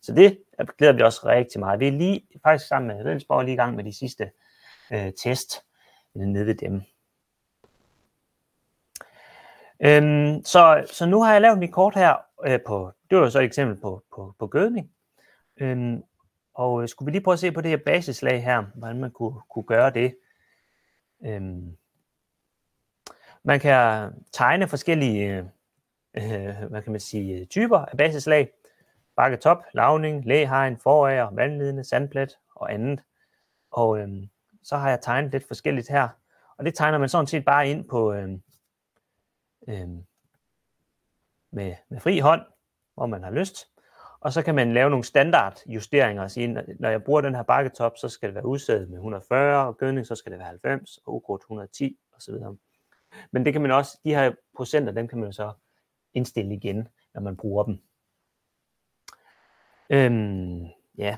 Så 0.03 0.14
det 0.14 0.38
glæder 0.79 0.92
vi 0.92 1.03
også 1.03 1.20
rigtig 1.25 1.61
meget. 1.61 1.81
Vi 1.81 1.88
er 1.88 1.92
lige 1.92 2.27
faktisk 2.42 2.68
sammen 2.68 2.97
med 2.97 3.05
Redensborg 3.05 3.44
lige 3.44 3.55
i 3.55 3.57
gang 3.57 3.77
med 3.77 3.85
de 3.85 3.99
sidste 3.99 4.31
øh, 4.92 5.12
test 5.23 5.64
nede 6.14 6.47
ved 6.47 6.55
dem. 6.55 6.83
Øhm, 9.80 10.44
så, 10.44 10.87
så 10.92 11.06
nu 11.06 11.22
har 11.22 11.32
jeg 11.32 11.40
lavet 11.40 11.58
mit 11.58 11.72
kort 11.72 11.94
her 11.94 12.14
øh, 12.46 12.60
på, 12.66 12.92
det 13.10 13.18
var 13.18 13.28
så 13.28 13.38
et 13.38 13.44
eksempel 13.44 13.80
på, 13.80 14.02
på, 14.14 14.34
på 14.38 14.46
gødning. 14.46 14.90
Øhm, 15.56 16.02
og 16.54 16.82
øh, 16.82 16.88
skulle 16.88 17.06
vi 17.06 17.10
lige 17.10 17.22
prøve 17.22 17.32
at 17.32 17.38
se 17.38 17.52
på 17.52 17.60
det 17.60 17.70
her 17.70 17.78
basislag 17.87 18.44
her, 18.44 18.64
hvordan 18.74 19.00
man 19.00 19.10
kunne, 19.10 19.40
kunne 19.50 19.64
gøre 19.64 19.90
det. 19.90 20.16
Øhm, 21.26 21.76
man 23.42 23.60
kan 23.60 24.10
tegne 24.32 24.68
forskellige 24.68 25.37
øh, 25.37 25.44
øh 26.14 26.70
hvad 26.70 26.82
kan 26.82 26.92
man 26.92 27.00
sige, 27.00 27.44
typer 27.44 27.78
af 27.78 27.96
basislag. 27.96 28.50
Bakke 29.16 29.37
top, 29.37 29.58
lavning, 29.74 30.24
læhegn, 30.24 30.78
forager, 30.78 31.30
vandledende, 31.30 31.84
sandplet 31.84 32.38
og 32.54 32.72
andet. 32.72 33.00
Og 33.70 33.98
øhm, 33.98 34.28
så 34.62 34.76
har 34.76 34.88
jeg 34.88 35.00
tegnet 35.00 35.32
lidt 35.32 35.46
forskelligt 35.46 35.88
her. 35.88 36.08
Og 36.58 36.64
det 36.64 36.74
tegner 36.74 36.98
man 36.98 37.08
sådan 37.08 37.26
set 37.26 37.44
bare 37.44 37.68
ind 37.68 37.88
på, 37.88 38.12
øhm, 38.12 38.42
øh, 39.68 39.88
med, 41.53 41.74
med 41.88 42.00
fri 42.00 42.18
hånd, 42.18 42.42
hvor 42.94 43.07
man 43.07 43.22
har 43.22 43.31
lyst. 43.31 43.66
Og 44.20 44.33
så 44.33 44.42
kan 44.42 44.55
man 44.55 44.74
lave 44.74 44.90
nogle 44.90 45.05
standardjusteringer 45.05 46.22
og 46.22 46.31
sige, 46.31 46.62
når 46.81 46.88
jeg 46.88 47.05
bruger 47.05 47.20
den 47.20 47.35
her 47.35 47.42
bakketop, 47.42 47.92
så 47.96 48.09
skal 48.09 48.29
det 48.29 48.35
være 48.35 48.46
udsædet 48.46 48.88
med 48.88 48.96
140, 48.96 49.66
og 49.66 49.77
gødning, 49.77 50.07
så 50.07 50.14
skal 50.14 50.33
det 50.33 50.38
være 50.38 50.48
90, 50.48 50.98
og 51.07 51.14
ukrudt 51.14 51.42
110 51.42 51.98
osv. 52.16 52.35
Men 53.31 53.44
det 53.44 53.53
kan 53.53 53.62
man 53.62 53.70
også, 53.70 53.98
de 54.05 54.14
her 54.14 54.33
procenter, 54.57 54.92
dem 54.92 55.09
kan 55.09 55.18
man 55.18 55.33
så 55.33 55.53
indstille 56.14 56.55
igen, 56.55 56.88
når 57.14 57.20
man 57.20 57.37
bruger 57.37 57.64
dem. 57.64 57.83
Øhm, 59.90 60.66
ja, 60.98 61.16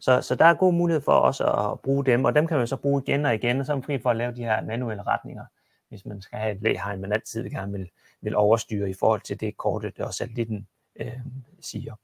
så, 0.00 0.20
så 0.20 0.34
der 0.34 0.44
er 0.44 0.54
god 0.54 0.72
mulighed 0.72 1.00
for 1.00 1.12
også 1.12 1.44
at 1.46 1.80
bruge 1.80 2.04
dem, 2.04 2.24
og 2.24 2.34
dem 2.34 2.46
kan 2.46 2.58
man 2.58 2.66
så 2.66 2.76
bruge 2.76 3.02
igen 3.06 3.26
og 3.26 3.34
igen, 3.34 3.60
og 3.60 3.66
så 3.66 3.72
er 3.72 3.76
man 3.76 3.82
fri 3.82 3.98
for 3.98 4.10
at 4.10 4.16
lave 4.16 4.34
de 4.34 4.44
her 4.44 4.62
manuelle 4.62 5.02
retninger 5.02 5.44
hvis 5.88 6.06
man 6.06 6.20
skal 6.22 6.38
have 6.38 6.54
et 6.54 6.62
læhegn, 6.62 7.00
man 7.00 7.12
altid 7.12 7.50
gerne 7.50 7.72
vil, 7.72 7.90
vil 8.20 8.36
overstyre 8.36 8.90
i 8.90 8.94
forhold 8.94 9.20
til 9.20 9.40
det 9.40 9.56
kortet, 9.56 10.00
og 10.00 10.14
satellitten 10.14 10.68
øh, 10.96 11.20
siger. 11.60 11.94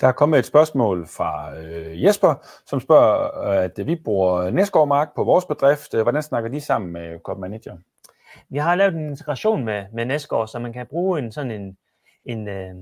Der 0.00 0.08
er 0.08 0.12
kommet 0.12 0.38
et 0.38 0.46
spørgsmål 0.46 1.06
fra 1.06 1.58
øh, 1.58 2.04
Jesper, 2.04 2.34
som 2.66 2.80
spørger, 2.80 3.28
at 3.50 3.86
vi 3.86 3.96
bruger 3.96 4.50
Næsgaard 4.50 4.88
Mark 4.88 5.14
på 5.14 5.24
vores 5.24 5.44
bedrift. 5.44 5.94
Hvordan 6.02 6.22
snakker 6.22 6.50
de 6.50 6.60
sammen 6.60 6.92
med 6.92 7.18
Cop 7.18 7.38
Manager? 7.38 7.76
Vi 8.48 8.58
har 8.58 8.74
lavet 8.74 8.94
en 8.94 9.08
integration 9.08 9.64
med, 9.64 9.86
med 9.92 10.06
Næsgaard, 10.06 10.48
så 10.48 10.58
man 10.58 10.72
kan 10.72 10.86
bruge 10.86 11.18
en 11.18 11.32
sådan 11.32 11.50
en, 11.50 11.78
en, 12.24 12.48
øh, 12.48 12.74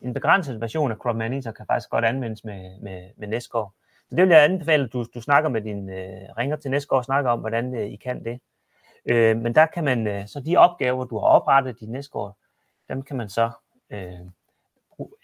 en 0.00 0.14
begrænset 0.14 0.60
version 0.60 0.92
af 0.92 0.96
Crop 0.96 1.16
Manager, 1.16 1.52
kan 1.52 1.66
faktisk 1.66 1.90
godt 1.90 2.04
anvendes 2.04 2.44
med, 2.44 2.80
med, 2.80 3.10
med 3.16 3.28
Næsgaard. 3.28 3.72
Så 4.08 4.16
det 4.16 4.22
vil 4.22 4.34
jeg 4.34 4.44
anbefale, 4.44 4.84
at 4.84 4.92
du, 4.92 5.04
du 5.14 5.20
snakker 5.20 5.50
med 5.50 5.60
din 5.60 5.88
øh, 5.88 6.22
ringer 6.38 6.56
til 6.56 6.70
næste 6.70 6.92
år 6.92 6.96
og 6.96 7.04
snakker 7.04 7.30
om, 7.30 7.40
hvordan 7.40 7.74
øh, 7.74 7.86
I 7.86 7.96
kan 7.96 8.24
det. 8.24 8.40
Øh, 9.06 9.36
men 9.36 9.54
der 9.54 9.66
kan 9.66 9.84
man, 9.84 10.06
øh, 10.06 10.26
så 10.26 10.40
de 10.40 10.56
opgaver, 10.56 11.04
du 11.04 11.18
har 11.18 11.26
oprettet 11.26 11.82
i 11.82 11.86
næste 11.86 12.16
år, 12.16 12.36
dem 12.88 13.02
kan 13.02 13.16
man 13.16 13.28
så 13.28 13.50
øh, 13.90 14.20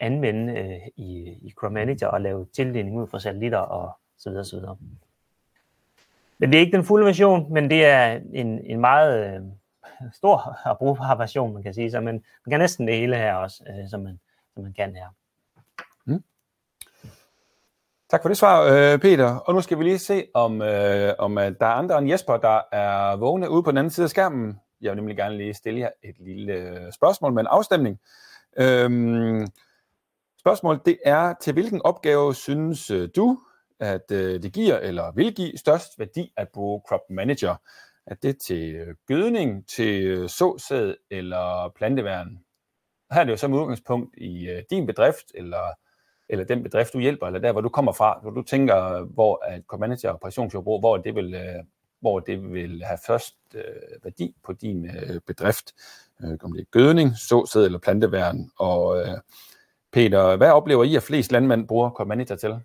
anvende 0.00 0.52
øh, 0.52 0.88
i, 0.96 1.38
i 1.42 1.54
Chrome 1.58 1.74
Manager 1.74 2.06
og 2.06 2.20
lave 2.20 2.46
tildeling 2.52 2.96
ud 2.96 3.06
fra 3.06 3.20
satellitter 3.20 3.58
og 3.58 3.98
så 4.18 4.30
videre, 4.30 4.44
så 4.44 4.56
videre. 4.56 4.76
Men 6.38 6.50
det 6.50 6.56
er 6.56 6.60
ikke 6.60 6.76
den 6.76 6.84
fulde 6.84 7.06
version, 7.06 7.52
men 7.52 7.70
det 7.70 7.84
er 7.84 8.20
en, 8.32 8.64
en 8.64 8.80
meget 8.80 9.34
øh, 9.34 9.42
stor 10.12 10.58
og 10.64 10.78
brugbar 10.78 11.14
version, 11.14 11.54
man 11.54 11.62
kan 11.62 11.74
sige. 11.74 11.90
Så 11.90 12.00
man, 12.00 12.14
man 12.14 12.50
kan 12.50 12.60
næsten 12.60 12.86
det 12.86 12.96
hele 12.96 13.16
her 13.16 13.34
også, 13.34 13.64
øh, 13.68 13.88
som, 13.88 14.00
man, 14.00 14.20
som 14.54 14.62
man 14.62 14.72
kan 14.72 14.96
her. 14.96 15.08
Mm. 16.04 16.24
Tak 18.10 18.22
for 18.22 18.28
det 18.28 18.38
svar, 18.38 18.62
øh, 18.62 18.98
Peter. 18.98 19.36
Og 19.36 19.54
nu 19.54 19.60
skal 19.60 19.78
vi 19.78 19.84
lige 19.84 19.98
se, 19.98 20.26
om, 20.34 20.62
øh, 20.62 21.14
om 21.18 21.38
øh, 21.38 21.44
der 21.44 21.66
er 21.66 21.74
andre 21.74 21.98
end 21.98 22.08
Jesper, 22.08 22.36
der 22.36 22.60
er 22.72 23.16
vågne 23.16 23.50
ude 23.50 23.62
på 23.62 23.70
den 23.70 23.78
anden 23.78 23.90
side 23.90 24.04
af 24.04 24.10
skærmen. 24.10 24.60
Jeg 24.80 24.90
vil 24.90 24.96
nemlig 24.96 25.16
gerne 25.16 25.36
lige 25.36 25.54
stille 25.54 25.80
jer 25.80 25.90
et 26.02 26.14
lille 26.20 26.52
øh, 26.52 26.92
spørgsmål 26.92 27.32
med 27.32 27.42
en 27.42 27.46
afstemning. 27.46 28.00
Øhm, 28.58 29.46
spørgsmålet 30.40 30.86
det 30.86 30.98
er, 31.04 31.34
til 31.40 31.52
hvilken 31.52 31.82
opgave 31.82 32.34
synes 32.34 32.92
du, 33.16 33.40
at 33.80 34.08
det 34.08 34.52
giver 34.52 34.78
eller 34.78 35.12
vil 35.12 35.34
give 35.34 35.58
størst 35.58 35.98
værdi 35.98 36.32
at 36.36 36.48
bruge 36.48 36.82
Crop 36.88 37.10
Manager? 37.10 37.56
Er 38.06 38.14
det 38.14 38.38
til 38.38 38.86
gødning, 39.06 39.68
til 39.68 40.28
såsæd 40.28 40.94
eller 41.10 41.72
planteværn? 41.76 42.38
Her 43.12 43.20
er 43.20 43.24
det 43.24 43.32
jo 43.32 43.36
som 43.36 43.54
udgangspunkt 43.54 44.14
i 44.18 44.62
din 44.70 44.86
bedrift, 44.86 45.32
eller, 45.34 45.74
eller 46.30 46.44
den 46.44 46.62
bedrift, 46.62 46.92
du 46.92 46.98
hjælper, 46.98 47.26
eller 47.26 47.40
der, 47.40 47.52
hvor 47.52 47.60
du 47.60 47.68
kommer 47.68 47.92
fra, 47.92 48.18
hvor 48.22 48.30
du 48.30 48.42
tænker, 48.42 49.04
hvor 49.04 49.44
at 49.44 49.62
community 49.66 50.06
og 50.06 50.14
operationsjordbrug, 50.14 50.80
hvor 50.80 50.96
det 50.96 51.14
vil, 51.14 51.34
uh, 51.34 51.64
hvor 52.00 52.20
det 52.20 52.52
vil 52.52 52.82
have 52.84 52.98
først 53.06 53.36
uh, 53.54 54.04
værdi 54.04 54.34
på 54.44 54.52
din 54.52 54.84
uh, 54.84 55.16
bedrift. 55.26 55.72
Uh, 56.24 56.36
om 56.42 56.52
det 56.52 56.60
er 56.60 56.70
gødning, 56.70 57.16
såsæd 57.16 57.64
eller 57.64 57.78
planteværn. 57.78 58.50
Og 58.58 58.86
uh, 58.86 59.18
Peter, 59.92 60.36
hvad 60.36 60.50
oplever 60.50 60.84
I, 60.84 60.96
at 60.96 61.02
flest 61.02 61.32
landmænd 61.32 61.68
bruger 61.68 61.90
Commanita 61.90 62.36
til? 62.36 62.60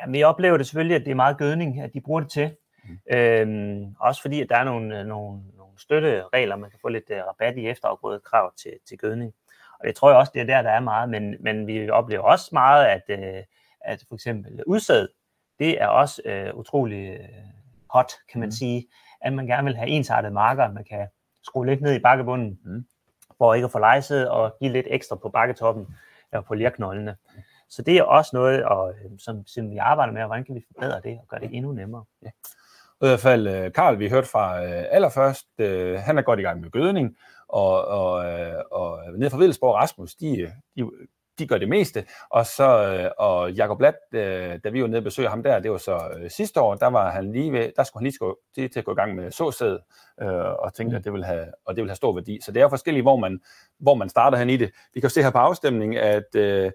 Ja, 0.00 0.10
vi 0.10 0.22
oplever 0.22 0.56
det 0.56 0.66
selvfølgelig, 0.66 0.96
at 0.96 1.04
det 1.04 1.10
er 1.10 1.14
meget 1.14 1.38
gødning, 1.38 1.80
at 1.80 1.94
de 1.94 2.00
bruger 2.00 2.20
det 2.20 2.30
til. 2.30 2.50
Mm. 2.84 3.16
Øhm, 3.16 3.94
også 4.00 4.22
fordi, 4.22 4.40
at 4.40 4.48
der 4.48 4.56
er 4.56 4.64
nogle, 4.64 4.88
nogle, 4.88 5.40
nogle 5.56 5.72
støtteregler, 5.78 6.56
man 6.56 6.70
kan 6.70 6.78
få 6.82 6.88
lidt 6.88 7.10
uh, 7.10 7.16
rabat 7.16 7.58
i 7.58 7.68
efterafgrødet 7.68 8.24
krav 8.24 8.52
til, 8.56 8.72
til 8.88 8.98
gødning. 8.98 9.34
Og 9.80 9.86
det 9.86 9.94
tror 9.94 10.10
jeg 10.10 10.18
også, 10.18 10.32
det 10.34 10.40
er 10.40 10.46
der, 10.46 10.62
der 10.62 10.70
er 10.70 10.80
meget, 10.80 11.08
men, 11.08 11.36
men 11.40 11.66
vi 11.66 11.90
oplever 11.90 12.22
også 12.22 12.48
meget, 12.52 12.86
at, 12.86 13.02
uh, 13.08 13.42
at 13.80 14.04
for 14.08 14.14
eksempel 14.14 14.64
udsæd, 14.66 15.08
det 15.58 15.82
er 15.82 15.86
også 15.86 16.22
uh, 16.24 16.58
utrolig 16.58 17.10
uh, 17.20 17.26
hot, 17.90 18.12
kan 18.32 18.40
man 18.40 18.46
mm. 18.46 18.52
sige, 18.52 18.86
at 19.20 19.32
man 19.32 19.46
gerne 19.46 19.64
vil 19.64 19.76
have 19.76 19.88
ensartede 19.88 20.34
marker, 20.34 20.72
man 20.72 20.84
kan 20.84 21.08
skrue 21.42 21.66
lidt 21.66 21.80
ned 21.80 21.94
i 21.94 21.98
bakkebunden, 21.98 22.58
mm. 22.64 22.86
for 23.38 23.54
ikke 23.54 23.64
at 23.64 23.72
få 23.72 23.78
lejset 23.78 24.30
og 24.30 24.56
give 24.60 24.72
lidt 24.72 24.86
ekstra 24.90 25.16
på 25.16 25.28
bakketoppen 25.28 25.86
og 26.32 26.44
på 26.44 26.54
lirknoldene. 26.54 27.16
Så 27.68 27.82
det 27.82 27.96
er 27.96 28.02
også 28.02 28.30
noget, 28.34 28.64
og, 28.64 28.94
som, 29.18 29.46
som 29.46 29.70
vi 29.70 29.76
arbejder 29.76 30.12
med, 30.12 30.22
og 30.22 30.26
hvordan 30.26 30.44
kan 30.44 30.54
vi 30.54 30.64
forbedre 30.74 31.00
det 31.00 31.18
og 31.22 31.28
gøre 31.28 31.40
det 31.40 31.48
endnu 31.52 31.72
nemmere. 31.72 32.04
Ja. 32.22 32.28
I 33.02 33.06
hvert 33.06 33.20
fald 33.20 33.70
Karl, 33.70 33.98
vi 33.98 34.08
hørte 34.08 34.28
fra 34.28 34.60
allerførst, 34.62 35.46
han 35.98 36.18
er 36.18 36.22
godt 36.22 36.40
i 36.40 36.42
gang 36.42 36.60
med 36.60 36.70
gødning, 36.70 37.16
og, 37.48 37.84
og, 37.84 38.12
og 38.72 39.00
nede 39.18 39.30
fra 39.30 39.38
Videlsborg 39.38 39.74
Rasmus, 39.74 40.14
de, 40.14 40.52
de, 40.76 40.90
de 41.38 41.46
gør 41.46 41.58
det 41.58 41.68
meste, 41.68 42.04
og 42.30 42.46
så 42.46 43.10
og 43.18 43.52
Jacob 43.52 43.80
Latt, 43.80 43.96
da 44.64 44.68
vi 44.72 44.82
var 44.82 44.88
nede 44.88 44.98
og 44.98 45.04
besøgte 45.04 45.30
ham 45.30 45.42
der, 45.42 45.58
det 45.58 45.70
var 45.70 45.78
så 45.78 46.28
sidste 46.28 46.60
år, 46.60 46.74
der 46.74 46.86
var 46.86 47.10
han 47.10 47.32
lige 47.32 47.52
ved, 47.52 47.72
der 47.76 47.82
skulle 47.82 48.00
han 48.00 48.04
lige 48.04 48.18
gå, 48.18 48.38
til 48.54 48.78
at 48.78 48.84
gå 48.84 48.92
i 48.92 48.94
gang 48.94 49.14
med 49.14 49.30
såsæd, 49.30 49.78
og 50.58 50.74
tænkte, 50.74 50.94
mm. 50.94 50.96
at 50.96 51.04
det 51.04 51.12
vil 51.12 51.24
have, 51.24 51.46
og 51.64 51.76
det 51.76 51.82
vil 51.82 51.90
have 51.90 51.96
stor 51.96 52.14
værdi. 52.14 52.38
Så 52.42 52.52
det 52.52 52.62
er 52.62 52.68
forskelligt, 52.68 53.04
hvor 53.04 53.16
man, 53.16 53.40
hvor 53.78 53.94
man 53.94 54.08
starter 54.08 54.38
hen 54.38 54.50
i 54.50 54.56
det. 54.56 54.70
Vi 54.94 55.00
kan 55.00 55.10
se 55.10 55.22
her 55.22 55.30
på 55.30 55.38
afstemningen, 55.38 55.98
at 55.98 56.34
øh, 56.34 56.72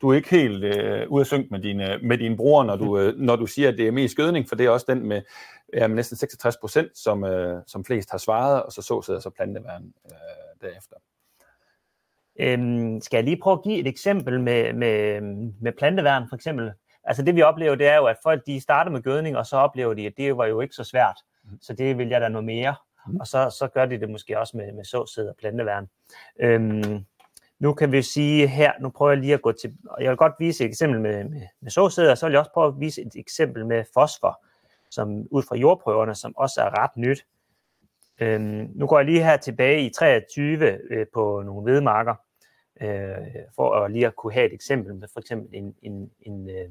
du 0.00 0.08
er 0.08 0.14
ikke 0.14 0.30
helt 0.30 0.64
øh, 0.64 1.10
ude 1.10 1.20
af 1.20 1.26
synk 1.26 1.50
med 1.50 1.60
dine, 1.60 1.98
med 2.02 2.18
dine 2.18 2.36
bror, 2.36 2.64
når 2.64 2.76
du, 2.76 2.98
øh, 2.98 3.16
når 3.16 3.36
du 3.36 3.46
siger, 3.46 3.68
at 3.68 3.78
det 3.78 3.86
er 3.86 3.92
mest 3.92 4.16
gødning, 4.16 4.48
for 4.48 4.56
det 4.56 4.66
er 4.66 4.70
også 4.70 4.86
den 4.88 5.06
med, 5.08 5.22
ja, 5.74 5.86
med 5.88 5.96
næsten 5.96 6.16
66 6.16 6.56
procent, 6.56 6.98
som, 6.98 7.24
øh, 7.24 7.62
som 7.66 7.84
flest 7.84 8.10
har 8.10 8.18
svaret, 8.18 8.62
og 8.62 8.72
så 8.72 8.82
så 8.82 9.02
sidder 9.02 9.20
så 9.20 9.30
planteværn 9.30 9.92
øh, 10.04 10.68
derefter. 10.68 10.96
Øhm, 12.38 13.00
skal 13.00 13.16
jeg 13.16 13.24
lige 13.24 13.40
prøve 13.42 13.54
at 13.58 13.62
give 13.62 13.78
et 13.78 13.86
eksempel 13.86 14.40
med, 14.40 14.72
med, 14.72 15.20
med 15.60 15.72
planteværn 15.72 16.28
for 16.28 16.36
eksempel? 16.36 16.72
Altså 17.04 17.22
det 17.22 17.34
vi 17.34 17.42
oplever, 17.42 17.74
det 17.74 17.86
er 17.86 17.96
jo, 17.96 18.04
at 18.04 18.16
folk 18.22 18.46
de 18.46 18.60
starter 18.60 18.90
med 18.90 19.02
gødning, 19.02 19.36
og 19.36 19.46
så 19.46 19.56
oplever 19.56 19.94
de, 19.94 20.06
at 20.06 20.12
det 20.16 20.36
var 20.36 20.46
jo 20.46 20.60
ikke 20.60 20.74
så 20.74 20.84
svært. 20.84 21.16
Mm. 21.44 21.58
Så 21.60 21.72
det 21.72 21.98
vil 21.98 22.08
jeg 22.08 22.20
da 22.20 22.28
noget 22.28 22.44
mere. 22.44 22.74
Mm. 23.06 23.16
Og 23.16 23.26
så, 23.26 23.56
så 23.58 23.68
gør 23.68 23.86
de 23.86 24.00
det 24.00 24.10
måske 24.10 24.38
også 24.38 24.56
med, 24.56 24.72
med 24.72 24.84
såsæd 24.84 25.28
og 25.28 25.36
planteværn. 25.38 25.88
Øhm, 26.40 27.04
nu 27.58 27.74
kan 27.74 27.92
vi 27.92 28.02
sige 28.02 28.46
her, 28.46 28.72
nu 28.80 28.90
prøver 28.90 29.12
jeg 29.12 29.20
lige 29.20 29.34
at 29.34 29.42
gå 29.42 29.52
til, 29.52 29.76
og 29.90 30.02
jeg 30.02 30.10
vil 30.10 30.16
godt 30.16 30.32
vise 30.38 30.64
et 30.64 30.68
eksempel 30.68 31.00
med, 31.00 31.24
med, 31.24 31.42
med 31.60 31.70
såsæd, 31.70 32.08
og 32.08 32.18
så 32.18 32.26
vil 32.26 32.32
jeg 32.32 32.40
også 32.40 32.52
prøve 32.54 32.68
at 32.68 32.80
vise 32.80 33.02
et 33.02 33.16
eksempel 33.16 33.66
med 33.66 33.84
fosfor, 33.94 34.44
som 34.90 35.26
ud 35.30 35.42
fra 35.42 35.56
jordprøverne, 35.56 36.14
som 36.14 36.36
også 36.36 36.60
er 36.60 36.82
ret 36.82 36.96
nyt. 36.96 37.26
Øhm, 38.20 38.70
nu 38.74 38.86
går 38.86 38.98
jeg 38.98 39.06
lige 39.06 39.24
her 39.24 39.36
tilbage 39.36 39.86
i 39.86 39.90
23 39.90 40.78
øh, 40.90 41.06
på 41.14 41.42
nogle 41.44 41.72
vedmarker, 41.72 42.14
øh, 42.80 43.26
for 43.56 43.74
at 43.74 43.90
lige 43.90 44.06
at 44.06 44.16
kunne 44.16 44.32
have 44.32 44.46
et 44.46 44.52
eksempel 44.52 44.94
med 44.94 45.08
for 45.12 45.20
eksempel 45.20 45.48
en, 45.52 45.74
en, 45.82 46.10
en, 46.20 46.50
øh, 46.50 46.68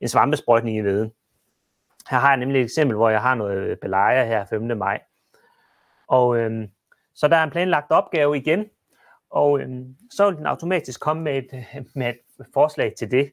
en 0.00 0.08
svampesprøjtning 0.08 0.76
i 0.76 0.80
veden. 0.80 1.12
Her 2.10 2.18
har 2.18 2.28
jeg 2.28 2.36
nemlig 2.36 2.60
et 2.60 2.64
eksempel, 2.64 2.96
hvor 2.96 3.10
jeg 3.10 3.22
har 3.22 3.34
noget 3.34 3.80
belejer 3.80 4.24
her 4.24 4.44
5. 4.44 4.76
maj. 4.78 5.00
Og 6.08 6.36
øh, 6.36 6.68
så 7.14 7.28
der 7.28 7.36
er 7.36 7.44
en 7.44 7.50
planlagt 7.50 7.90
opgave 7.90 8.36
igen, 8.36 8.66
og 9.30 9.60
øhm, 9.60 9.96
så 10.10 10.26
vil 10.30 10.36
den 10.36 10.46
automatisk 10.46 11.00
komme 11.00 11.22
med 11.22 11.38
et, 11.38 11.64
med 11.94 12.08
et 12.08 12.18
forslag 12.54 12.94
til 12.98 13.10
det. 13.10 13.32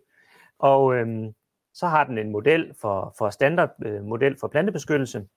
Og 0.59 0.95
øhm, 0.95 1.33
så 1.73 1.87
har 1.87 2.03
den 2.03 2.17
en 2.17 2.31
model 2.31 2.73
for, 2.81 3.15
for 3.17 3.29
standard 3.29 3.69
øh, 3.85 4.03
model 4.03 4.37
for 4.39 4.47
plantebeskyttelse. 4.47 5.27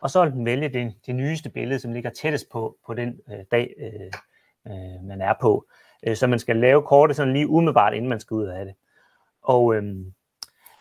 Og 0.00 0.10
så 0.10 0.24
vil 0.24 0.32
den 0.32 0.44
vælge 0.44 0.68
det, 0.68 0.94
det 1.06 1.14
nyeste 1.14 1.50
billede, 1.50 1.80
som 1.80 1.92
ligger 1.92 2.10
tættest 2.10 2.50
på, 2.52 2.76
på 2.86 2.94
den 2.94 3.20
øh, 3.32 3.44
dag, 3.50 3.74
øh, 3.78 4.12
øh, 4.66 5.04
man 5.04 5.20
er 5.20 5.34
på. 5.40 5.66
Øh, 6.06 6.16
så 6.16 6.26
man 6.26 6.38
skal 6.38 6.56
lave 6.56 6.82
kortet 6.82 7.16
sådan 7.16 7.32
lige 7.32 7.48
umiddelbart, 7.48 7.94
inden 7.94 8.08
man 8.08 8.20
skal 8.20 8.34
ud 8.34 8.46
af 8.46 8.64
det. 8.64 8.74
Og 9.42 9.74
øhm, 9.74 10.14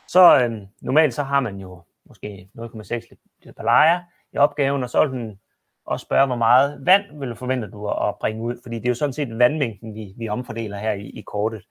så 0.08 0.44
øh, 0.44 0.62
normalt 0.82 1.14
så 1.14 1.24
har 1.24 1.40
man 1.40 1.60
jo 1.60 1.84
måske 2.06 2.50
0,6 2.58 2.94
liter 2.94 3.54
per 3.58 4.00
i 4.34 4.38
opgaven, 4.38 4.84
og 4.84 4.90
så 4.90 5.06
vil 5.06 5.20
den 5.20 5.40
og 5.86 6.00
spørge, 6.00 6.26
hvor 6.26 6.36
meget 6.36 6.86
vand 6.86 7.20
vil 7.20 7.30
du 7.30 7.36
forvente 7.36 7.72
du 7.72 7.90
at 7.90 8.16
bringe 8.20 8.44
ud, 8.44 8.60
fordi 8.64 8.76
det 8.76 8.86
er 8.86 8.90
jo 8.90 8.96
sådan 8.96 9.14
set 9.14 9.40
vandmængden, 9.40 9.96
vi, 9.96 10.14
vi 10.18 10.30
omfordeler 10.30 10.78
her 10.78 10.92
i, 10.92 11.10
i 11.10 11.22
kortet. 11.22 11.64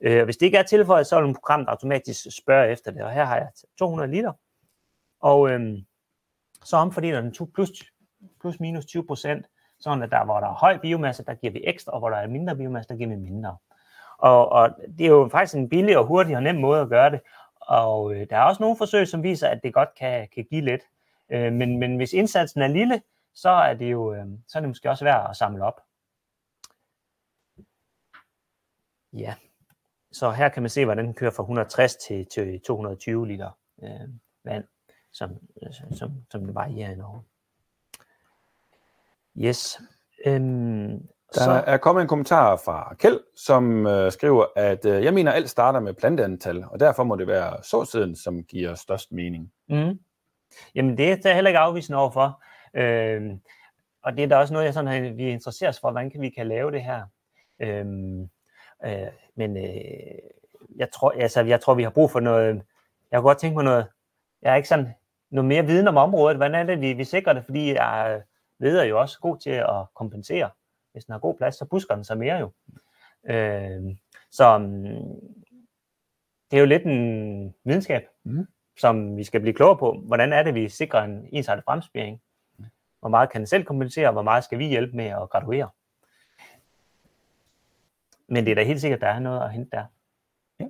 Øh, 0.00 0.24
hvis 0.24 0.36
det 0.36 0.46
ikke 0.46 0.58
er 0.58 0.62
tilføjet, 0.62 1.06
så 1.06 1.20
vil 1.20 1.34
programmet 1.34 1.68
automatisk 1.68 2.36
spørge 2.36 2.72
efter 2.72 2.90
det, 2.90 3.02
og 3.02 3.10
her 3.10 3.24
har 3.24 3.36
jeg 3.36 3.48
200 3.78 4.10
liter, 4.10 4.32
og 5.20 5.50
øh, 5.50 5.78
så 6.64 6.76
omfordeler 6.76 7.20
den 7.20 7.36
plus, 7.54 7.70
plus 8.40 8.60
minus 8.60 8.86
20 8.86 9.06
procent, 9.06 9.46
sådan 9.80 10.02
at 10.02 10.10
der, 10.10 10.24
hvor 10.24 10.40
der 10.40 10.46
er 10.46 10.54
høj 10.54 10.78
biomasse, 10.78 11.24
der 11.24 11.34
giver 11.34 11.52
vi 11.52 11.60
ekstra, 11.64 11.92
og 11.92 11.98
hvor 11.98 12.10
der 12.10 12.16
er 12.16 12.26
mindre 12.26 12.56
biomasse, 12.56 12.88
der 12.88 12.96
giver 12.96 13.10
vi 13.10 13.16
mindre. 13.16 13.56
Og, 14.18 14.52
og 14.52 14.70
det 14.98 15.06
er 15.06 15.10
jo 15.10 15.28
faktisk 15.32 15.56
en 15.56 15.68
billig 15.68 15.98
og 15.98 16.06
hurtig 16.06 16.36
og 16.36 16.42
nem 16.42 16.54
måde 16.54 16.80
at 16.80 16.88
gøre 16.88 17.10
det, 17.10 17.20
og 17.60 18.14
øh, 18.14 18.26
der 18.30 18.36
er 18.36 18.42
også 18.42 18.62
nogle 18.62 18.76
forsøg, 18.76 19.08
som 19.08 19.22
viser, 19.22 19.48
at 19.48 19.60
det 19.64 19.74
godt 19.74 19.94
kan, 19.98 20.28
kan 20.34 20.46
give 20.50 20.64
lidt. 20.64 20.82
Øh, 21.30 21.52
men, 21.52 21.78
men 21.78 21.96
hvis 21.96 22.12
indsatsen 22.12 22.62
er 22.62 22.66
lille, 22.66 23.02
så 23.34 23.50
er 23.50 23.74
det 23.74 23.92
jo 23.92 24.14
øh, 24.14 24.26
så 24.48 24.58
er 24.58 24.60
det 24.60 24.70
måske 24.70 24.90
også 24.90 25.04
værd 25.04 25.30
at 25.30 25.36
samle 25.36 25.64
op. 25.64 25.80
Ja, 29.12 29.34
så 30.12 30.30
her 30.30 30.48
kan 30.48 30.62
man 30.62 30.70
se, 30.70 30.84
hvordan 30.84 31.04
den 31.04 31.14
kører 31.14 31.30
fra 31.30 31.42
160 31.42 31.96
til, 31.96 32.26
til 32.26 32.60
220 32.60 33.26
liter 33.26 33.50
øh, 33.82 34.08
vand, 34.44 34.64
som, 35.12 35.30
som, 35.98 36.10
som 36.30 36.46
det 36.46 36.54
varierer 36.54 36.90
i 36.90 36.94
Norge. 36.94 37.22
Yes. 39.38 39.80
Øhm, 40.26 41.08
der 41.34 41.40
så... 41.40 41.50
er 41.66 41.76
kommet 41.76 42.02
en 42.02 42.08
kommentar 42.08 42.56
fra 42.64 42.94
Kjeld, 42.98 43.20
som 43.36 43.86
øh, 43.86 44.12
skriver, 44.12 44.46
at 44.56 44.84
øh, 44.86 45.04
jeg 45.04 45.14
mener, 45.14 45.32
alt 45.32 45.50
starter 45.50 45.80
med 45.80 45.94
planteantal, 45.94 46.64
og 46.70 46.80
derfor 46.80 47.04
må 47.04 47.16
det 47.16 47.26
være 47.26 47.62
såsiden, 47.62 48.16
som 48.16 48.44
giver 48.44 48.74
størst 48.74 49.12
mening. 49.12 49.52
Mm. 49.68 49.98
Jamen, 50.74 50.98
det 50.98 51.12
er 51.12 51.18
jeg 51.24 51.34
heller 51.34 51.48
ikke 51.48 51.58
afvisende 51.58 51.98
overfor. 51.98 52.42
Øh, 52.74 53.32
og 54.02 54.16
det 54.16 54.24
er 54.24 54.28
da 54.28 54.36
også 54.36 54.52
noget, 54.52 54.66
jeg 54.66 54.74
sådan, 54.74 55.16
vi 55.16 55.30
interesserer 55.30 55.70
os 55.70 55.80
for, 55.80 55.90
hvordan 55.90 56.10
kan 56.10 56.20
vi 56.20 56.30
kan 56.30 56.48
lave 56.48 56.70
det 56.70 56.82
her. 56.82 57.06
Øh, 57.60 57.86
øh, 58.84 59.08
men 59.34 59.56
øh, 59.56 60.18
jeg, 60.76 60.90
tror, 60.92 61.10
altså, 61.10 61.42
jeg 61.42 61.60
tror, 61.60 61.74
vi 61.74 61.82
har 61.82 61.90
brug 61.90 62.10
for 62.10 62.20
noget, 62.20 62.62
jeg 63.10 63.20
kunne 63.20 63.28
godt 63.28 63.38
tænke 63.38 63.54
mig 63.54 63.64
noget, 63.64 63.86
jeg 64.42 64.52
er 64.52 64.56
ikke 64.56 64.68
sådan, 64.68 64.94
noget 65.32 65.48
mere 65.48 65.66
viden 65.66 65.88
om 65.88 65.96
området, 65.96 66.36
hvordan 66.36 66.54
er 66.54 66.64
det, 66.64 66.80
vi, 66.80 66.92
vi 66.92 67.04
sikrer 67.04 67.32
det, 67.32 67.44
fordi 67.44 67.74
jeg 67.74 68.22
leder 68.58 68.84
jo 68.84 69.00
også 69.00 69.20
god 69.20 69.36
til 69.38 69.50
at 69.50 69.94
kompensere. 69.94 70.50
Hvis 70.92 71.04
den 71.04 71.12
har 71.12 71.18
god 71.18 71.36
plads, 71.36 71.54
så 71.54 71.64
busker 71.64 71.94
den 71.94 72.04
sig 72.04 72.18
mere 72.18 72.38
jo. 72.38 72.50
Øh, 73.24 73.96
så 74.30 74.58
mm, 74.58 74.84
det 76.50 76.56
er 76.56 76.60
jo 76.60 76.66
lidt 76.66 76.82
en 76.82 77.54
videnskab, 77.64 78.02
mm. 78.24 78.46
som 78.78 79.16
vi 79.16 79.24
skal 79.24 79.40
blive 79.40 79.54
klogere 79.54 79.78
på. 79.78 80.02
Hvordan 80.06 80.32
er 80.32 80.42
det, 80.42 80.54
vi 80.54 80.68
sikrer 80.68 81.02
en 81.02 81.28
ensartet 81.32 81.64
fremspiring? 81.64 82.20
Hvor 83.02 83.08
meget 83.08 83.30
kan 83.30 83.40
den 83.40 83.46
selv 83.46 83.64
kompensere, 83.64 84.06
og 84.06 84.12
hvor 84.12 84.22
meget 84.22 84.44
skal 84.44 84.58
vi 84.58 84.66
hjælpe 84.66 84.96
med 84.96 85.04
at 85.04 85.30
graduere? 85.30 85.68
Men 88.28 88.44
det 88.44 88.50
er 88.50 88.54
da 88.54 88.62
helt 88.62 88.80
sikkert, 88.80 88.98
at 88.98 89.00
der 89.00 89.08
er 89.08 89.18
noget 89.18 89.40
at 89.40 89.52
hente 89.52 89.70
der. 89.76 89.84
Ja. 90.60 90.66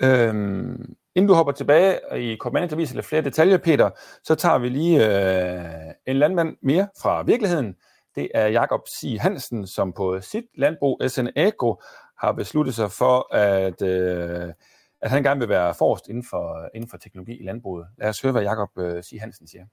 Øhm, 0.00 0.96
inden 1.14 1.28
du 1.28 1.34
hopper 1.34 1.52
tilbage 1.52 2.00
i 2.16 2.36
Command 2.36 2.76
viser 2.76 2.94
lidt 2.94 3.06
flere 3.06 3.22
detaljer, 3.22 3.58
Peter, 3.58 3.90
så 4.22 4.34
tager 4.34 4.58
vi 4.58 4.68
lige 4.68 5.06
øh, 5.06 5.94
en 6.06 6.16
landmand 6.16 6.56
mere 6.62 6.88
fra 7.02 7.22
virkeligheden. 7.22 7.76
Det 8.14 8.30
er 8.34 8.46
Jakob 8.46 8.88
C. 8.88 9.16
Hansen, 9.20 9.66
som 9.66 9.92
på 9.92 10.20
sit 10.20 10.44
landbrug 10.54 11.00
SN 11.08 11.26
Agro 11.36 11.82
har 12.18 12.32
besluttet 12.32 12.74
sig 12.74 12.90
for, 12.90 13.34
at, 13.34 13.82
øh, 13.82 14.52
at 15.00 15.10
han 15.10 15.22
gerne 15.22 15.40
vil 15.40 15.48
være 15.48 15.74
forrest 15.74 16.08
inden 16.08 16.24
for, 16.30 16.70
inden 16.74 16.90
for 16.90 16.96
teknologi 16.96 17.40
i 17.40 17.44
landbruget. 17.44 17.86
Lad 17.98 18.08
os 18.08 18.22
høre, 18.22 18.32
hvad 18.32 18.42
Jakob 18.42 18.70
øh, 18.78 19.02
C. 19.02 19.16
Hansen 19.20 19.46
siger. 19.46 19.66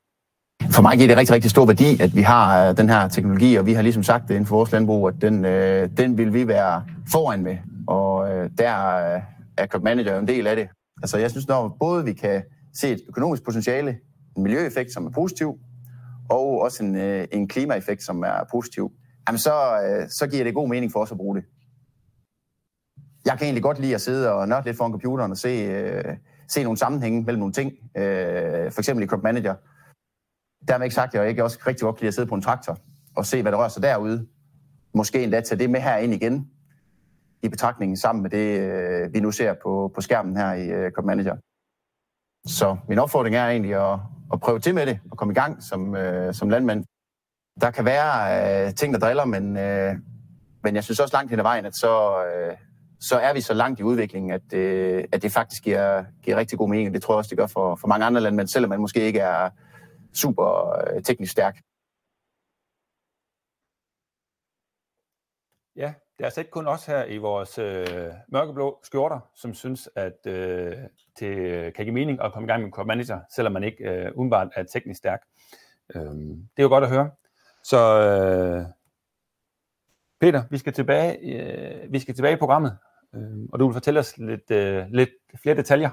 For 0.72 0.82
mig 0.82 0.97
giver 0.97 1.07
det 1.07 1.18
rigtig, 1.18 1.36
rigtig 1.36 1.51
stor 1.51 1.66
værdi, 1.66 2.01
at 2.01 2.16
vi 2.16 2.22
har 2.22 2.70
øh, 2.70 2.78
den 2.78 2.89
her 2.89 3.07
teknologi, 3.07 3.55
og 3.55 3.66
vi 3.66 3.74
har 3.74 3.82
ligesom 3.82 4.03
sagt 4.03 4.28
det 4.28 4.34
inden 4.34 4.45
for 4.45 4.55
vores 4.55 4.72
landbrug, 4.72 5.07
at 5.07 5.14
den, 5.22 5.45
øh, 5.45 5.89
den 5.97 6.18
vil 6.18 6.34
vi 6.34 6.47
være 6.47 6.84
foran 7.11 7.43
med. 7.43 7.57
Og 7.88 8.32
øh, 8.32 8.49
der 8.57 8.95
øh, 9.16 9.22
er 9.57 9.68
Crop 9.68 9.84
Manager 9.84 10.20
en 10.20 10.28
del 10.28 10.47
af 10.47 10.55
det. 10.55 10.68
Altså 11.01 11.18
jeg 11.18 11.32
synes, 11.32 11.47
når 11.47 11.78
både 11.80 12.05
vi 12.05 12.14
kan 12.14 12.43
se 12.76 12.91
et 12.91 13.01
økonomisk 13.07 13.43
potentiale, 13.43 13.97
en 14.38 14.43
miljøeffekt, 14.43 14.93
som 14.93 15.05
er 15.05 15.11
positiv, 15.11 15.55
og 16.30 16.61
også 16.61 16.84
en, 16.84 16.95
øh, 16.95 17.28
en 17.32 17.47
klimaeffekt, 17.47 18.03
som 18.03 18.22
er 18.24 18.43
positiv, 18.51 18.91
jamen 19.28 19.39
så, 19.39 19.53
øh, 19.53 20.09
så 20.09 20.28
giver 20.28 20.43
det 20.43 20.53
god 20.53 20.70
mening 20.70 20.91
for 20.91 20.99
os 20.99 21.11
at 21.11 21.18
bruge 21.18 21.36
det. 21.36 21.43
Jeg 23.26 23.38
kan 23.38 23.45
egentlig 23.45 23.64
godt 23.64 23.80
lide 23.80 23.95
at 23.95 24.01
sidde 24.01 24.34
og 24.34 24.47
nørde 24.47 24.66
lidt 24.66 24.78
foran 24.78 24.91
computeren 24.91 25.32
og 25.32 25.38
se, 25.38 25.49
øh, 25.49 26.03
se 26.47 26.64
nogle 26.64 26.78
sammenhænge 26.78 27.24
mellem 27.24 27.39
nogle 27.39 27.53
ting, 27.53 27.72
øh, 27.97 28.72
for 28.72 28.80
eksempel 28.80 29.03
i 29.03 29.07
Crop 29.07 29.24
Manager. 29.24 29.55
Dermed 30.68 30.86
ikke 30.86 30.95
sagt, 30.95 31.16
at 31.16 31.22
jeg 31.22 31.30
ikke 31.30 31.43
også 31.43 31.59
rigtig 31.68 31.84
godt 31.84 31.95
kan 31.95 32.01
lide 32.03 32.07
at 32.07 32.14
sidde 32.14 32.28
på 32.28 32.36
en 32.36 32.41
traktor 32.41 32.78
og 33.16 33.26
se, 33.26 33.41
hvad 33.41 33.51
der 33.51 33.57
rører 33.57 33.68
sig 33.68 33.84
derude. 33.84 34.28
Måske 34.93 35.24
endda 35.24 35.41
tage 35.41 35.59
det 35.59 35.70
med 35.70 35.82
her 35.82 35.97
ind 35.97 36.14
igen 36.14 36.47
i 37.43 37.49
betragtningen 37.49 37.97
sammen 37.97 38.22
med 38.22 38.30
det, 38.30 38.59
øh, 38.59 39.14
vi 39.14 39.20
nu 39.20 39.32
ser 39.32 39.53
på, 39.64 39.91
på 39.95 40.01
skærmen 40.01 40.38
her 40.38 40.53
i 40.53 40.70
øh, 40.70 40.91
Cop 40.91 41.05
Manager. 41.05 41.36
Så 42.47 42.78
min 42.88 42.99
opfordring 42.99 43.36
er 43.36 43.47
egentlig 43.47 43.93
at, 43.93 43.99
at 44.34 44.39
prøve 44.39 44.59
til 44.59 44.76
med 44.76 44.86
det 44.86 44.99
og 45.11 45.18
komme 45.18 45.32
i 45.32 45.36
gang 45.36 45.64
som, 45.64 45.95
øh, 45.95 46.34
som 46.34 46.49
landmand. 46.49 46.86
Der 47.61 47.72
kan 47.72 47.86
være 47.86 48.68
øh, 48.68 48.74
ting, 48.74 48.93
der 48.93 48.99
driller, 48.99 49.26
men, 49.26 49.57
øh, 49.57 49.95
men 50.64 50.76
jeg 50.76 50.84
synes 50.84 50.99
også 50.99 51.16
langt 51.16 51.30
hen 51.30 51.39
ad 51.39 51.43
vejen, 51.43 51.66
at 51.66 51.76
så, 51.76 52.24
øh, 52.26 52.55
så 52.99 53.20
er 53.20 53.34
vi 53.34 53.41
så 53.41 53.53
langt 53.53 53.80
i 53.80 53.84
udviklingen, 53.84 54.32
at, 54.32 54.53
øh, 54.53 55.03
at 55.11 55.22
det 55.22 55.32
faktisk 55.32 55.64
giver, 55.64 56.03
giver 56.22 56.38
rigtig 56.38 56.57
god 56.57 56.70
mening. 56.70 56.93
Det 56.93 57.01
tror 57.01 57.14
jeg 57.14 57.18
også, 57.18 57.30
det 57.30 57.38
gør 57.38 57.47
for, 57.47 57.76
for 57.76 57.88
mange 57.88 58.05
andre 58.05 58.22
landmænd, 58.22 58.47
selvom 58.47 58.70
man 58.70 58.80
måske 58.80 59.01
ikke 59.01 59.20
er 59.20 59.49
super 60.14 60.70
øh, 60.95 61.03
teknisk 61.03 61.32
stærk. 61.32 61.61
Ja, 65.76 65.93
det 66.18 66.24
er 66.24 66.26
altså 66.26 66.41
ikke 66.41 66.51
kun 66.51 66.68
os 66.68 66.86
her 66.86 67.05
i 67.05 67.18
vores 67.18 67.57
øh, 67.57 68.14
mørkeblå 68.28 68.80
skjorter, 68.84 69.20
som 69.36 69.53
synes, 69.53 69.89
at 69.95 70.28
øh, 70.28 70.78
det 71.20 71.74
kan 71.74 71.86
give 71.86 71.93
mening 71.93 72.22
at 72.22 72.34
komme 72.34 72.45
i 72.45 72.49
gang 72.49 72.64
med 72.64 72.78
en 72.78 72.88
Manager, 72.88 73.20
selvom 73.36 73.53
man 73.53 73.64
ikke 73.64 73.84
øh, 73.84 74.11
umiddelbart 74.16 74.47
er 74.55 74.64
teknisk 74.64 74.97
stærk. 74.97 75.22
Øh, 75.95 76.01
det 76.01 76.57
er 76.57 76.64
jo 76.64 76.70
godt 76.70 76.84
at 76.84 76.89
høre. 76.89 77.11
Så 77.64 77.78
øh, 77.78 78.66
Peter, 80.20 80.43
vi 80.51 80.57
skal 80.57 80.74
tilbage, 80.74 81.18
øh, 81.18 81.91
vi 81.93 81.99
skal 81.99 82.16
tilbage 82.16 82.34
i 82.34 82.39
programmet, 82.39 82.78
øh, 83.16 83.47
og 83.53 83.59
du 83.59 83.68
vil 83.68 83.74
fortælle 83.74 83.99
os 83.99 84.18
lidt, 84.18 84.51
øh, 84.51 84.86
lidt 84.89 85.09
flere 85.41 85.55
detaljer. 85.55 85.89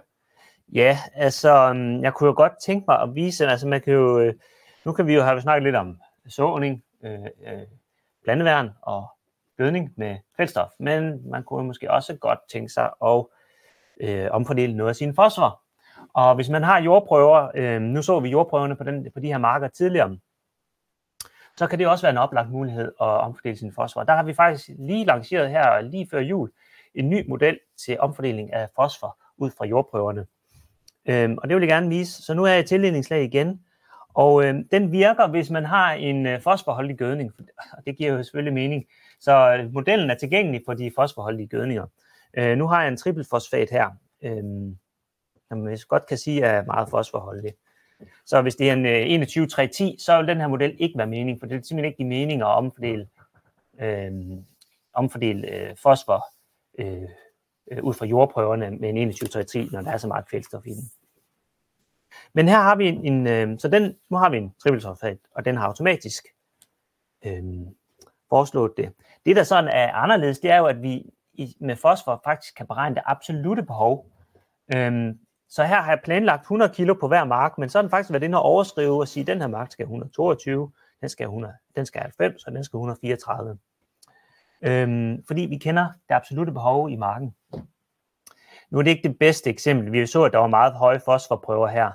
Ja, 0.73 0.99
altså, 1.14 1.68
øhm, 1.68 2.03
jeg 2.03 2.14
kunne 2.14 2.27
jo 2.27 2.35
godt 2.37 2.53
tænke 2.62 2.85
mig 2.89 3.01
at 3.01 3.14
vise, 3.14 3.47
altså 3.47 3.68
man 3.68 3.81
kan 3.81 3.93
jo, 3.93 4.18
øh, 4.18 4.35
nu 4.85 4.93
kan 4.93 5.07
vi 5.07 5.14
jo 5.14 5.23
have 5.23 5.41
snakket 5.41 5.62
lidt 5.62 5.77
om 5.77 5.99
såning, 6.29 6.85
øh, 7.03 7.21
øh, 7.23 7.62
blandeværn 8.23 8.71
og 8.83 9.07
gødning 9.57 9.93
med 9.97 10.16
kvælstof, 10.37 10.71
men 10.79 11.31
man 11.31 11.43
kunne 11.43 11.66
måske 11.66 11.91
også 11.91 12.16
godt 12.16 12.39
tænke 12.53 12.73
sig 12.73 12.91
at 13.05 13.25
øh, 14.01 14.29
omfordele 14.31 14.77
noget 14.77 14.89
af 14.89 14.97
sine 14.97 15.14
fosfor. 15.14 15.62
Og 16.14 16.35
hvis 16.35 16.49
man 16.49 16.62
har 16.62 16.81
jordprøver, 16.81 17.51
øh, 17.55 17.81
nu 17.81 18.03
så 18.03 18.21
vi 18.21 18.29
jordprøverne 18.29 18.77
på, 18.77 18.85
den, 18.85 19.11
på 19.14 19.21
de 19.21 19.27
her 19.27 19.39
marker 19.39 19.68
tidligere, 19.68 20.18
så 21.57 21.66
kan 21.66 21.79
det 21.79 21.89
også 21.89 22.03
være 22.03 22.12
en 22.12 22.18
oplagt 22.18 22.51
mulighed 22.51 22.93
at 23.01 23.07
omfordele 23.07 23.57
sin 23.57 23.73
fosfor. 23.73 24.03
Der 24.03 24.12
har 24.12 24.23
vi 24.23 24.35
faktisk 24.35 24.71
lige 24.79 25.05
lanceret 25.05 25.51
her 25.51 25.81
lige 25.81 26.09
før 26.11 26.21
jul 26.21 26.51
en 26.95 27.11
ny 27.11 27.29
model 27.29 27.59
til 27.85 28.01
omfordeling 28.01 28.53
af 28.53 28.68
fosfor 28.77 29.18
ud 29.37 29.51
fra 29.59 29.66
jordprøverne. 29.66 30.27
Øhm, 31.09 31.39
og 31.39 31.49
det 31.49 31.57
vil 31.57 31.63
jeg 31.63 31.69
gerne 31.69 31.89
vise. 31.89 32.23
Så 32.23 32.35
nu 32.35 32.45
er 32.45 32.51
jeg 32.51 32.61
i 32.61 32.67
tilledningslag 32.67 33.25
igen. 33.25 33.61
Og 34.15 34.45
øh, 34.45 34.55
den 34.71 34.93
virker, 34.93 35.27
hvis 35.27 35.51
man 35.51 35.65
har 35.65 35.93
en 35.93 36.27
øh, 36.27 36.41
fosforholdig 36.41 36.97
gødning. 36.97 37.33
Og 37.73 37.83
det 37.87 37.97
giver 37.97 38.13
jo 38.13 38.23
selvfølgelig 38.23 38.55
mening. 38.55 38.85
Så 39.21 39.57
øh, 39.57 39.73
modellen 39.73 40.11
er 40.11 40.15
tilgængelig 40.15 40.63
for 40.67 40.75
de 40.75 40.93
fosforholdige 40.97 41.49
gødninger. 41.49 41.87
Øh, 42.35 42.59
nu 42.59 42.67
har 42.67 42.83
jeg 42.83 42.89
en 42.89 42.97
trippelfosfat 42.97 43.71
her, 43.71 43.91
øh, 44.23 44.43
som 45.49 45.69
jeg 45.69 45.79
godt 45.89 46.07
kan 46.07 46.19
sige 46.19 46.43
er 46.43 46.65
meget 46.65 46.89
fosforholdig. 46.89 47.53
Så 48.27 48.43
hvis 48.43 48.57
det 48.57 48.69
er 48.69 48.73
en 48.73 48.87
øh, 48.87 49.03
21 49.07 49.49
så 49.99 50.17
vil 50.19 50.29
den 50.29 50.41
her 50.41 50.49
model 50.49 50.77
ikke 50.79 50.99
være 50.99 51.07
mening, 51.07 51.41
for 51.41 51.47
det 51.47 51.57
er 51.57 51.63
simpelthen 51.63 51.85
ikke 51.85 51.97
give 51.97 52.09
mening 52.09 52.43
at 52.43 52.47
omfordele, 52.47 53.09
øh, 53.81 54.13
omfordele 54.95 55.49
øh, 55.49 55.77
fosfor 55.77 56.25
øh, 56.79 57.09
øh, 57.71 57.83
ud 57.83 57.95
fra 57.95 58.07
jordprøverne 58.07 58.71
med 58.71 58.89
en 58.89 58.97
21 58.97 59.68
når 59.73 59.81
der 59.81 59.91
er 59.91 59.97
så 59.97 60.09
meget 60.09 60.29
kvælstof 60.29 60.66
i 60.66 60.71
den. 60.71 60.91
Men 62.33 62.49
her 62.49 62.59
har 62.59 62.77
vi 62.77 62.89
en, 62.89 63.05
en 63.05 63.27
øh, 63.27 63.59
så 63.59 63.68
den, 63.68 63.97
nu 64.11 64.16
har 64.16 64.31
vi 64.31 64.37
en 64.37 64.55
trippelsulfat, 64.62 65.18
og 65.35 65.45
den 65.45 65.57
har 65.57 65.66
automatisk 65.66 66.25
øh, 67.25 67.43
foreslået 68.29 68.73
det. 68.77 68.93
Det, 69.27 69.37
der 69.37 69.43
sådan 69.43 69.68
er 69.68 69.93
anderledes, 69.93 70.39
det 70.39 70.51
er 70.51 70.59
jo, 70.59 70.66
at 70.66 70.83
vi 70.83 71.11
i, 71.33 71.57
med 71.61 71.77
fosfor 71.77 72.21
faktisk 72.25 72.57
kan 72.57 72.66
beregne 72.66 72.95
det 72.95 73.03
absolute 73.07 73.62
behov. 73.62 74.07
Øhm, 74.77 75.18
så 75.49 75.64
her 75.64 75.81
har 75.81 75.93
jeg 75.93 76.01
planlagt 76.05 76.43
100 76.43 76.75
kilo 76.75 76.95
på 76.95 77.09
hver 77.09 77.25
mark, 77.25 77.59
men 77.59 77.68
så 77.68 77.79
har 77.79 77.83
den 77.83 77.91
faktisk 77.91 78.12
været 78.12 78.23
inde 78.23 78.39
og 78.39 78.43
overskrive 78.43 79.01
og 79.01 79.09
sige, 79.09 79.21
at 79.21 79.27
den 79.27 79.41
her 79.41 79.49
mark 79.49 79.73
skal 79.73 79.83
122, 79.83 80.73
den 81.01 81.09
skal, 81.09 81.25
100, 81.25 81.55
den 81.77 81.87
skal 81.87 82.01
90, 82.01 82.45
og 82.45 82.53
den 82.53 82.64
skal 82.64 82.77
134. 82.77 83.59
Øhm, 84.63 85.25
fordi 85.27 85.41
vi 85.41 85.59
kender 85.59 85.87
det 86.09 86.15
absolute 86.15 86.53
behov 86.53 86.91
i 86.91 86.97
marken. 86.97 87.35
Nu 88.71 88.79
er 88.79 88.83
det 88.83 88.91
ikke 88.91 89.09
det 89.09 89.19
bedste 89.19 89.51
eksempel. 89.51 89.93
Vi 89.93 90.07
så, 90.07 90.25
at 90.25 90.33
der 90.33 90.39
var 90.39 90.47
meget 90.47 90.75
høje 90.75 91.01
fosforprøver 91.01 91.69
her, 91.69 91.91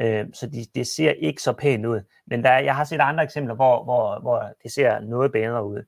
øh, 0.00 0.26
så 0.32 0.46
de, 0.46 0.66
det 0.74 0.86
ser 0.86 1.10
ikke 1.10 1.42
så 1.42 1.52
pænt 1.52 1.86
ud. 1.86 2.00
Men 2.26 2.44
der, 2.44 2.58
jeg 2.58 2.76
har 2.76 2.84
set 2.84 3.00
andre 3.00 3.24
eksempler, 3.24 3.54
hvor, 3.54 3.84
hvor, 3.84 4.20
hvor 4.20 4.52
det 4.62 4.72
ser 4.72 5.00
noget 5.00 5.32
bedre 5.32 5.64
ud. 5.64 5.82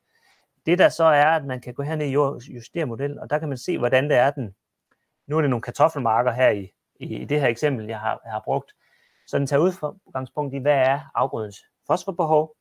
Det 0.66 0.78
der 0.78 0.88
så 0.88 1.04
er, 1.04 1.26
at 1.26 1.44
man 1.44 1.60
kan 1.60 1.74
gå 1.74 1.82
herned 1.82 2.16
og 2.16 2.40
justere 2.48 2.86
modellen, 2.86 3.18
og 3.18 3.30
der 3.30 3.38
kan 3.38 3.48
man 3.48 3.58
se, 3.58 3.78
hvordan 3.78 4.10
det 4.10 4.16
er 4.16 4.30
den. 4.30 4.54
Nu 5.26 5.36
er 5.36 5.40
det 5.40 5.50
nogle 5.50 5.62
kartoffelmarker 5.62 6.32
her 6.32 6.50
i, 6.50 6.72
i 7.00 7.24
det 7.24 7.40
her 7.40 7.48
eksempel, 7.48 7.86
jeg 7.86 8.00
har, 8.00 8.20
jeg 8.24 8.32
har 8.32 8.42
brugt. 8.44 8.72
Så 9.26 9.38
den 9.38 9.46
tager 9.46 9.60
udgangspunkt 9.60 10.54
i, 10.54 10.58
hvad 10.58 10.76
er 10.76 11.00
afgrødens 11.14 11.64
fosforbehov, 11.86 12.54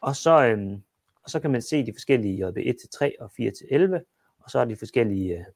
og 0.00 0.16
så, 0.16 0.44
øhm, 0.44 0.82
og 1.28 1.32
så 1.32 1.40
kan 1.40 1.50
man 1.50 1.62
se 1.62 1.86
de 1.86 1.92
forskellige 1.92 2.46
JB1-3 2.46 3.10
og 3.20 3.30
4-11, 3.40 4.34
og 4.38 4.50
så 4.50 4.58
er 4.58 4.64
de 4.64 4.76
forskellige 4.76 5.46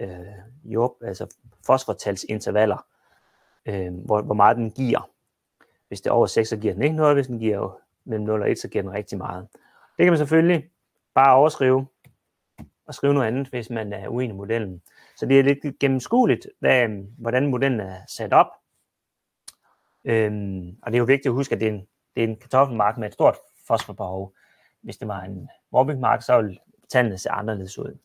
øh, 0.00 0.10
øh 0.10 0.26
job, 0.64 0.92
altså 1.02 1.36
fosfortalsintervaller, 1.66 2.86
øh, 3.66 3.94
hvor, 3.94 4.22
hvor 4.22 4.34
meget 4.34 4.56
den 4.56 4.70
giver. 4.70 5.10
Hvis 5.88 6.00
det 6.00 6.10
er 6.10 6.14
over 6.14 6.26
6, 6.26 6.48
så 6.48 6.56
giver 6.56 6.74
den 6.74 6.82
ikke 6.82 6.96
noget, 6.96 7.16
hvis 7.16 7.26
den 7.26 7.38
giver 7.38 7.80
mellem 8.04 8.26
0 8.26 8.42
og 8.42 8.50
1, 8.50 8.58
så 8.58 8.68
giver 8.68 8.82
den 8.82 8.92
rigtig 8.92 9.18
meget. 9.18 9.48
Det 9.96 10.04
kan 10.04 10.12
man 10.12 10.18
selvfølgelig 10.18 10.70
bare 11.14 11.34
overskrive 11.34 11.86
og 12.86 12.94
skrive 12.94 13.14
noget 13.14 13.26
andet, 13.26 13.48
hvis 13.48 13.70
man 13.70 13.92
er 13.92 14.08
uenig 14.08 14.34
i 14.34 14.36
modellen. 14.36 14.82
Så 15.16 15.26
det 15.26 15.38
er 15.38 15.42
lidt 15.42 15.78
gennemskueligt, 15.78 16.46
hvad, 16.58 16.88
hvordan 17.18 17.46
modellen 17.46 17.80
er 17.80 17.96
sat 18.08 18.32
op. 18.32 18.46
Øhm, 20.04 20.76
og 20.82 20.92
det 20.92 20.94
er 20.94 20.98
jo 20.98 21.04
vigtigt 21.04 21.26
at 21.26 21.32
huske, 21.32 21.54
at 21.54 21.60
det 21.60 21.68
er 21.68 21.72
en, 21.72 21.86
det 22.14 22.24
er 22.24 22.28
en 22.28 22.36
kartoffelmark 22.36 22.98
med 22.98 23.08
et 23.08 23.14
stort 23.14 23.36
fosforbehov. 23.66 24.34
Hvis 24.82 24.96
det 24.96 25.08
var 25.08 25.20
en 25.20 25.48
mobbingmark, 25.72 26.22
så 26.22 26.36
ville 26.36 26.58
tallene 26.88 27.18
se 27.18 27.30
anderledes 27.30 27.78
ud. 27.78 27.98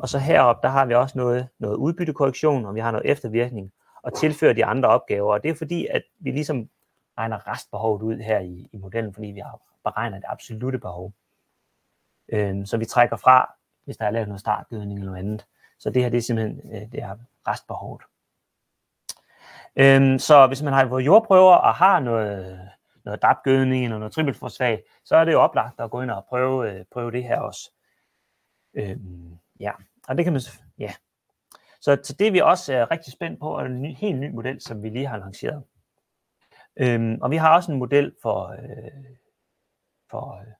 Og 0.00 0.08
så 0.08 0.18
heroppe, 0.18 0.66
der 0.66 0.72
har 0.72 0.84
vi 0.84 0.94
også 0.94 1.18
noget, 1.18 1.48
noget 1.58 1.76
udbyttekorrektion, 1.76 2.66
og 2.66 2.74
vi 2.74 2.80
har 2.80 2.90
noget 2.90 3.10
eftervirkning, 3.10 3.72
og 4.02 4.14
tilfører 4.14 4.52
de 4.52 4.64
andre 4.64 4.88
opgaver. 4.88 5.32
Og 5.32 5.42
det 5.42 5.50
er 5.50 5.54
fordi, 5.54 5.86
at 5.86 6.02
vi 6.18 6.30
ligesom 6.30 6.68
regner 7.18 7.48
restbehovet 7.48 8.02
ud 8.02 8.16
her 8.16 8.38
i, 8.38 8.68
i 8.72 8.76
modellen, 8.76 9.14
fordi 9.14 9.26
vi 9.26 9.40
har 9.40 9.60
beregnet 9.84 10.22
det 10.22 10.28
absolute 10.28 10.78
behov. 10.78 11.12
Øhm, 12.28 12.66
så 12.66 12.76
vi 12.76 12.84
trækker 12.84 13.16
fra, 13.16 13.54
hvis 13.84 13.96
der 13.96 14.04
er 14.04 14.10
lavet 14.10 14.28
noget 14.28 14.40
startgødning 14.40 14.98
eller 14.98 15.12
noget 15.12 15.24
andet. 15.24 15.46
Så 15.78 15.90
det 15.90 16.02
her, 16.02 16.08
det 16.08 16.18
er 16.18 16.22
simpelthen 16.22 16.60
øh, 16.74 16.92
det 16.92 17.02
er 17.02 17.16
restbehovet. 17.48 18.02
Øhm, 19.76 20.18
så 20.18 20.46
hvis 20.46 20.62
man 20.62 20.72
har 20.72 20.88
fået 20.88 21.06
jordprøver 21.06 21.54
og 21.54 21.74
har 21.74 22.00
noget, 22.00 22.70
noget 23.06 23.22
dapgødning 23.22 23.80
og 23.80 23.84
eller 23.84 23.98
noget 23.98 24.12
trippelfosfat, 24.12 24.82
så 25.04 25.16
er 25.16 25.24
det 25.24 25.32
jo 25.32 25.40
oplagt 25.40 25.80
at 25.80 25.90
gå 25.90 26.02
ind 26.02 26.10
og 26.10 26.24
prøve, 26.28 26.72
øh, 26.72 26.84
prøve 26.92 27.10
det 27.10 27.24
her 27.24 27.40
også. 27.40 27.70
Øhm, 28.74 29.38
ja, 29.60 29.72
og 30.08 30.16
det 30.16 30.24
kan 30.24 30.32
man, 30.32 30.42
ja. 30.78 30.92
Så, 31.80 31.98
så 32.02 32.12
det 32.18 32.26
er 32.26 32.30
vi 32.30 32.40
også 32.40 32.72
er 32.72 32.90
rigtig 32.90 33.12
spændt 33.12 33.40
på, 33.40 33.56
og 33.56 33.66
en 33.66 33.82
ny, 33.82 33.94
helt 33.94 34.18
ny 34.18 34.30
model, 34.30 34.60
som 34.60 34.82
vi 34.82 34.88
lige 34.88 35.06
har 35.06 35.18
lanceret. 35.18 35.64
Øhm, 36.76 37.18
og 37.22 37.30
vi 37.30 37.36
har 37.36 37.54
også 37.54 37.72
en 37.72 37.78
model 37.78 38.14
for, 38.22 38.48
øh, 38.48 39.16
for, 40.10 40.34
øh, 40.40 40.52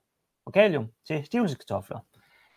for 0.43 0.51
kalium 0.51 0.91
til 1.07 1.25
stivelseskartofler. 1.25 1.99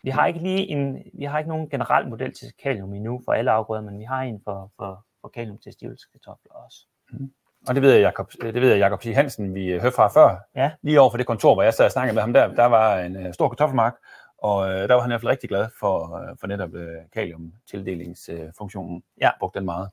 Vi 0.03 0.09
har 0.09 0.27
ikke 0.27 0.39
lige 0.39 0.67
en, 0.67 1.11
vi 1.13 1.25
har 1.25 1.39
ikke 1.39 1.49
nogen 1.49 1.69
generel 1.69 2.09
model 2.09 2.33
til 2.33 2.53
kalium 2.63 2.93
endnu 2.93 3.21
for 3.25 3.33
alle 3.33 3.51
afgrøder, 3.51 3.81
men 3.81 3.99
vi 3.99 4.03
har 4.03 4.21
en 4.21 4.41
for, 4.43 4.71
for, 4.75 5.05
for 5.21 5.27
kalium 5.27 5.57
til 5.57 5.73
stivelseskartofler 5.73 6.53
også. 6.53 6.87
Mm. 7.11 7.33
Og 7.67 7.75
det 7.75 7.83
ved 7.83 7.93
jeg, 7.93 8.01
Jacob, 8.01 8.31
det 8.41 8.61
ved 8.61 8.69
jeg, 8.69 8.79
Jacob 8.79 9.03
C. 9.03 9.15
Hansen, 9.15 9.55
vi 9.55 9.71
hørte 9.71 9.95
fra 9.95 10.07
før. 10.07 10.35
Ja. 10.55 10.71
Lige 10.81 11.01
over 11.01 11.09
for 11.09 11.17
det 11.17 11.27
kontor, 11.27 11.53
hvor 11.53 11.63
jeg 11.63 11.73
sad 11.73 11.85
og 11.85 11.91
snakkede 11.91 12.13
med 12.13 12.21
ham 12.21 12.33
der, 12.33 12.47
der 12.47 12.65
var 12.65 12.99
en 12.99 13.25
uh, 13.25 13.33
stor 13.33 13.49
kartoffelmark, 13.49 13.95
og 14.37 14.57
uh, 14.57 14.65
der 14.67 14.93
var 14.93 15.01
han 15.01 15.09
i 15.09 15.11
hvert 15.11 15.21
fald 15.21 15.29
rigtig 15.29 15.49
glad 15.49 15.67
for, 15.79 15.99
uh, 16.03 16.37
for 16.39 16.47
netop 16.47 16.73
uh, 16.73 16.81
kalium-tildelingsfunktionen. 17.13 18.95
Uh, 18.95 19.21
ja. 19.21 19.29
Brugte 19.39 19.59
den 19.59 19.65
meget. 19.65 19.89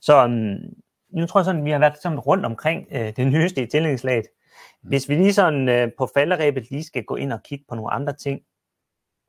Så 0.00 0.24
um, 0.24 0.56
nu 1.10 1.26
tror 1.26 1.40
jeg 1.40 1.44
sådan, 1.44 1.64
vi 1.64 1.70
har 1.70 1.78
været 1.78 1.98
sådan 1.98 2.18
rundt 2.18 2.46
omkring 2.46 2.86
uh, 2.90 2.96
det 3.16 3.26
nyeste 3.26 3.62
i 3.62 3.66
tildelingsslaget. 3.66 4.26
Mm. 4.82 4.88
Hvis 4.88 5.08
vi 5.08 5.14
lige 5.14 5.32
sådan 5.32 5.84
uh, 5.84 5.92
på 5.98 6.08
falderæbet 6.14 6.70
lige 6.70 6.84
skal 6.84 7.04
gå 7.04 7.16
ind 7.16 7.32
og 7.32 7.42
kigge 7.42 7.64
på 7.68 7.74
nogle 7.74 7.92
andre 7.92 8.12
ting, 8.12 8.40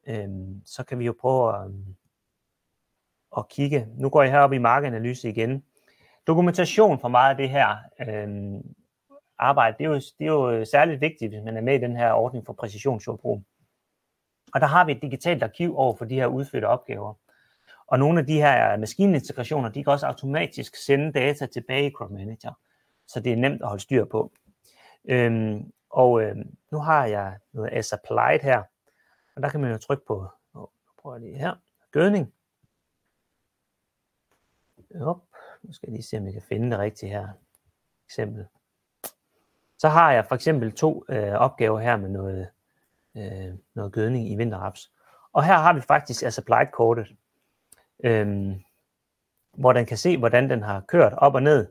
øhm, 0.07 0.61
så 0.65 0.83
kan 0.83 0.99
vi 0.99 1.05
jo 1.05 1.15
prøve 1.19 1.55
at, 1.55 1.65
øhm, 1.65 1.95
at 3.37 3.47
kigge. 3.47 3.87
Nu 3.97 4.09
går 4.09 4.21
jeg 4.21 4.31
herop 4.31 4.53
i 4.53 4.57
markanalyse 4.57 5.29
igen 5.29 5.63
dokumentation 6.27 6.99
for 6.99 7.07
meget 7.07 7.29
af 7.29 7.37
det 7.37 7.49
her 7.49 7.77
øh, 7.99 8.61
arbejde, 9.37 9.77
det 9.77 9.85
er, 9.85 9.89
jo, 9.89 9.95
det 9.95 10.27
er 10.27 10.59
jo 10.59 10.65
særligt 10.65 11.01
vigtigt, 11.01 11.31
hvis 11.31 11.43
man 11.45 11.57
er 11.57 11.61
med 11.61 11.75
i 11.75 11.81
den 11.81 11.95
her 11.95 12.11
ordning 12.11 12.45
for 12.45 12.53
præcisionsjordbrug. 12.53 13.43
Og 14.53 14.61
der 14.61 14.67
har 14.67 14.85
vi 14.85 14.91
et 14.91 15.01
digitalt 15.01 15.43
arkiv 15.43 15.77
over 15.77 15.95
for 15.95 16.05
de 16.05 16.15
her 16.15 16.27
udførte 16.27 16.65
opgaver. 16.65 17.13
Og 17.87 17.99
nogle 17.99 18.19
af 18.19 18.25
de 18.25 18.41
her 18.41 18.77
maskinintegrationer, 18.77 19.69
de 19.69 19.83
kan 19.83 19.93
også 19.93 20.07
automatisk 20.07 20.75
sende 20.75 21.11
data 21.11 21.45
tilbage 21.45 21.87
i 21.87 21.91
Crop 21.91 22.11
Manager, 22.11 22.53
så 23.07 23.19
det 23.19 23.31
er 23.31 23.35
nemt 23.35 23.61
at 23.61 23.67
holde 23.67 23.83
styr 23.83 24.05
på. 24.05 24.31
Øhm, 25.05 25.71
og 25.89 26.21
øhm, 26.23 26.57
nu 26.71 26.79
har 26.79 27.05
jeg 27.05 27.37
noget 27.53 27.69
as 27.73 27.93
applied 27.93 28.39
her, 28.39 28.63
og 29.35 29.41
der 29.41 29.49
kan 29.49 29.61
man 29.61 29.71
jo 29.71 29.77
trykke 29.77 30.05
på, 30.07 30.27
nu 30.55 30.67
prøver 31.01 31.15
jeg 31.15 31.21
lige 31.21 31.37
her, 31.37 31.55
gødning. 31.91 32.33
Op. 35.01 35.21
Nu 35.63 35.73
skal 35.73 35.87
jeg 35.87 35.93
lige 35.93 36.03
se, 36.03 36.17
om 36.17 36.25
jeg 36.25 36.33
kan 36.33 36.41
finde 36.41 36.71
det 36.71 36.79
rigtigt 36.79 37.11
her. 37.11 37.27
Eksempel. 38.07 38.45
Så 39.77 39.89
har 39.89 40.11
jeg 40.11 40.25
for 40.25 40.35
eksempel 40.35 40.71
to 40.71 41.05
øh, 41.09 41.33
opgaver 41.33 41.79
her 41.79 41.97
med 41.97 42.09
noget, 42.09 42.47
øh, 43.17 43.53
noget 43.73 43.93
gødning 43.93 44.31
i 44.31 44.35
vinterraps. 44.35 44.91
Og 45.33 45.43
her 45.43 45.53
har 45.53 45.73
vi 45.73 45.81
faktisk 45.81 46.23
altså 46.23 46.41
applied 46.41 46.71
kortet, 46.71 47.15
øh, 48.03 48.51
hvor 49.57 49.73
den 49.73 49.85
kan 49.85 49.97
se, 49.97 50.17
hvordan 50.17 50.49
den 50.49 50.63
har 50.63 50.79
kørt 50.79 51.13
op 51.13 51.35
og 51.35 51.43
ned 51.43 51.67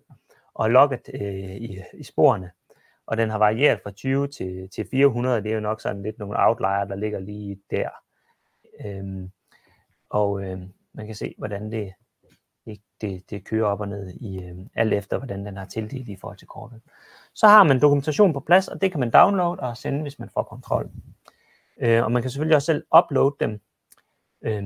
og 0.55 0.70
logget 0.70 1.11
øh, 1.14 1.57
i, 1.57 1.82
i 1.95 2.03
sporene. 2.03 2.51
Og 3.07 3.16
den 3.16 3.30
har 3.30 3.38
varieret 3.38 3.80
fra 3.82 3.90
20 3.90 4.28
til, 4.28 4.68
til 4.70 4.88
400. 4.90 5.43
Det 5.43 5.51
er 5.51 5.55
jo 5.55 5.61
nok 5.61 5.80
sådan 5.80 6.03
lidt 6.03 6.18
nogle 6.18 6.47
outlier, 6.47 6.84
der 6.84 6.95
ligger 6.95 7.18
lige 7.18 7.61
der. 7.70 7.88
Øh, 8.84 9.28
og 10.11 10.43
øh, 10.45 10.62
man 10.93 11.07
kan 11.07 11.14
se, 11.14 11.34
hvordan 11.38 11.72
det, 11.72 11.93
det, 12.66 12.80
det, 13.00 13.30
det 13.30 13.44
kører 13.44 13.66
op 13.66 13.80
og 13.80 13.88
ned, 13.88 14.10
i, 14.20 14.42
øh, 14.42 14.56
alt 14.74 14.92
efter 14.92 15.18
hvordan 15.18 15.46
den 15.46 15.56
har 15.56 15.64
tildelt 15.64 16.08
i 16.08 16.16
forhold 16.20 16.38
til 16.38 16.48
kortet. 16.48 16.80
Så 17.34 17.46
har 17.46 17.62
man 17.62 17.80
dokumentation 17.80 18.32
på 18.32 18.40
plads, 18.40 18.68
og 18.68 18.80
det 18.80 18.90
kan 18.90 19.00
man 19.00 19.10
downloade 19.10 19.60
og 19.60 19.76
sende, 19.76 20.02
hvis 20.02 20.18
man 20.18 20.28
får 20.34 20.42
kontrol. 20.42 20.90
Øh, 21.80 22.04
og 22.04 22.12
man 22.12 22.22
kan 22.22 22.30
selvfølgelig 22.30 22.56
også 22.56 22.66
selv 22.66 22.84
uploade 22.96 23.36
dem. 23.40 23.60
Øh, 24.42 24.62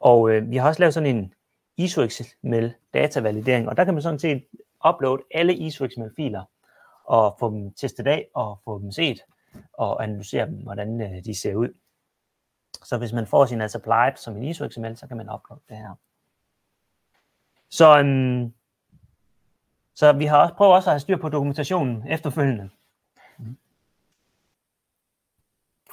og 0.00 0.30
øh, 0.30 0.50
vi 0.50 0.56
har 0.56 0.68
også 0.68 0.80
lavet 0.80 0.94
sådan 0.94 1.16
en 1.16 1.34
ISO 1.76 2.06
XML 2.08 2.74
datavalidering, 2.94 3.68
og 3.68 3.76
der 3.76 3.84
kan 3.84 3.94
man 3.94 4.02
sådan 4.02 4.18
set 4.18 4.44
uploade 4.88 5.22
alle 5.34 5.54
ISO 5.54 5.86
XML 5.88 6.10
filer 6.16 6.44
og 7.04 7.36
få 7.38 7.50
dem 7.50 7.72
testet 7.74 8.06
af 8.06 8.28
og 8.34 8.60
få 8.64 8.78
dem 8.78 8.92
set 8.92 9.20
og 9.72 10.02
analysere 10.02 10.46
dem, 10.46 10.54
hvordan 10.54 11.00
øh, 11.00 11.24
de 11.24 11.34
ser 11.34 11.54
ud. 11.54 11.68
Så 12.84 12.98
hvis 12.98 13.12
man 13.12 13.26
får 13.26 13.46
sin 13.46 13.60
as 13.60 13.74
applied 13.74 14.16
som 14.16 14.36
en 14.36 14.42
ISO 14.42 14.68
XML, 14.68 14.96
så 14.96 15.06
kan 15.06 15.16
man 15.16 15.30
uploade 15.34 15.62
det 15.68 15.76
her. 15.76 15.94
Så, 17.72 17.98
øhm, 17.98 18.52
så 19.94 20.12
vi 20.12 20.24
har 20.24 20.38
også 20.42 20.54
prøvet 20.54 20.74
også 20.74 20.90
at 20.90 20.94
have 20.94 21.00
styr 21.00 21.16
på 21.16 21.28
dokumentationen 21.28 22.08
efterfølgende. 22.08 22.70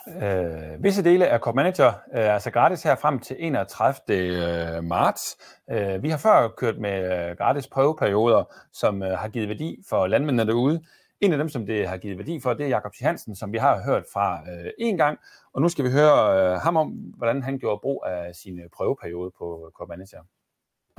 Øh, 0.08 0.84
visse 0.84 1.04
dele 1.04 1.28
af 1.28 1.40
Corp 1.40 1.56
Manager 1.56 1.94
er 2.12 2.34
altså 2.34 2.52
gratis 2.52 2.84
her 2.84 2.96
frem 2.96 3.20
til 3.20 3.36
31. 3.40 3.96
Øh, 4.10 4.84
marts. 4.84 5.38
Øh, 5.72 6.04
vi 6.04 6.10
har 6.10 6.18
før 6.18 6.48
kørt 6.58 6.78
med 6.78 7.30
øh, 7.30 7.38
gratis 7.38 7.68
prøveperioder, 7.68 8.44
som 8.74 9.04
øh, 9.04 9.18
har 9.18 9.30
givet 9.30 9.50
værdi 9.50 9.84
for 9.90 10.08
landmændene 10.08 10.52
derude. 10.52 10.84
En 11.22 11.32
af 11.32 11.38
dem, 11.38 11.50
som 11.50 11.66
det 11.66 11.88
har 11.88 11.98
givet 11.98 12.18
værdi 12.18 12.40
for, 12.40 12.54
det 12.54 12.66
er 12.66 12.70
Jakob 12.70 12.94
Hansen, 13.02 13.36
som 13.36 13.54
vi 13.54 13.58
har 13.58 13.84
hørt 13.84 14.04
fra 14.14 14.42
øh, 14.52 14.72
en 14.78 14.98
gang. 14.98 15.20
Og 15.54 15.62
nu 15.62 15.70
skal 15.70 15.86
vi 15.86 15.92
høre 15.92 16.54
øh, 16.54 16.62
ham 16.62 16.78
om, 16.78 16.88
hvordan 16.90 17.44
han 17.44 17.60
gjorde 17.60 17.80
brug 17.82 18.04
af 18.08 18.36
sin 18.36 18.60
prøveperiode 18.76 19.32
på 19.38 19.72
Corp 19.76 19.90
Manager. 19.90 20.20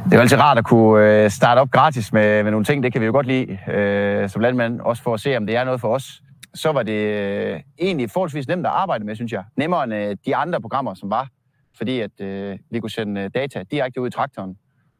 Det 0.04 0.16
er 0.16 0.20
altid 0.20 0.38
rart 0.38 0.58
at 0.58 0.64
kunne 0.64 1.24
øh, 1.24 1.30
starte 1.30 1.58
op 1.58 1.70
gratis 1.70 2.12
med, 2.12 2.42
med 2.42 2.50
nogle 2.50 2.64
ting. 2.64 2.82
Det 2.82 2.92
kan 2.92 3.00
vi 3.00 3.06
jo 3.06 3.12
godt 3.12 3.26
lide 3.26 3.58
øh, 3.70 4.28
som 4.28 4.42
landmand, 4.42 4.80
også 4.80 5.02
for 5.02 5.14
at 5.14 5.20
se, 5.20 5.36
om 5.36 5.46
det 5.46 5.56
er 5.56 5.64
noget 5.64 5.80
for 5.80 5.94
os 5.94 6.22
så 6.54 6.72
var 6.72 6.82
det 6.82 6.92
øh, 6.92 7.60
egentlig 7.78 8.10
forholdsvis 8.10 8.48
nemt 8.48 8.66
at 8.66 8.72
arbejde 8.72 9.04
med, 9.04 9.14
synes 9.14 9.32
jeg. 9.32 9.44
Nemmere 9.56 9.84
end 9.84 9.94
øh, 9.94 10.16
de 10.26 10.36
andre 10.36 10.60
programmer, 10.60 10.94
som 10.94 11.10
var. 11.10 11.28
Fordi 11.76 12.00
at 12.00 12.20
øh, 12.20 12.58
vi 12.70 12.80
kunne 12.80 12.90
sende 12.90 13.20
øh, 13.20 13.30
data 13.34 13.62
direkte 13.70 14.00
ud 14.00 14.08
i 14.08 14.10
traktoren 14.10 14.56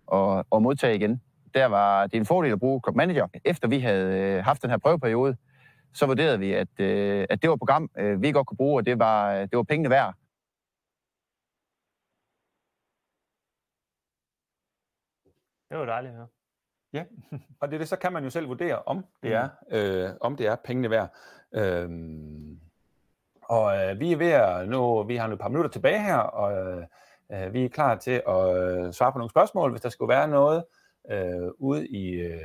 og, 0.07 0.47
og 0.51 0.63
modtage 0.63 0.95
igen. 0.97 1.21
Der 1.55 1.67
var 1.67 2.07
det 2.07 2.17
en 2.17 2.27
fordel 2.27 2.53
at 2.53 2.59
bruge 2.59 2.81
Crop 2.81 2.95
Manager. 2.97 3.27
Efter 3.45 3.69
vi 3.69 3.79
havde 3.79 4.19
øh, 4.19 4.45
haft 4.45 4.63
den 4.63 4.71
her 4.71 4.79
prøveperiode, 4.79 5.37
så 5.95 6.07
vurderede 6.07 6.39
vi, 6.39 6.53
at, 6.53 6.69
øh, 6.79 7.27
at 7.31 7.43
det 7.43 7.49
var 7.51 7.55
et 7.55 7.61
program, 7.61 7.91
øh, 7.99 8.23
vi 8.23 8.33
godt 8.33 8.47
kunne 8.47 8.57
bruge, 8.57 8.81
og 8.81 8.87
det 8.87 8.99
var, 8.99 9.33
øh, 9.33 9.41
det 9.41 9.57
var 9.57 9.63
pengene 9.63 9.91
værd. 9.91 10.15
Det 15.71 15.79
var 15.79 15.85
dejligt 15.85 16.11
at 16.11 16.17
høre. 16.17 16.27
Ja, 16.93 17.05
og 17.61 17.71
det, 17.71 17.81
det 17.81 17.89
så 17.89 17.97
kan 17.97 18.13
man 18.13 18.25
jo 18.25 18.31
selv 18.31 18.49
vurdere, 18.49 18.83
om 18.83 19.05
det 19.23 19.33
er, 19.35 19.49
øh, 19.71 20.11
om 20.21 20.37
det 20.37 20.47
er 20.47 20.57
pengene 20.65 20.91
værd. 20.91 21.15
Øhm, 21.55 22.61
og 23.43 23.77
øh, 23.77 24.01
vi 24.01 24.13
er 24.13 24.17
ved 24.17 24.31
at 24.31 24.69
nå, 24.69 25.03
vi 25.03 25.17
har 25.17 25.27
nu 25.27 25.35
et 25.35 25.41
par 25.41 25.49
minutter 25.49 25.71
tilbage 25.71 26.03
her, 26.03 26.17
og 26.17 26.53
øh, 27.33 27.53
vi 27.53 27.65
er 27.65 27.69
klar 27.69 27.95
til 27.95 28.23
at 28.29 28.57
øh, 28.57 28.93
svare 28.93 29.13
på 29.13 29.19
nogle 29.19 29.31
spørgsmål, 29.31 29.71
hvis 29.71 29.81
der 29.81 29.89
skulle 29.89 30.09
være 30.09 30.29
noget 30.29 30.65
øh, 31.11 31.51
ude 31.59 31.89
i, 31.89 32.11
øh, 32.11 32.41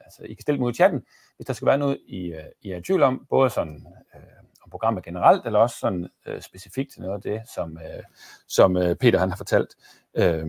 altså 0.00 0.22
I 0.22 0.34
kan 0.34 0.42
stille 0.42 0.56
dem 0.56 0.64
ud 0.64 0.72
i 0.72 0.74
chatten, 0.74 1.06
hvis 1.36 1.46
der 1.46 1.52
skulle 1.52 1.68
være 1.68 1.78
noget, 1.78 1.98
I, 2.06 2.26
øh, 2.26 2.44
I 2.62 2.70
er 2.70 2.76
i 2.76 2.82
tvivl 2.82 3.02
om, 3.02 3.26
både 3.30 3.50
sådan 3.50 3.86
øh, 4.14 4.20
om 4.62 4.70
programmet 4.70 5.04
generelt, 5.04 5.46
eller 5.46 5.58
også 5.58 5.78
sådan 5.78 6.08
øh, 6.26 6.40
specifikt 6.40 6.92
til 6.92 7.02
noget 7.02 7.14
af 7.14 7.22
det, 7.22 7.48
som, 7.48 7.78
øh, 7.78 8.02
som 8.48 8.76
øh, 8.76 8.96
Peter 8.96 9.18
han 9.18 9.30
har 9.30 9.36
fortalt. 9.36 9.76
Øh, 10.14 10.46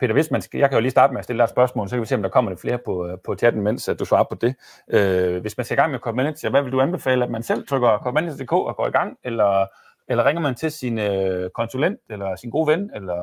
Peter, 0.00 0.12
hvis 0.12 0.30
man 0.30 0.42
skal, 0.42 0.60
jeg 0.60 0.68
kan 0.68 0.76
jo 0.76 0.80
lige 0.80 0.90
starte 0.90 1.12
med 1.12 1.18
at 1.18 1.24
stille 1.24 1.38
dig 1.38 1.44
et 1.44 1.50
spørgsmål, 1.50 1.88
så 1.88 1.96
kan 1.96 2.00
vi 2.00 2.06
se, 2.06 2.14
om 2.14 2.22
der 2.22 2.28
kommer 2.28 2.50
lidt 2.50 2.60
flere 2.60 2.78
på, 2.78 3.06
øh, 3.06 3.18
på 3.24 3.34
chatten, 3.34 3.62
mens 3.62 3.90
du 3.98 4.04
svarer 4.04 4.24
på 4.24 4.34
det. 4.34 4.54
Øh, 4.88 5.40
hvis 5.40 5.56
man 5.56 5.64
skal 5.64 5.74
i 5.74 5.80
gang 5.80 5.90
med 5.90 5.98
Corp 5.98 6.14
Manager, 6.14 6.50
hvad 6.50 6.62
vil 6.62 6.72
du 6.72 6.80
anbefale, 6.80 7.24
at 7.24 7.30
man 7.30 7.42
selv 7.42 7.66
trykker 7.66 7.98
Corp 7.98 8.14
Manager.dk 8.14 8.52
og 8.52 8.76
går 8.76 8.86
i 8.86 8.90
gang, 8.90 9.18
eller, 9.24 9.66
eller 10.08 10.24
ringer 10.24 10.42
man 10.42 10.54
til 10.54 10.72
sin 10.72 10.98
øh, 10.98 11.50
konsulent, 11.50 12.00
eller 12.10 12.36
sin 12.36 12.50
gode 12.50 12.66
ven, 12.66 12.90
eller 12.94 13.14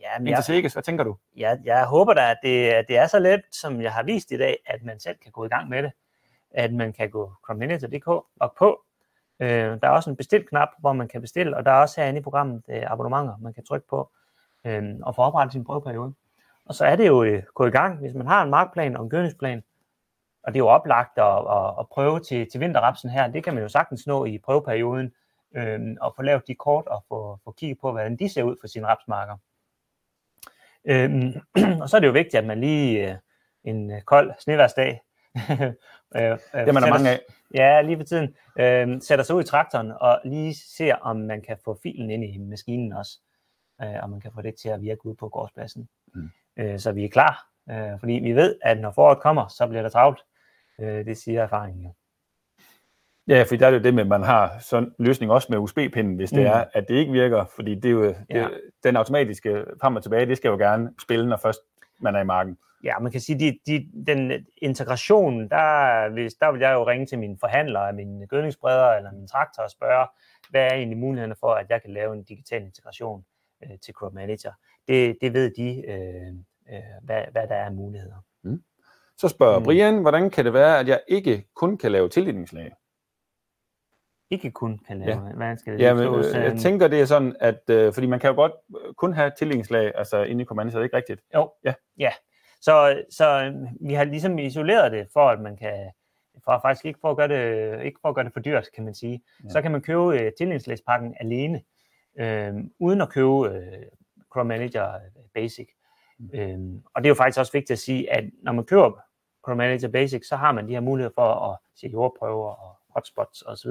ja, 0.00 0.18
men 0.18 0.26
jeg, 0.26 0.42
Hvad 0.72 0.82
tænker 0.82 1.04
du? 1.04 1.16
Jeg, 1.36 1.58
jeg 1.64 1.84
håber 1.84 2.14
da, 2.14 2.30
at 2.30 2.38
det, 2.42 2.68
at 2.68 2.84
det 2.88 2.96
er 2.96 3.06
så 3.06 3.18
let, 3.18 3.40
som 3.50 3.82
jeg 3.82 3.92
har 3.92 4.02
vist 4.02 4.30
i 4.30 4.38
dag, 4.38 4.56
at 4.66 4.82
man 4.82 5.00
selv 5.00 5.16
kan 5.22 5.32
gå 5.32 5.44
i 5.44 5.48
gang 5.48 5.68
med 5.68 5.82
det. 5.82 5.92
At 6.50 6.72
man 6.72 6.92
kan 6.92 7.10
gå 7.10 7.32
Manager.dk 7.54 8.08
og 8.40 8.54
på. 8.58 8.80
Øh, 9.40 9.48
der 9.48 9.78
er 9.82 9.90
også 9.90 10.10
en 10.10 10.16
bestil-knap, 10.16 10.68
hvor 10.78 10.92
man 10.92 11.08
kan 11.08 11.20
bestille, 11.20 11.56
og 11.56 11.64
der 11.64 11.70
er 11.70 11.80
også 11.80 12.00
herinde 12.00 12.20
i 12.20 12.22
programmet 12.22 12.62
øh, 12.68 12.82
abonnementer, 12.86 13.36
man 13.40 13.52
kan 13.52 13.64
trykke 13.64 13.86
på 13.88 14.10
øh, 14.68 14.82
og 15.02 15.14
få 15.14 15.22
oprettet 15.22 15.52
sin 15.52 15.64
prøveperiode. 15.64 16.14
Og 16.64 16.74
så 16.74 16.84
er 16.84 16.96
det 16.96 17.06
jo 17.06 17.22
øh, 17.22 17.42
gå 17.54 17.66
i 17.66 17.70
gang, 17.70 17.98
hvis 17.98 18.14
man 18.14 18.26
har 18.26 18.42
en 18.42 18.50
markplan 18.50 18.96
og 18.96 19.04
en 19.04 19.10
gødningsplan, 19.10 19.62
og 20.42 20.54
det 20.54 20.56
er 20.56 20.64
jo 20.64 20.68
oplagt 20.68 21.18
at, 21.18 21.38
at, 21.50 21.74
at 21.80 21.88
prøve 21.88 22.20
til, 22.20 22.50
til 22.50 22.60
vinterrapsen 22.60 23.10
her, 23.10 23.28
det 23.28 23.44
kan 23.44 23.54
man 23.54 23.62
jo 23.62 23.68
sagtens 23.68 24.06
nå 24.06 24.24
i 24.24 24.38
prøveperioden, 24.38 25.12
øh, 25.56 25.80
og 26.00 26.12
få 26.16 26.22
lavet 26.22 26.46
de 26.46 26.54
kort 26.54 26.86
og 26.86 27.04
få, 27.08 27.38
få 27.44 27.52
kigget 27.52 27.78
på, 27.80 27.90
hvordan 27.90 28.16
de 28.16 28.28
ser 28.28 28.42
ud 28.42 28.56
for 28.60 28.66
sine 28.66 28.86
rapsmarker. 28.86 29.36
Øh, 30.84 31.34
og 31.82 31.88
så 31.88 31.96
er 31.96 32.00
det 32.00 32.06
jo 32.06 32.12
vigtigt, 32.12 32.34
at 32.34 32.46
man 32.46 32.60
lige 32.60 33.10
øh, 33.10 33.16
en 33.64 33.90
øh, 33.90 34.02
kold 34.02 34.32
sneværsdag, 34.38 35.00
øh, 35.50 35.60
øh, 36.16 36.66
det 36.66 36.74
man 36.74 36.82
er 36.82 36.90
mange 36.90 37.10
af. 37.10 37.20
Ja, 37.54 37.80
lige 37.82 37.96
for 37.96 38.04
tiden. 38.04 38.34
Øh, 38.58 39.00
sætter 39.02 39.24
sig 39.24 39.36
ud 39.36 39.42
i 39.42 39.46
traktoren 39.46 39.92
og 40.00 40.20
lige 40.24 40.54
ser, 40.54 40.94
om 40.94 41.16
man 41.16 41.42
kan 41.42 41.56
få 41.64 41.78
filen 41.82 42.10
ind 42.10 42.24
i 42.24 42.38
maskinen 42.38 42.92
også 42.92 43.18
øh, 43.82 44.02
og 44.02 44.10
man 44.10 44.20
kan 44.20 44.32
få 44.34 44.42
det 44.42 44.54
til 44.54 44.68
at 44.68 44.82
virke 44.82 45.06
ud 45.06 45.14
på 45.14 45.28
gårdspladsen. 45.28 45.88
Mm. 46.14 46.30
Øh, 46.56 46.78
så 46.78 46.92
vi 46.92 47.04
er 47.04 47.08
klar, 47.08 47.48
øh, 47.70 48.00
fordi 48.00 48.12
vi 48.12 48.32
ved, 48.32 48.56
at 48.62 48.80
når 48.80 48.90
foråret 48.90 49.20
kommer, 49.20 49.48
så 49.48 49.66
bliver 49.66 49.82
der 49.82 49.88
travlt. 49.88 50.20
Øh, 50.80 51.04
det 51.04 51.16
siger 51.16 51.42
erfaringen 51.42 51.84
jo. 51.84 51.92
Ja, 53.28 53.42
for 53.42 53.56
der 53.56 53.66
er 53.66 53.70
jo 53.70 53.78
det 53.78 53.94
med, 53.94 54.02
at 54.02 54.08
man 54.08 54.22
har 54.22 54.58
sådan 54.58 54.88
en 54.98 55.04
løsning 55.04 55.32
også 55.32 55.46
med 55.50 55.58
USB-pinden, 55.58 56.16
hvis 56.16 56.30
det 56.30 56.40
mm. 56.40 56.46
er, 56.46 56.64
at 56.72 56.88
det 56.88 56.94
ikke 56.94 57.12
virker, 57.12 57.44
fordi 57.56 57.74
det 57.74 57.84
er 57.84 57.92
jo, 57.92 58.04
det, 58.04 58.16
ja. 58.30 58.48
den 58.84 58.96
automatiske 58.96 59.64
frem 59.80 59.96
og 59.96 60.02
tilbage, 60.02 60.26
det 60.26 60.36
skal 60.36 60.48
jo 60.48 60.56
gerne 60.56 60.92
spille, 61.02 61.28
når 61.28 61.36
først 61.36 61.60
man 62.00 62.14
er 62.14 62.20
i 62.20 62.24
marken. 62.24 62.58
Ja, 62.84 62.98
man 62.98 63.12
kan 63.12 63.20
sige, 63.20 63.38
de, 63.38 63.58
de, 63.66 63.88
den 64.06 64.46
integration, 64.56 65.48
der, 65.48 66.08
hvis, 66.08 66.34
der 66.34 66.52
vil 66.52 66.60
jeg 66.60 66.72
jo 66.72 66.86
ringe 66.86 67.06
til 67.06 67.18
mine 67.18 67.36
forhandlere, 67.40 67.92
mine 67.92 68.26
gødningsbreder 68.26 68.92
eller 68.92 69.12
min 69.12 69.28
traktor 69.28 69.62
og 69.62 69.70
spørge, 69.70 70.06
hvad 70.50 70.62
er 70.62 70.74
egentlig 70.74 70.98
mulighederne 70.98 71.34
for, 71.40 71.54
at 71.54 71.66
jeg 71.70 71.82
kan 71.82 71.90
lave 71.90 72.14
en 72.14 72.22
digital 72.22 72.62
integration 72.62 73.24
øh, 73.64 73.78
til 73.84 73.94
Crop 73.94 74.14
Manager. 74.14 74.52
Det, 74.88 75.16
det 75.20 75.32
ved 75.32 75.50
de, 75.56 75.84
øh, 75.88 76.28
øh, 76.72 76.82
hvad, 77.02 77.22
hvad 77.32 77.48
der 77.48 77.54
er 77.54 77.64
af 77.64 77.72
muligheder. 77.72 78.24
Mm. 78.42 78.62
Så 79.16 79.28
spørger 79.28 79.58
mm. 79.58 79.64
Brian, 79.64 80.00
hvordan 80.00 80.30
kan 80.30 80.44
det 80.44 80.52
være, 80.52 80.78
at 80.78 80.88
jeg 80.88 81.00
ikke 81.08 81.46
kun 81.54 81.78
kan 81.78 81.92
lave 81.92 82.08
tildelingslag? 82.08 82.72
Ikke 84.30 84.50
kun 84.50 84.78
kan 84.86 84.98
lave, 84.98 85.26
ja. 85.26 85.32
hvad 85.34 85.56
skal 85.56 85.72
det 85.72 85.80
ja, 85.80 85.94
men, 85.94 86.14
øh, 86.14 86.24
jeg 86.34 86.56
tænker, 86.58 86.88
det 86.88 87.00
er 87.00 87.04
sådan, 87.04 87.36
at 87.40 87.70
øh, 87.70 87.92
fordi 87.92 88.06
man 88.06 88.20
kan 88.20 88.30
jo 88.30 88.34
godt 88.34 88.52
kun 88.96 89.12
have 89.12 89.32
tildelingslag, 89.38 89.92
altså 89.94 90.22
inde 90.22 90.42
i 90.42 90.44
Crop 90.44 90.56
Manager, 90.56 90.76
er 90.76 90.80
det 90.80 90.86
ikke 90.86 90.96
rigtigt? 90.96 91.20
Jo, 91.34 91.52
ja. 91.64 91.74
ja. 91.98 92.10
Så, 92.60 93.02
så 93.10 93.44
øh, 93.44 93.54
vi 93.88 93.94
har 93.94 94.04
ligesom 94.04 94.38
isoleret 94.38 94.92
det, 94.92 95.08
for 95.12 95.28
at 95.28 95.40
man 95.40 95.56
kan, 95.56 95.90
for 96.44 96.60
faktisk 96.64 96.86
ikke 96.86 96.98
for 97.00 97.10
at 97.10 97.16
gøre 97.16 97.28
det, 97.28 97.84
ikke 97.84 97.98
for 98.02 98.08
at 98.08 98.14
gøre 98.14 98.24
det 98.24 98.32
for 98.32 98.40
dyrt, 98.40 98.68
kan 98.74 98.84
man 98.84 98.94
sige. 98.94 99.22
Ja. 99.44 99.48
Så 99.48 99.62
kan 99.62 99.72
man 99.72 99.82
købe 99.82 100.20
øh, 100.20 100.32
tildelingslægspakken 100.38 101.14
alene, 101.20 101.62
øh, 102.18 102.54
uden 102.78 103.00
at 103.00 103.08
købe 103.08 103.48
øh, 103.48 103.82
Chrome 104.32 104.48
Manager 104.48 104.92
Basic. 105.34 105.68
Øhm, 106.34 106.82
og 106.94 107.02
det 107.02 107.06
er 107.06 107.10
jo 107.10 107.14
faktisk 107.14 107.38
også 107.38 107.52
vigtigt 107.52 107.70
at 107.70 107.78
sige, 107.78 108.12
at 108.12 108.24
når 108.42 108.52
man 108.52 108.64
køber 108.64 108.92
Crop 109.42 109.56
Manager 109.56 109.88
Basic, 109.88 110.28
så 110.28 110.36
har 110.36 110.52
man 110.52 110.68
de 110.68 110.72
her 110.72 110.80
muligheder 110.80 111.14
for 111.14 111.52
at 111.52 111.58
se 111.74 111.88
jordprøver 111.88 112.50
og 112.50 112.76
hotspots 112.88 113.42
osv., 113.42 113.70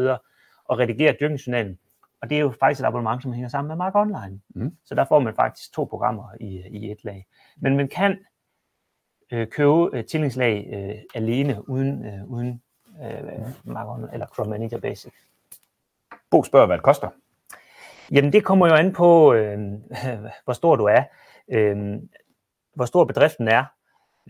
og 0.65 0.79
redigere 0.79 1.15
dyrkningsjournalen. 1.19 1.79
Og 2.21 2.29
det 2.29 2.35
er 2.35 2.39
jo 2.39 2.53
faktisk 2.59 2.81
et 2.81 2.85
abonnement, 2.85 3.23
som 3.23 3.33
hænger 3.33 3.49
sammen 3.49 3.67
med 3.67 3.75
Mark 3.75 3.95
Online. 3.95 4.41
Mm. 4.49 4.77
Så 4.85 4.95
der 4.95 5.05
får 5.05 5.19
man 5.19 5.35
faktisk 5.35 5.73
to 5.73 5.83
programmer 5.83 6.29
i, 6.39 6.63
i 6.69 6.91
et 6.91 7.03
lag. 7.03 7.25
Men 7.57 7.77
man 7.77 7.87
kan 7.87 8.19
øh, 9.31 9.47
købe 9.47 9.89
øh, 9.93 10.05
tillingslag 10.05 10.69
øh, 10.73 10.95
alene, 11.15 11.69
uden, 11.69 12.05
øh, 12.05 12.25
uden 12.25 12.61
øh, 13.03 13.47
Mark 13.63 13.87
Online, 13.87 14.13
eller 14.13 14.25
Crop 14.25 14.47
Manager 14.47 14.79
Basic. 14.79 15.13
Bo 16.29 16.43
spørger, 16.43 16.65
hvad 16.65 16.77
det 16.77 16.83
koster. 16.83 17.09
Jamen 18.11 18.33
det 18.33 18.43
kommer 18.43 18.67
jo 18.67 18.73
an 18.73 18.93
på, 18.93 19.33
øh, 19.33 19.59
hvor 20.45 20.53
stor 20.53 20.75
du 20.75 20.85
er, 20.85 21.03
øh, 21.51 21.77
hvor 22.75 22.85
stor 22.85 23.05
bedriften 23.05 23.47
er. 23.47 23.65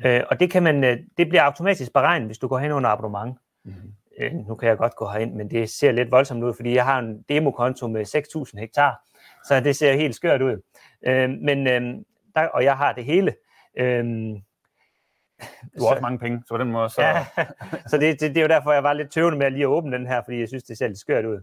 Øh, 0.05 0.23
og 0.29 0.39
det, 0.39 0.51
kan 0.51 0.63
man, 0.63 0.83
øh, 0.83 0.97
det 1.17 1.29
bliver 1.29 1.41
automatisk 1.41 1.93
beregnet, 1.93 2.27
hvis 2.27 2.37
du 2.37 2.47
går 2.47 2.57
hen 2.57 2.71
under 2.71 2.89
abonnement. 2.89 3.37
Mm-hmm. 3.63 3.93
Øh, 4.19 4.33
nu 4.33 4.55
kan 4.55 4.69
jeg 4.69 4.77
godt 4.77 4.95
gå 4.95 5.07
herind, 5.07 5.33
men 5.33 5.51
det 5.51 5.69
ser 5.69 5.91
lidt 5.91 6.11
voldsomt 6.11 6.43
ud, 6.43 6.53
fordi 6.53 6.75
jeg 6.75 6.85
har 6.85 6.99
en 6.99 7.25
demokonto 7.29 7.87
med 7.87 8.05
6.000 8.55 8.59
hektar, 8.59 9.01
så 9.45 9.59
det 9.59 9.75
ser 9.75 9.93
helt 9.93 10.15
skørt 10.15 10.41
ud. 10.41 10.61
Øh, 11.07 11.29
men, 11.29 11.67
øh, 11.67 11.81
der, 12.35 12.47
og 12.47 12.63
jeg 12.63 12.77
har 12.77 12.93
det 12.93 13.05
hele. 13.05 13.35
Øh, 13.77 14.05
Du 15.77 15.83
har 15.83 15.89
også 15.89 16.01
mange 16.01 16.19
penge, 16.19 16.43
så 16.45 16.53
på 16.53 16.57
den 16.57 16.71
måde 16.71 16.89
så... 16.89 17.01
Ja, 17.01 17.25
så 17.89 17.97
det, 17.97 18.19
det, 18.21 18.29
det 18.29 18.37
er 18.37 18.41
jo 18.41 18.47
derfor, 18.47 18.71
jeg 18.71 18.83
var 18.83 18.93
lidt 18.93 19.11
tøvende 19.11 19.37
med 19.37 19.45
at 19.45 19.53
lige 19.53 19.63
at 19.63 19.67
åbne 19.67 19.97
den 19.97 20.07
her, 20.07 20.21
fordi 20.25 20.39
jeg 20.39 20.47
synes, 20.47 20.63
det 20.63 20.77
ser 20.77 20.87
lidt 20.87 20.99
skørt 20.99 21.25
ud. 21.25 21.41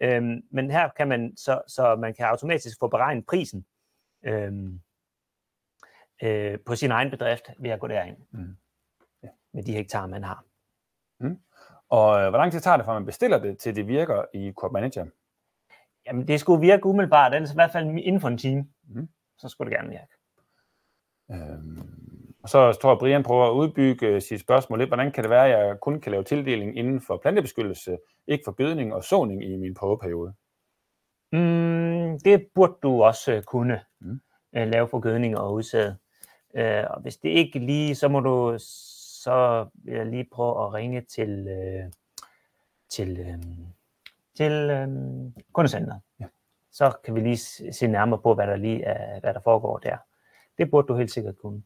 Øhm, 0.00 0.42
men 0.50 0.70
her 0.70 0.88
kan 0.96 1.08
man, 1.08 1.36
så, 1.36 1.62
så 1.68 1.96
man 1.96 2.14
kan 2.14 2.26
automatisk 2.26 2.78
få 2.80 2.88
beregnet 2.88 3.26
prisen 3.26 3.66
øhm, 4.24 4.80
øh, 6.22 6.58
på 6.66 6.76
sin 6.76 6.90
egen 6.90 7.10
bedrift 7.10 7.50
ved 7.58 7.70
at 7.70 7.80
gå 7.80 7.86
derind. 7.86 8.16
Mm. 8.30 8.56
Ja. 9.22 9.28
Med 9.52 9.62
de 9.62 9.72
hektar, 9.72 10.06
man 10.06 10.24
har. 10.24 10.44
Og 11.88 12.20
øh, 12.20 12.28
hvor 12.28 12.38
lang 12.38 12.52
tid 12.52 12.60
tager 12.60 12.76
det, 12.76 12.86
fra 12.86 12.92
man 12.92 13.06
bestiller 13.06 13.38
det, 13.38 13.58
til 13.58 13.76
det 13.76 13.88
virker 13.88 14.24
i 14.34 14.52
Crop 14.56 14.72
Manager? 14.72 15.06
Jamen, 16.06 16.28
det 16.28 16.40
skulle 16.40 16.60
virke 16.60 16.86
umiddelbart, 16.86 17.34
ellers 17.34 17.52
i 17.52 17.54
hvert 17.54 17.72
fald 17.72 17.86
inden 17.86 18.20
for 18.20 18.28
en 18.28 18.38
time. 18.38 18.66
Mm. 18.82 19.08
Så 19.38 19.48
skulle 19.48 19.70
det 19.70 19.78
gerne 19.78 19.90
virke. 19.90 20.14
Øhm, 21.30 22.21
og 22.42 22.48
så 22.48 22.72
tror 22.72 22.90
jeg, 22.90 22.98
Brian 22.98 23.22
prøver 23.22 23.46
at 23.46 23.52
udbygge 23.52 24.06
øh, 24.06 24.22
sit 24.22 24.40
spørgsmål 24.40 24.78
lidt. 24.78 24.90
Hvordan 24.90 25.12
kan 25.12 25.24
det 25.24 25.30
være, 25.30 25.44
at 25.52 25.66
jeg 25.66 25.80
kun 25.80 26.00
kan 26.00 26.12
lave 26.12 26.24
tildeling 26.24 26.78
inden 26.78 27.00
for 27.00 27.16
plantebeskyttelse, 27.16 27.98
ikke 28.26 28.42
for 28.44 28.52
gødning 28.52 28.94
og 28.94 29.04
såning 29.04 29.44
i 29.44 29.56
min 29.56 29.74
prøveperiode? 29.74 30.34
Mm, 31.32 32.18
det 32.24 32.46
burde 32.54 32.74
du 32.82 33.02
også 33.02 33.32
øh, 33.32 33.42
kunne 33.42 33.80
Mm. 34.00 34.20
øh, 34.56 34.68
lave 34.68 34.88
for 34.88 35.00
gødning 35.00 35.38
og 35.38 35.52
udsæde. 35.52 35.96
Øh, 36.54 36.84
og 36.90 37.00
hvis 37.00 37.16
det 37.16 37.28
ikke 37.28 37.58
lige, 37.58 37.94
så 37.94 38.08
må 38.08 38.20
du 38.20 38.58
så 38.58 39.66
jeg 39.84 40.06
lige 40.06 40.28
prøve 40.32 40.66
at 40.66 40.74
ringe 40.74 41.00
til 41.00 41.48
øh, 41.48 41.92
til 42.88 43.18
øh, 43.20 43.38
til 44.36 44.52
øh, 44.52 44.88
kundecenteret. 45.52 46.00
Ja. 46.20 46.26
Så 46.72 46.92
kan 47.04 47.14
vi 47.14 47.20
lige 47.20 47.72
se 47.72 47.86
nærmere 47.86 48.20
på, 48.20 48.34
hvad 48.34 48.46
der 48.46 48.56
lige 48.56 48.84
er, 48.84 49.20
hvad 49.20 49.34
der 49.34 49.40
foregår 49.40 49.78
der. 49.78 49.96
Det 50.58 50.70
burde 50.70 50.88
du 50.88 50.96
helt 50.96 51.12
sikkert 51.12 51.38
kunne. 51.38 51.62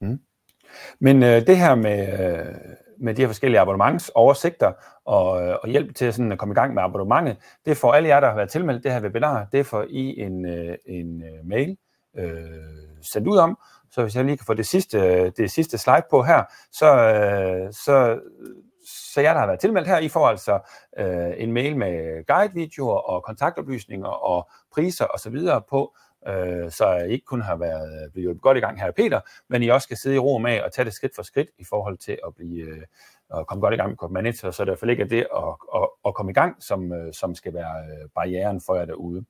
Mm. 0.00 0.18
Men 1.00 1.22
øh, 1.22 1.46
det 1.46 1.56
her 1.56 1.74
med, 1.74 2.28
øh, 2.38 2.54
med 2.98 3.14
de 3.14 3.22
her 3.22 3.28
forskellige 3.28 3.60
abonnementsoversigter 3.60 4.72
og, 5.04 5.42
øh, 5.42 5.56
og 5.62 5.68
hjælp 5.68 5.94
til 5.94 6.12
sådan 6.12 6.32
at 6.32 6.38
komme 6.38 6.52
i 6.52 6.54
gang 6.54 6.74
med 6.74 6.82
abonnementet, 6.82 7.36
det 7.64 7.70
er 7.70 7.74
for 7.74 7.92
alle 7.92 8.08
jer, 8.08 8.20
der 8.20 8.28
har 8.28 8.36
været 8.36 8.50
tilmeldt 8.50 8.84
det 8.84 8.92
her 8.92 9.02
webinar, 9.02 9.48
det 9.52 9.66
får 9.66 9.84
I 9.88 10.20
en, 10.20 10.46
øh, 10.46 10.76
en 10.86 11.22
øh, 11.22 11.46
mail 11.48 11.76
øh, 12.18 12.44
sendt 13.02 13.28
ud 13.28 13.36
om. 13.36 13.58
Så 13.90 14.02
hvis 14.02 14.16
jeg 14.16 14.24
lige 14.24 14.36
kan 14.36 14.46
få 14.46 14.54
det 14.54 14.66
sidste, 14.66 14.98
øh, 14.98 15.32
det 15.36 15.50
sidste 15.50 15.78
slide 15.78 16.02
på 16.10 16.22
her, 16.22 16.44
så, 16.72 16.86
øh, 16.86 17.72
så, 17.72 18.20
så 19.14 19.20
jer, 19.20 19.32
der 19.32 19.40
har 19.40 19.46
været 19.46 19.60
tilmeldt 19.60 19.88
her, 19.88 19.98
I 19.98 20.08
får 20.08 20.28
altså 20.28 20.58
øh, 20.98 21.32
en 21.36 21.52
mail 21.52 21.76
med 21.76 22.26
guidevideoer 22.26 22.98
og 22.98 23.24
kontaktoplysninger 23.24 24.08
og 24.08 24.50
priser 24.72 25.06
osv. 25.14 25.38
på, 25.68 25.96
øh, 26.26 26.70
så 26.70 26.96
I 27.08 27.12
ikke 27.12 27.24
kun 27.24 27.40
har 27.40 27.56
været 27.56 28.04
øh, 28.04 28.12
blevet 28.12 28.24
hjulpet 28.24 28.42
godt 28.42 28.56
i 28.56 28.60
gang 28.60 28.80
her 28.80 28.86
af 28.86 28.94
Peter, 28.94 29.20
men 29.48 29.62
I 29.62 29.68
også 29.68 29.84
skal 29.84 29.96
sidde 29.96 30.16
i 30.16 30.18
ro 30.18 30.38
med 30.38 30.60
og 30.60 30.72
tage 30.72 30.84
det 30.84 30.94
skridt 30.94 31.14
for 31.14 31.22
skridt 31.22 31.48
i 31.58 31.64
forhold 31.64 31.98
til 31.98 32.18
at 32.26 32.34
blive 32.34 32.66
øh, 32.68 32.82
at 33.34 33.46
komme 33.46 33.60
godt 33.60 33.74
i 33.74 33.76
gang 33.76 33.88
med 33.88 33.96
Code 33.96 34.12
Manager, 34.12 34.50
så 34.50 34.64
det 34.64 34.68
i 34.68 34.70
hvert 34.70 34.78
fald 34.78 34.90
ikke 34.90 35.04
det 35.04 35.26
at, 35.36 35.54
at, 35.74 35.88
at 36.06 36.14
komme 36.14 36.30
i 36.30 36.34
gang, 36.34 36.62
som, 36.62 36.92
øh, 36.92 37.12
som 37.12 37.34
skal 37.34 37.54
være 37.54 37.84
øh, 37.84 38.08
barrieren 38.14 38.60
for 38.66 38.74
jer 38.74 38.84
derude. 38.84 39.24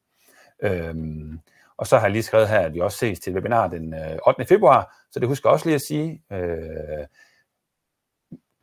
Øhm, 0.63 1.41
og 1.77 1.87
så 1.87 1.97
har 1.97 2.07
jeg 2.07 2.13
lige 2.13 2.23
skrevet 2.23 2.49
her, 2.49 2.61
at 2.61 2.75
vi 2.75 2.81
også 2.81 2.99
ses 2.99 3.21
til 3.21 3.35
webinar 3.35 3.69
den 3.69 3.95
8. 4.27 4.45
februar, 4.45 4.97
så 5.11 5.21
det 5.21 5.29
husker 5.29 5.49
jeg 5.49 5.53
også 5.53 5.67
lige 5.67 5.75
at 5.75 5.81
sige. 5.81 6.23
Øh, 6.33 7.07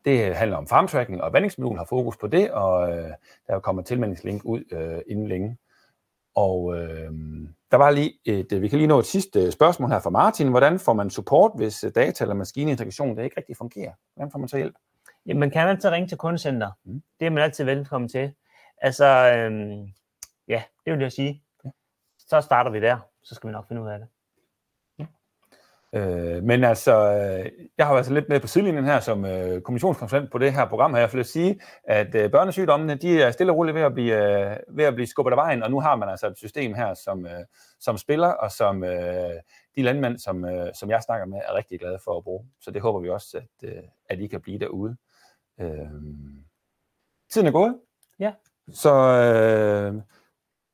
det 0.06 0.36
handler 0.36 0.58
om 0.58 0.68
farmtracking, 0.68 1.22
og 1.22 1.34
vandingsmodul 1.34 1.78
har 1.78 1.86
fokus 1.86 2.18
på 2.18 2.28
det, 2.28 2.52
og 2.52 2.98
øh, 2.98 3.12
der 3.48 3.60
kommer 3.60 3.82
tilmeldingslink 3.82 4.46
ud 4.46 4.64
øh, 4.72 5.02
inden 5.08 5.28
længe. 5.28 5.58
Og 6.36 6.76
øh, 6.78 7.12
der 7.72 7.78
var 7.78 7.92
lige 7.92 8.14
et, 8.26 8.62
vi 8.62 8.68
kan 8.68 8.78
lige 8.78 8.88
nå 8.88 9.00
et 9.00 9.06
sidste 9.06 9.52
spørgsmål 9.52 9.90
her 9.90 10.00
fra 10.00 10.10
Martin. 10.10 10.48
Hvordan 10.48 10.80
får 10.80 10.94
man 10.94 11.10
support, 11.10 11.52
hvis 11.56 11.86
data- 11.96 12.24
eller 12.24 12.36
maskineintegration 12.36 13.18
det 13.18 13.24
ikke 13.24 13.38
rigtig 13.38 13.58
fungerer? 13.58 13.92
Hvordan 14.16 14.32
får 14.32 14.40
man 14.40 14.48
så 14.48 14.58
hjælp? 14.58 14.76
Jamen, 15.26 15.40
man 15.40 15.52
kan 15.52 15.68
altid 15.68 15.90
ringe 15.90 16.08
til 16.08 16.18
kundecenter. 16.18 16.72
Mm. 16.86 17.02
Det 17.20 17.26
er 17.26 17.30
man 17.30 17.44
altid 17.44 17.66
velkommen 17.66 18.10
til. 18.10 18.34
Altså, 18.78 19.06
øhm, 19.06 19.88
ja, 20.48 20.64
det 20.86 20.94
vil 20.94 21.02
jeg 21.02 21.12
sige. 21.12 21.44
Ja. 21.66 21.70
Så 22.20 22.42
starter 22.42 22.72
vi 22.72 22.80
der, 22.80 22.98
så 23.24 23.36
skal 23.36 23.48
vi 23.48 23.52
nok 23.52 23.68
finde 23.68 23.82
ud 23.82 23.88
af 23.88 24.00
det. 24.00 24.08
Øh, 25.96 26.44
men 26.44 26.64
altså, 26.64 27.14
øh, 27.14 27.52
jeg 27.78 27.86
har 27.86 27.94
været 27.94 28.06
så 28.06 28.14
lidt 28.14 28.30
med 28.30 28.40
på 28.40 28.48
sidelinjen 28.48 28.86
her 28.86 29.00
som 29.00 29.26
øh, 29.26 29.62
kommissionskonsulent 29.62 30.32
på 30.32 30.38
det 30.38 30.54
her 30.54 30.66
program 30.66 30.94
her. 30.94 31.00
Jeg 31.00 31.14
vil 31.14 31.26
sige, 31.26 31.60
at 31.84 32.16
øh, 32.16 32.32
børnesygdommene, 32.32 32.96
de 32.96 33.22
er 33.22 33.32
stille 33.32 33.52
og 33.52 33.58
roligt 33.58 33.76
ved 33.76 33.82
at 33.82 33.94
blive, 33.94 34.14
øh, 34.14 34.58
ved 34.78 34.86
at 34.86 34.94
blive 34.94 35.08
skubbet 35.08 35.32
af 35.32 35.38
vejen, 35.38 35.64
og 35.64 35.72
nu 35.72 35.80
har 35.80 35.96
man 35.96 36.10
altså 36.10 36.28
et 36.28 36.38
system 36.38 36.74
her, 36.74 36.94
som, 36.94 37.26
øh, 37.26 37.46
som 37.80 37.98
spiller, 37.98 38.28
og 38.28 38.52
som 38.52 38.84
øh, 38.84 39.34
de 39.76 39.82
landmænd, 39.82 40.18
som, 40.18 40.46
øh, 40.46 40.74
som 40.74 40.90
jeg 40.90 41.02
snakker 41.02 41.26
med, 41.26 41.38
er 41.38 41.56
rigtig 41.56 41.80
glade 41.80 42.00
for 42.04 42.18
at 42.18 42.24
bruge. 42.24 42.46
Så 42.62 42.72
det 42.72 42.82
håber 42.82 43.00
vi 43.00 43.10
også, 43.10 43.38
at, 43.38 43.70
øh, 43.70 43.84
at 44.10 44.20
I 44.20 44.28
kan 44.28 44.42
blive 44.42 44.60
derude. 44.60 44.96
Øh, 45.60 45.88
tiden 47.30 47.48
er 47.48 47.52
gået. 47.52 47.76
Ja. 48.20 48.32
Så 48.74 48.94
øh, 48.94 50.02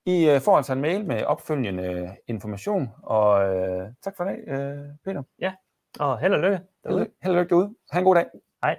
I 0.09 0.29
øh, 0.29 0.41
får 0.41 0.57
altså 0.57 0.73
en 0.73 0.81
mail 0.81 1.05
med 1.05 1.23
opfølgende 1.23 2.15
information, 2.27 2.89
og 3.03 3.29
øh, 3.55 3.87
tak 4.03 4.13
for 4.17 4.23
i 4.23 4.27
dag, 4.27 4.39
øh, 4.47 4.85
Peter. 5.05 5.23
Og 5.99 6.19
held 6.19 6.33
og 6.33 6.39
lykke 6.39 6.59
derude. 6.83 7.07
Held 7.23 7.33
og 7.35 7.39
lykke 7.39 7.49
derude. 7.49 7.75
Ha' 7.91 7.99
en 7.99 8.05
god 8.05 8.15
dag. 8.15 8.25
Hej. 8.63 8.75